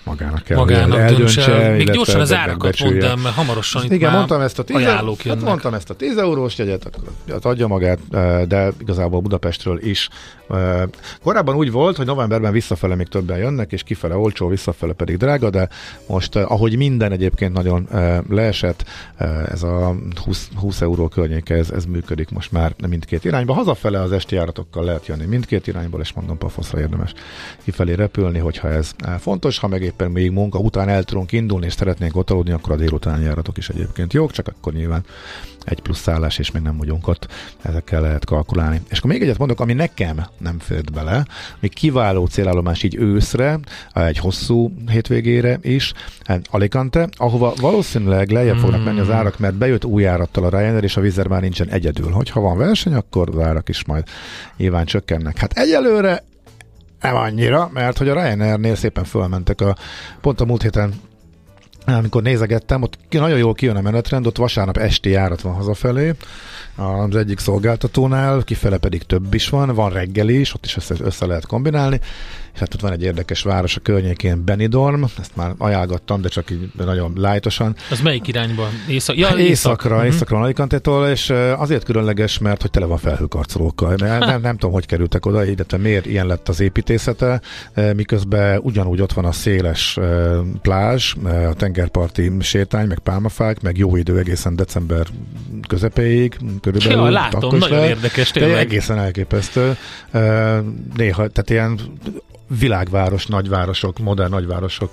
magának 0.06 0.42
kell 0.42 0.56
magának 0.56 0.98
eldöntse. 0.98 1.68
Még 1.68 1.90
gyorsan 1.90 2.20
az 2.20 2.32
árakat 2.32 2.80
mondtam, 2.80 3.20
mert 3.20 3.34
hamarosan 3.34 3.84
itt 3.84 3.92
Igen, 3.92 4.12
mondtam 4.12 4.40
ezt 4.40 4.58
a 4.58 4.62
10, 4.62 4.76
hát 4.76 5.40
mondtam 5.40 5.74
ezt 5.74 5.90
a 5.90 5.94
10 5.94 6.16
eurós 6.16 6.58
jegyet, 6.58 6.84
akkor 6.84 7.40
adja 7.42 7.66
magát, 7.66 7.98
de 8.48 8.72
igazából 8.80 9.20
Budapestről 9.20 9.78
is 9.82 10.08
Korábban 11.22 11.54
úgy 11.54 11.70
volt, 11.70 11.96
hogy 11.96 12.06
novemberben 12.06 12.52
visszafele 12.52 12.94
még 12.94 13.06
többen 13.06 13.38
jönnek, 13.38 13.72
és 13.72 13.82
kifele 13.82 14.16
olcsó, 14.16 14.48
visszafele 14.48 14.92
pedig 14.92 15.16
drága, 15.16 15.50
de 15.50 15.68
most, 16.06 16.36
ahogy 16.36 16.76
minden 16.76 17.12
egyébként 17.12 17.52
nagyon 17.52 17.88
leesett, 18.28 18.84
ez 19.50 19.62
a 19.62 19.94
20, 20.24 20.48
20 20.56 20.80
euró 20.80 21.08
környéke, 21.08 21.54
ez, 21.54 21.70
ez 21.70 21.84
működik 21.84 22.30
most 22.30 22.52
már 22.52 22.74
mindkét 22.88 23.24
irányba. 23.24 23.52
Hazafele 23.52 24.00
az 24.00 24.12
esti 24.12 24.34
járatokkal 24.34 24.84
lehet 24.84 25.06
jönni 25.06 25.24
mindkét 25.24 25.66
irányból, 25.66 26.00
és 26.00 26.12
mondom, 26.12 26.38
Pafoszra 26.38 26.80
érdemes 26.80 27.12
kifelé 27.64 27.92
repülni, 27.92 28.38
hogyha 28.38 28.68
ez 28.68 28.90
fontos, 29.18 29.58
ha 29.58 29.68
meg 29.68 29.82
éppen 29.96 30.10
még 30.10 30.30
munka 30.30 30.58
után 30.58 30.88
el 30.88 31.02
tudunk 31.02 31.32
indulni, 31.32 31.66
és 31.66 31.72
szeretnénk 31.72 32.16
ott 32.16 32.30
aludni, 32.30 32.52
akkor 32.52 32.72
a 32.72 32.76
délutáni 32.76 33.24
járatok 33.24 33.56
is 33.56 33.68
egyébként 33.68 34.12
jók, 34.12 34.32
csak 34.32 34.48
akkor 34.48 34.72
nyilván 34.72 35.04
egy 35.64 35.80
plusz 35.80 35.98
szállás, 36.00 36.38
és 36.38 36.50
még 36.50 36.62
nem 36.62 36.76
vagyunk 36.76 37.08
ott, 37.08 37.28
ezekkel 37.62 38.00
lehet 38.00 38.24
kalkulálni. 38.24 38.80
És 38.88 38.98
akkor 38.98 39.10
még 39.10 39.22
egyet 39.22 39.38
mondok, 39.38 39.60
ami 39.60 39.72
nekem 39.72 40.26
nem 40.38 40.58
fért 40.58 40.92
bele, 40.92 41.26
még 41.60 41.74
kiváló 41.74 42.26
célállomás 42.26 42.82
így 42.82 42.96
őszre, 42.96 43.58
egy 43.92 44.18
hosszú 44.18 44.72
hétvégére 44.90 45.58
is, 45.62 45.92
Alicante, 46.50 47.08
ahova 47.12 47.54
valószínűleg 47.60 48.30
lejjebb 48.30 48.58
fognak 48.58 48.84
menni 48.84 49.00
az 49.00 49.06
hmm. 49.06 49.16
árak, 49.16 49.38
mert 49.38 49.54
bejött 49.54 49.84
új 49.84 50.06
árattal 50.06 50.44
a 50.44 50.48
Ryanair, 50.48 50.84
és 50.84 50.96
a 50.96 51.00
Vizer 51.00 51.26
már 51.26 51.40
nincsen 51.40 51.68
egyedül. 51.68 52.10
Hogyha 52.10 52.40
van 52.40 52.56
verseny, 52.56 52.94
akkor 52.94 53.28
az 53.28 53.38
árak 53.38 53.68
is 53.68 53.84
majd 53.84 54.04
nyilván 54.56 54.84
csökkennek. 54.84 55.38
Hát 55.38 55.52
egyelőre 55.52 56.22
nem 57.00 57.16
annyira, 57.16 57.70
mert 57.72 57.98
hogy 57.98 58.08
a 58.08 58.14
Ryanairnél 58.14 58.74
szépen 58.74 59.04
fölmentek 59.04 59.60
a, 59.60 59.76
pont 60.20 60.40
a 60.40 60.44
múlt 60.44 60.62
héten 60.62 60.94
amikor 61.86 62.22
nézegettem, 62.22 62.82
ott 62.82 62.98
nagyon 63.10 63.38
jól 63.38 63.54
kijön 63.54 63.76
a 63.76 63.80
menetrend, 63.80 64.26
ott 64.26 64.36
vasárnap 64.36 64.76
esti 64.76 65.10
járat 65.10 65.40
van 65.40 65.54
hazafelé, 65.54 66.14
az 66.76 67.16
egyik 67.16 67.38
szolgáltatónál, 67.38 68.42
kifele 68.42 68.78
pedig 68.78 69.02
több 69.02 69.34
is 69.34 69.48
van, 69.48 69.74
van 69.74 69.90
reggeli 69.90 70.40
is, 70.40 70.54
ott 70.54 70.64
is 70.64 70.76
össze, 70.76 70.94
össze 71.00 71.26
lehet 71.26 71.46
kombinálni, 71.46 72.00
és 72.54 72.58
hát 72.62 72.74
ott 72.74 72.80
van 72.80 72.92
egy 72.92 73.02
érdekes 73.02 73.42
város 73.42 73.76
a 73.76 73.80
környékén, 73.80 74.44
Benidorm, 74.44 75.02
ezt 75.18 75.36
már 75.36 75.54
ajánlottam, 75.58 76.20
de 76.20 76.28
csak 76.28 76.50
így 76.50 76.70
nagyon 76.76 77.12
lájtosan. 77.16 77.76
Az 77.90 78.00
melyik 78.00 78.26
irányba? 78.28 78.68
Észak, 78.88 79.16
ja, 79.16 79.26
északra, 79.28 79.44
északra, 79.44 79.96
Mhm. 79.96 80.06
északra 80.06 80.40
Alicantétól, 80.40 81.06
és 81.08 81.30
azért 81.56 81.84
különleges, 81.84 82.38
mert 82.38 82.62
hogy 82.62 82.70
tele 82.70 82.86
van 82.86 82.98
felhőkarcolókkal. 82.98 83.94
Nem, 83.94 84.18
nem, 84.18 84.40
nem 84.40 84.56
tudom, 84.56 84.72
hogy 84.74 84.86
kerültek 84.86 85.26
oda, 85.26 85.44
illetve 85.44 85.76
miért 85.78 86.06
ilyen 86.06 86.26
lett 86.26 86.48
az 86.48 86.60
építészete, 86.60 87.40
miközben 87.96 88.58
ugyanúgy 88.62 89.00
ott 89.00 89.12
van 89.12 89.24
a 89.24 89.32
széles 89.32 89.98
plázs, 90.62 91.14
a 91.50 91.54
tengerparti 91.54 92.32
sétány, 92.40 92.86
meg 92.86 92.98
pálmafák, 92.98 93.60
meg 93.62 93.76
jó 93.78 93.96
idő 93.96 94.18
egészen 94.18 94.56
december 94.56 95.06
közepéig, 95.68 96.36
körülbelül. 96.72 97.04
Ja, 97.04 97.10
látom, 97.10 97.58
nagyon 97.58 97.78
se. 97.80 97.88
érdekes, 97.88 98.30
De 98.32 98.40
tényleg. 98.40 98.58
egészen 98.58 98.98
elképesztő. 98.98 99.76
Néha, 100.96 101.28
tehát 101.28 101.50
ilyen 101.50 101.80
világváros, 102.58 103.26
nagyvárosok, 103.26 103.98
modern 103.98 104.30
nagyvárosok 104.30 104.90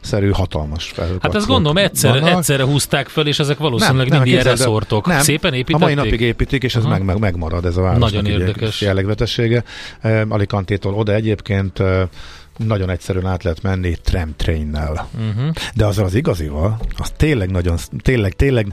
szerű 0.00 0.30
hatalmas 0.30 0.92
Hát 1.20 1.34
ezt 1.34 1.46
gondolom, 1.46 1.76
egyszer, 1.76 2.20
vannak. 2.20 2.36
egyszerre 2.36 2.62
húzták 2.64 3.08
fel, 3.08 3.26
és 3.26 3.38
ezek 3.38 3.58
valószínűleg 3.58 4.08
Nem, 4.08 4.14
nem, 4.16 4.22
mind 4.22 4.26
ilyen 4.26 4.38
képzeld 4.44 4.58
el, 4.60 4.66
reszortok. 4.66 5.06
nem. 5.06 5.20
Szépen 5.20 5.52
A 5.52 5.56
építették? 5.56 5.84
mai 5.86 5.94
napig 5.94 6.20
építik, 6.20 6.62
és 6.62 6.74
ez 6.74 6.84
meg, 6.84 7.04
meg, 7.04 7.18
megmarad 7.18 7.64
ez 7.64 7.76
a 7.76 7.80
város. 7.82 7.98
Nagyon 7.98 8.26
érdekes. 8.26 8.80
Jellegvetessége. 8.80 9.64
Alicantétól 10.28 10.94
oda 10.94 11.12
egyébként 11.14 11.82
nagyon 12.56 12.90
egyszerűen 12.90 13.26
át 13.26 13.42
lehet 13.42 13.62
menni 13.62 13.96
tramtrainnel. 14.04 15.08
Uh-huh. 15.14 15.52
De 15.74 15.86
azzal 15.86 16.04
az 16.04 16.14
igazival, 16.14 16.78
az 16.98 17.10
tényleg 17.16 17.50
nagyon, 17.50 17.76
tényleg, 18.02 18.32
tényleg 18.32 18.66
a- 18.66 18.70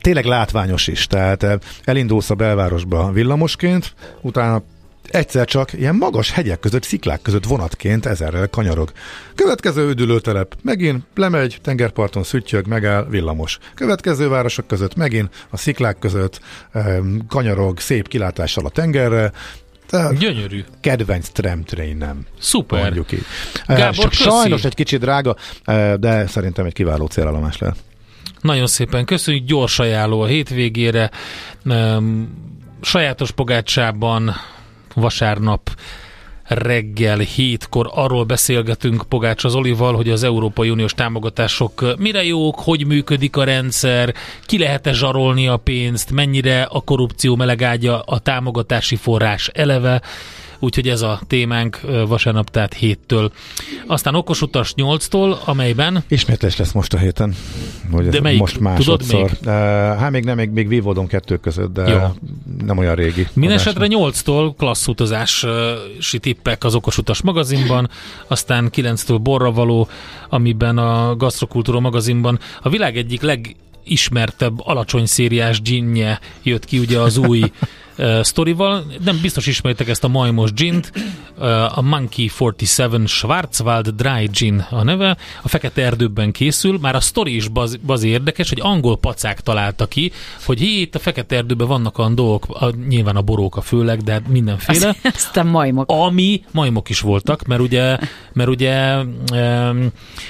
tényleg 0.00 0.24
látványos 0.24 0.86
is. 0.86 1.06
Tehát 1.06 1.42
eh, 1.42 1.54
elindulsz 1.84 2.30
a 2.30 2.34
belvárosba 2.34 3.10
villamosként, 3.12 3.94
utána 4.20 4.62
egyszer 5.08 5.46
csak 5.46 5.72
ilyen 5.72 5.94
magas 5.94 6.30
hegyek 6.30 6.60
között, 6.60 6.82
sziklák 6.82 7.22
között 7.22 7.44
vonatként 7.44 8.06
ezerrel 8.06 8.48
kanyarog. 8.48 8.92
Következő 9.34 9.88
üdülőtelep, 9.88 10.54
megint 10.62 11.02
lemegy, 11.14 11.58
tengerparton 11.62 12.22
szüttyög, 12.22 12.66
megáll, 12.66 13.06
villamos. 13.08 13.58
Következő 13.74 14.28
városok 14.28 14.66
között 14.66 14.94
megint 14.96 15.46
a 15.50 15.56
sziklák 15.56 15.98
között 15.98 16.40
em, 16.72 17.22
kanyarog, 17.28 17.78
szép 17.80 18.08
kilátással 18.08 18.64
a 18.66 18.68
tengerre, 18.68 19.32
tehát 19.86 20.18
Gyönyörű. 20.18 20.64
kedvenc 20.80 21.28
tramtrainem. 21.28 22.26
Szuper. 22.40 22.80
Mondjuk 22.82 23.12
így. 23.12 23.24
Gábor, 23.66 23.94
Csak 23.94 24.08
köszi. 24.10 24.22
sajnos 24.22 24.64
egy 24.64 24.74
kicsit 24.74 25.00
drága, 25.00 25.36
eh, 25.64 25.94
de 25.94 26.26
szerintem 26.26 26.64
egy 26.64 26.72
kiváló 26.72 27.06
célállomás 27.06 27.58
lehet. 27.58 27.76
Nagyon 28.44 28.66
szépen 28.66 29.04
köszönjük, 29.04 29.46
gyors 29.46 29.78
ajánló 29.78 30.20
a 30.20 30.26
hétvégére. 30.26 31.10
Sajátos 32.80 33.30
pogácsában 33.30 34.34
vasárnap 34.94 35.70
reggel 36.44 37.18
hétkor 37.18 37.90
arról 37.94 38.24
beszélgetünk 38.24 39.04
Pogács 39.08 39.44
az 39.44 39.54
Olival, 39.54 39.94
hogy 39.94 40.10
az 40.10 40.22
Európai 40.22 40.70
Uniós 40.70 40.94
támogatások 40.94 41.96
mire 41.98 42.24
jók, 42.24 42.58
hogy 42.58 42.86
működik 42.86 43.36
a 43.36 43.44
rendszer, 43.44 44.14
ki 44.46 44.58
lehet-e 44.58 44.92
zsarolni 44.92 45.48
a 45.48 45.56
pénzt, 45.56 46.10
mennyire 46.10 46.62
a 46.62 46.80
korrupció 46.80 47.36
melegágya 47.36 48.00
a 48.00 48.18
támogatási 48.18 48.96
forrás 48.96 49.48
eleve, 49.48 50.02
úgyhogy 50.64 50.88
ez 50.88 51.02
a 51.02 51.20
témánk 51.26 51.80
vasárnap, 52.06 52.50
tehát 52.50 52.74
héttől. 52.74 53.32
Aztán 53.86 54.14
okosutas 54.14 54.74
8-tól, 54.76 55.44
amelyben 55.44 56.04
Ismétlés 56.08 56.56
lesz 56.56 56.72
most 56.72 56.94
a 56.94 56.98
héten. 56.98 57.34
Hogy 57.90 58.08
De 58.08 58.20
melyik? 58.20 58.38
Most 58.38 58.54
Tudod 58.54 58.72
másodszor. 58.72 59.20
még? 59.20 59.38
Uh, 59.40 59.48
hát 59.98 60.10
még 60.10 60.24
nem, 60.24 60.36
még, 60.36 60.50
még 60.50 60.68
vívódom 60.68 61.06
kettő 61.06 61.36
között, 61.36 61.72
de 61.72 61.88
Jó. 61.88 61.98
nem 62.64 62.78
olyan 62.78 62.94
régi. 62.94 63.26
Minden 63.32 63.58
adásnak. 63.58 63.82
esetre 63.82 63.96
8-tól 63.98 64.52
klassz 64.56 64.86
utazási 64.86 66.18
tippek 66.20 66.64
az 66.64 66.74
Okosutas 66.74 67.22
magazinban, 67.22 67.90
aztán 68.26 68.70
9-től 68.74 69.18
Borra 69.22 69.52
való, 69.52 69.88
amiben 70.28 70.78
a 70.78 71.16
Gastrokultúra 71.16 71.80
magazinban 71.80 72.38
a 72.62 72.68
világ 72.68 72.96
egyik 72.96 73.22
legismertebb 73.22 74.60
alacsony 74.66 75.06
szériás 75.06 75.62
ginje 75.62 76.20
jött 76.42 76.64
ki 76.64 76.78
ugye 76.78 76.98
az 76.98 77.16
új 77.16 77.42
uh, 77.98 78.20
sztorival. 78.22 78.84
Nem 79.04 79.18
biztos 79.22 79.46
ismeritek 79.46 79.88
ezt 79.88 80.04
a 80.04 80.08
majmos 80.08 80.52
gint, 80.52 80.92
uh, 81.38 81.78
a 81.78 81.82
Monkey 81.82 82.30
47 82.38 83.08
Schwarzwald 83.08 83.88
Dry 83.88 84.28
Gin 84.32 84.66
a 84.70 84.82
neve, 84.82 85.16
a 85.42 85.48
Fekete 85.48 85.82
Erdőben 85.82 86.32
készül, 86.32 86.78
már 86.80 86.94
a 86.94 87.00
sztori 87.00 87.34
is 87.34 87.48
baz, 87.48 87.76
baz 87.76 88.02
érdekes, 88.02 88.48
hogy 88.48 88.60
angol 88.62 88.96
pacák 88.98 89.40
találta 89.40 89.86
ki, 89.86 90.12
hogy 90.44 90.58
hé, 90.58 90.80
itt 90.80 90.94
a 90.94 90.98
Fekete 90.98 91.36
Erdőben 91.36 91.66
vannak 91.66 91.98
olyan 91.98 92.14
dolgok, 92.14 92.46
a, 92.48 92.70
nyilván 92.88 93.16
a 93.16 93.22
boróka 93.22 93.60
főleg, 93.60 94.02
de 94.02 94.22
mindenféle, 94.28 94.96
Aztán 95.14 95.46
majmok. 95.46 95.90
ami 95.90 96.42
majmok 96.50 96.88
is 96.88 97.00
voltak, 97.00 97.44
mert 97.44 97.60
ugye, 97.60 97.98
mert 98.32 98.48
ugye 98.48 99.04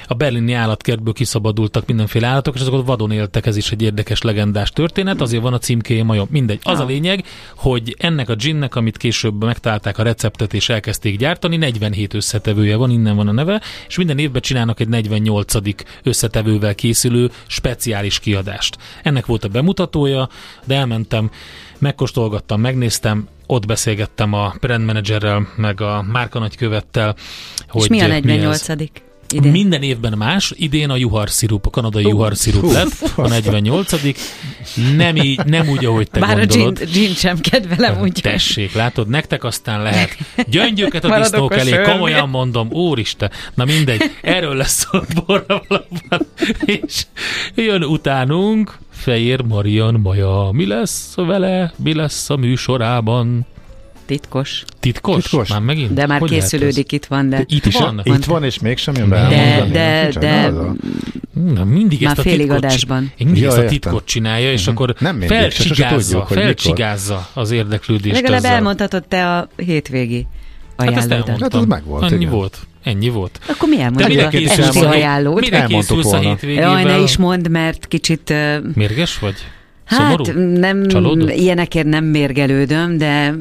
a 0.07 0.15
berlini 0.17 0.53
állatkertből 0.53 1.13
kiszabadultak 1.13 1.87
mindenféle 1.87 2.27
állatok, 2.27 2.55
és 2.55 2.61
azok 2.61 2.75
ott 2.75 2.87
vadon 2.87 3.11
éltek, 3.11 3.47
ez 3.47 3.57
is 3.57 3.71
egy 3.71 3.83
érdekes 3.83 4.23
legendás 4.23 4.71
történet, 4.71 5.21
azért 5.21 5.43
van 5.43 5.53
a 5.53 5.59
címkéje 5.59 6.05
majom. 6.05 6.27
Mindegy. 6.31 6.61
Az 6.63 6.79
a 6.79 6.85
lényeg, 6.85 7.25
hogy 7.57 7.97
ennek 7.99 8.29
a 8.29 8.35
ginnek, 8.35 8.75
amit 8.75 8.97
később 8.97 9.45
megtalálták 9.45 9.99
a 9.99 10.03
receptet 10.03 10.55
és 10.55 10.69
elkezdték 10.69 11.19
gyártani, 11.19 11.57
47 11.57 12.15
összetevője 12.15 12.77
van, 12.77 12.91
innen 12.91 13.17
van 13.17 13.29
a 13.29 13.33
neve, 13.33 13.61
és 13.89 13.97
minden 13.97 14.19
évben 14.19 14.43
csinálnak 14.43 14.81
egy 14.81 14.89
48. 14.89 15.55
összetevővel 16.03 16.75
készülő 16.75 17.31
speciális 17.47 18.19
kiadást. 18.19 18.79
Ennek 19.03 19.27
volt 19.27 19.45
a 19.45 19.49
bemutatója, 19.49 20.29
de 20.65 20.75
elmentem, 20.75 21.31
megkóstolgattam, 21.79 22.61
megnéztem, 22.61 23.29
ott 23.47 23.67
beszélgettem 23.67 24.33
a 24.33 24.55
brand 24.61 24.85
managerrel, 24.85 25.49
meg 25.57 25.81
a 25.81 26.03
márka 26.03 26.39
nagykövettel, 26.39 27.17
hogy 27.69 27.83
És 27.83 27.89
mi 27.89 28.01
a 28.01 28.09
ez. 28.09 29.14
48 29.29 29.33
idén? 29.33 29.51
Minden 29.51 29.83
évben 29.83 30.15
más, 30.19 30.53
idén 30.57 30.91
a 30.91 30.97
juhar 30.97 31.31
szirup, 31.31 31.67
a 31.67 31.71
kanadai 31.71 32.05
Ú, 32.05 32.09
juhar 32.09 32.37
szirup 32.37 32.65
fú, 32.65 32.73
lett, 32.73 33.13
a 33.17 33.29
48 33.29 33.93
Nem, 34.97 35.17
így, 35.17 35.45
nem 35.45 35.69
úgy, 35.69 35.85
ahogy 35.85 36.11
te 36.11 36.21
Bár 36.21 36.39
a 36.39 36.47
gondolod. 36.47 36.79
gin, 36.79 36.89
gin 36.89 37.15
sem 37.15 37.39
kedvelem, 37.41 38.01
úgy. 38.01 38.21
Tessék, 38.23 38.73
látod, 38.73 39.09
nektek 39.09 39.45
aztán 39.45 39.83
lehet. 39.83 40.17
Gyöngyöket 40.49 41.05
a 41.05 41.19
disznók 41.19 41.53
a 41.53 41.59
elé, 41.59 41.83
komolyan 41.83 42.29
mondom, 42.29 42.69
úristen, 42.71 43.31
na 43.55 43.65
mindegy, 43.65 44.03
erről 44.23 44.55
lesz 44.55 44.87
szó 44.91 44.99
borra 45.27 45.63
valóban, 45.69 46.27
és 46.65 47.07
jön 47.55 47.85
utánunk 47.85 48.79
Fejér 48.91 49.41
Marian 49.41 49.95
Maja, 49.95 50.49
mi 50.53 50.67
lesz 50.67 51.15
vele, 51.15 51.73
mi 51.77 51.95
lesz 51.95 52.31
a 52.31 52.37
műsorában? 52.37 53.47
Titkos. 54.07 54.65
Titkos? 54.81 55.23
Titkos? 55.23 55.49
Már 55.49 55.61
megint? 55.61 55.93
De 55.95 56.07
már 56.07 56.21
Hogy 56.21 56.31
készülődik, 56.31 56.93
itt 56.93 57.05
van, 57.07 57.29
de... 57.29 57.45
Itt 57.49 57.67
is 57.67 57.77
van? 57.77 58.01
Itt 58.05 58.25
van, 58.25 58.45
és 58.45 58.59
mégsem 58.59 58.95
jön 58.97 59.09
be 59.09 59.27
De- 59.29 59.67
de, 59.73 60.11
de? 60.19 60.53
Na, 61.55 61.65
mindig 61.65 62.01
már 62.03 62.11
ezt 62.11 62.19
a 62.19 62.23
félig 62.23 62.39
titkot, 62.41 62.57
adásban. 62.57 63.13
mindig 63.19 63.43
Ja, 63.43 63.49
ezt 63.49 63.59
a 63.59 63.65
titkot 63.65 64.05
csinálja, 64.05 64.53
és 64.53 64.61
Mhm. 64.63 64.71
akkor 64.71 64.95
Nem 64.99 65.21
felcsigázza, 65.21 66.27
felcsigázza 66.29 67.29
az 67.33 67.51
érdeklődést 67.51 68.15
Legalább 68.15 68.45
elmondhatod 68.45 69.05
te 69.09 69.31
a 69.37 69.49
hétvégi 69.57 70.27
Hát 70.77 70.89
ajánlódat. 70.89 71.11
elmondtam. 71.11 71.39
Hát 71.41 71.55
az 71.55 71.65
megvolt, 71.67 72.03
Ennyi 72.03 72.21
igen. 72.21 72.31
volt. 72.33 72.59
Ennyi 72.83 73.09
volt. 73.09 73.39
Akkor 73.49 73.69
mi 73.69 73.81
elmondod 73.81 74.09
mire 74.09 74.27
a 74.27 74.31
esti 74.61 74.79
ajánlót? 74.85 75.41
Mire 75.41 75.65
készülsz 75.65 76.13
a 76.13 76.19
hétvégével? 76.19 76.71
Jaj, 76.71 76.83
ne 76.85 76.99
is 76.99 77.17
mondd, 77.17 77.51
mert 77.51 77.87
kicsit... 77.89 78.35
Mérges 78.75 79.19
vagy? 79.19 79.35
Hát 79.85 80.19
Szomorú? 80.25 80.41
nem, 80.59 80.87
Csalódott? 80.87 81.31
ilyenekért 81.31 81.87
nem 81.87 82.05
mérgelődöm, 82.05 82.99
de 82.99 83.35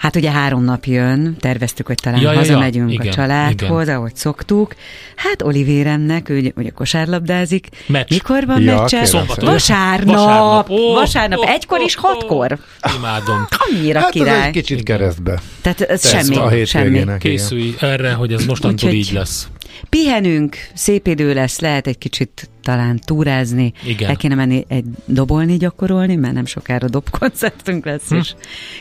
hát 0.00 0.16
ugye 0.16 0.30
három 0.30 0.64
nap 0.64 0.84
jön, 0.84 1.36
terveztük, 1.40 1.86
hogy 1.86 1.98
talán 2.02 2.20
Ja, 2.20 2.26
ja, 2.26 2.32
ja. 2.32 2.38
hazamegyünk 2.38 2.92
Igen, 2.92 3.06
a 3.08 3.10
családhoz, 3.14 3.88
ahogy 3.88 4.16
szoktuk. 4.16 4.74
Hát 5.16 5.42
Olivéremnek, 5.42 6.28
ő 6.28 6.52
ugye 6.56 6.70
kosárlabdázik. 6.70 7.68
Meccs. 7.86 8.10
Mikor 8.10 8.46
van 8.46 8.62
Ja, 8.62 8.76
meccse? 8.80 8.98
Vasárnap. 8.98 9.40
Vasárnap. 9.40 10.68
Vasárnap. 10.94 11.38
Ó, 11.38 11.42
ó, 11.42 11.46
Egykor 11.48 11.80
és 11.80 11.96
ó, 11.96 12.00
ó. 12.04 12.06
hatkor. 12.12 12.58
Imádom. 12.96 13.46
Annyira 13.70 13.98
Hát 13.98 14.08
ez 14.08 14.12
király. 14.14 14.46
egy 14.46 14.52
kicsit 14.52 14.80
Igen. 14.80 14.98
keresztbe. 14.98 15.40
Tehát 15.60 15.80
ez 15.80 16.00
Tesz 16.00 16.10
semmi, 16.10 16.36
a 16.36 16.64
semmi. 16.66 16.98
igen. 16.98 17.18
Készülj 17.18 17.74
erre, 17.80 18.12
hogy 18.12 18.32
ez 18.32 18.44
mostantól 18.46 18.88
Úgyhogy- 18.88 18.94
így 18.94 19.12
lesz. 19.12 19.48
Pihenünk, 19.88 20.56
szép 20.74 21.06
idő 21.06 21.34
lesz, 21.34 21.60
lehet 21.60 21.86
egy 21.86 21.98
kicsit 21.98 22.50
talán 22.62 23.00
túrázni. 23.04 23.72
Igen. 23.86 24.08
El 24.08 24.16
kéne 24.16 24.34
menni 24.34 24.64
egy 24.68 24.84
dobolni, 25.04 25.56
gyakorolni, 25.56 26.14
mert 26.16 26.34
nem 26.34 26.46
sokára 26.46 26.88
dobkoncertünk 26.88 27.84
lesz, 27.84 28.08
Hm. 28.08 28.16
és 28.16 28.34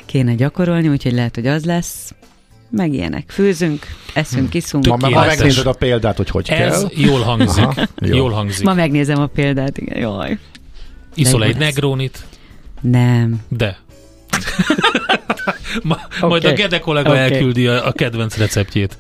kéne 0.06 0.34
gyakorolni, 0.36 0.88
úgyhogy 0.88 1.14
lehet, 1.14 1.36
hogy 1.36 1.48
az 1.48 1.66
lesz. 1.66 2.14
Meg 2.72 2.94
ilyenek. 2.94 3.30
Főzünk, 3.30 3.86
eszünk, 4.14 4.54
iszunk. 4.54 4.86
Ma, 4.86 4.98
ma 5.10 5.26
megnézed 5.26 5.66
a 5.68 5.74
példát, 5.74 6.18
hogy 6.18 6.30
hogy 6.30 6.50
Ez 6.50 6.80
kell. 6.80 6.90
jól 6.96 7.22
hangzik. 7.22 7.64
Aha, 7.64 7.88
jó. 8.02 8.16
Jól 8.16 8.32
hangzik. 8.32 8.66
Ma 8.66 8.74
megnézem 8.74 9.20
a 9.22 9.26
példát, 9.26 9.78
igen, 9.78 10.00
jaj. 10.00 10.38
Iszol 11.16 11.44
egy 11.44 11.58
negrónit? 11.58 12.26
Nem. 12.82 13.42
De. 13.48 13.78
Ma, 15.84 15.98
Majd 16.28 16.46
a. 16.46 16.54
Gede 16.54 16.80
kollega 16.80 17.10
Oké. 17.10 17.20
elküldi 17.20 17.68
a, 17.68 17.88
a 17.88 17.92
kedvenc 17.92 18.38
receptjét. 18.38 18.98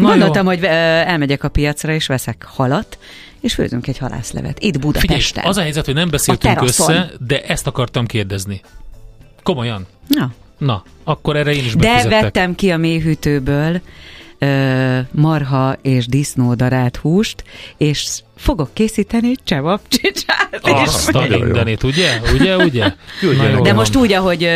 Na 0.00 0.08
Gondoltam, 0.08 0.44
jó. 0.44 0.50
hogy 0.50 0.64
elmegyek 0.64 1.44
a 1.44 1.48
piacra, 1.48 1.92
és 1.92 2.06
veszek 2.06 2.44
halat, 2.48 2.98
és 3.40 3.54
főzünk 3.54 3.86
egy 3.86 3.98
halászlevet. 3.98 4.58
Itt 4.60 4.74
Figyelj, 4.74 4.92
Budapesten. 4.92 5.44
az 5.44 5.56
a 5.56 5.60
helyzet, 5.60 5.84
hogy 5.84 5.94
nem 5.94 6.10
beszéltünk 6.10 6.62
össze, 6.62 7.10
de 7.26 7.42
ezt 7.42 7.66
akartam 7.66 8.06
kérdezni. 8.06 8.60
Komolyan. 9.42 9.86
Ja. 10.08 10.34
Na, 10.58 10.82
akkor 11.04 11.36
erre 11.36 11.52
én 11.54 11.64
is 11.64 11.74
De 11.74 11.88
befizettek. 11.88 12.20
vettem 12.20 12.54
ki 12.54 12.70
a 12.70 12.76
mélyhűtőből 12.76 13.80
marha 15.10 15.76
és 15.82 16.06
disznó 16.06 16.54
darált 16.54 16.96
húst, 16.96 17.44
és 17.76 18.20
fogok 18.36 18.70
készíteni 18.72 19.32
csevapcsicsát. 19.44 20.58
Azt 20.62 21.14
a 21.14 21.24
jó. 21.24 21.38
mindenit, 21.38 21.82
ugye? 21.82 22.20
Ugye, 22.32 22.56
ugye? 22.56 22.92
Jó 23.54 23.62
De 23.62 23.72
most 23.72 23.96
úgy, 23.96 24.12
ahogy 24.12 24.48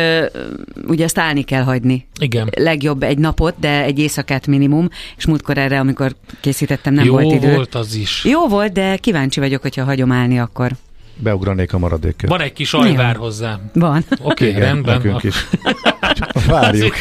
ugye 0.86 1.04
azt 1.04 1.18
állni 1.18 1.42
kell 1.42 1.62
hagyni. 1.62 2.06
Igen. 2.20 2.48
Legjobb 2.56 3.02
egy 3.02 3.18
napot, 3.18 3.54
de 3.58 3.82
egy 3.82 3.98
éjszakát 3.98 4.46
minimum, 4.46 4.88
és 5.16 5.26
múltkor 5.26 5.58
erre, 5.58 5.78
amikor 5.78 6.14
készítettem, 6.40 6.94
nem 6.94 7.04
Jó 7.04 7.12
volt 7.12 7.32
idő. 7.32 7.54
volt 7.54 7.74
az 7.74 7.94
is. 7.94 8.24
Jó 8.24 8.48
volt, 8.48 8.72
de 8.72 8.96
kíváncsi 8.96 9.40
vagyok, 9.40 9.62
hogyha 9.62 9.84
hagyom 9.84 10.12
állni, 10.12 10.38
akkor 10.38 10.72
Beugranék 11.18 11.72
a 11.72 11.78
maradékért. 11.78 12.28
Van 12.32 12.40
egy 12.40 12.52
kis 12.52 12.72
ajvár 12.72 13.16
hozzá. 13.16 13.60
van. 13.74 14.04
Oké, 14.22 14.48
Igen, 14.48 14.60
rendben. 14.60 14.96
nekünk 14.96 15.22
is. 15.22 15.34
Várjuk. 16.46 16.94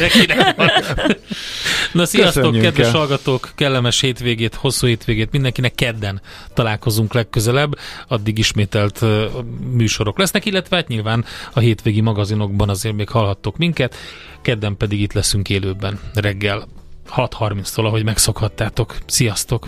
Na 1.93 2.05
sziasztok, 2.05 2.43
Köszönjünk 2.43 2.63
kedves 2.65 2.87
el. 2.87 2.93
hallgatók, 2.93 3.51
kellemes 3.55 4.01
hétvégét, 4.01 4.55
hosszú 4.55 4.87
hétvégét 4.87 5.31
mindenkinek, 5.31 5.75
kedden 5.75 6.21
találkozunk 6.53 7.13
legközelebb, 7.13 7.77
addig 8.07 8.37
ismételt 8.37 9.01
uh, 9.01 9.23
műsorok 9.71 10.17
lesznek, 10.17 10.45
illetve 10.45 10.75
hát 10.75 10.87
nyilván 10.87 11.25
a 11.53 11.59
hétvégi 11.59 12.01
magazinokban 12.01 12.69
azért 12.69 12.95
még 12.95 13.09
hallhattok 13.09 13.57
minket, 13.57 13.95
kedden 14.41 14.77
pedig 14.77 15.01
itt 15.01 15.13
leszünk 15.13 15.49
élőben 15.49 15.99
reggel 16.13 16.67
6.30-tól, 17.15 17.85
ahogy 17.85 18.03
megszokhattátok. 18.03 18.97
Sziasztok! 19.05 19.67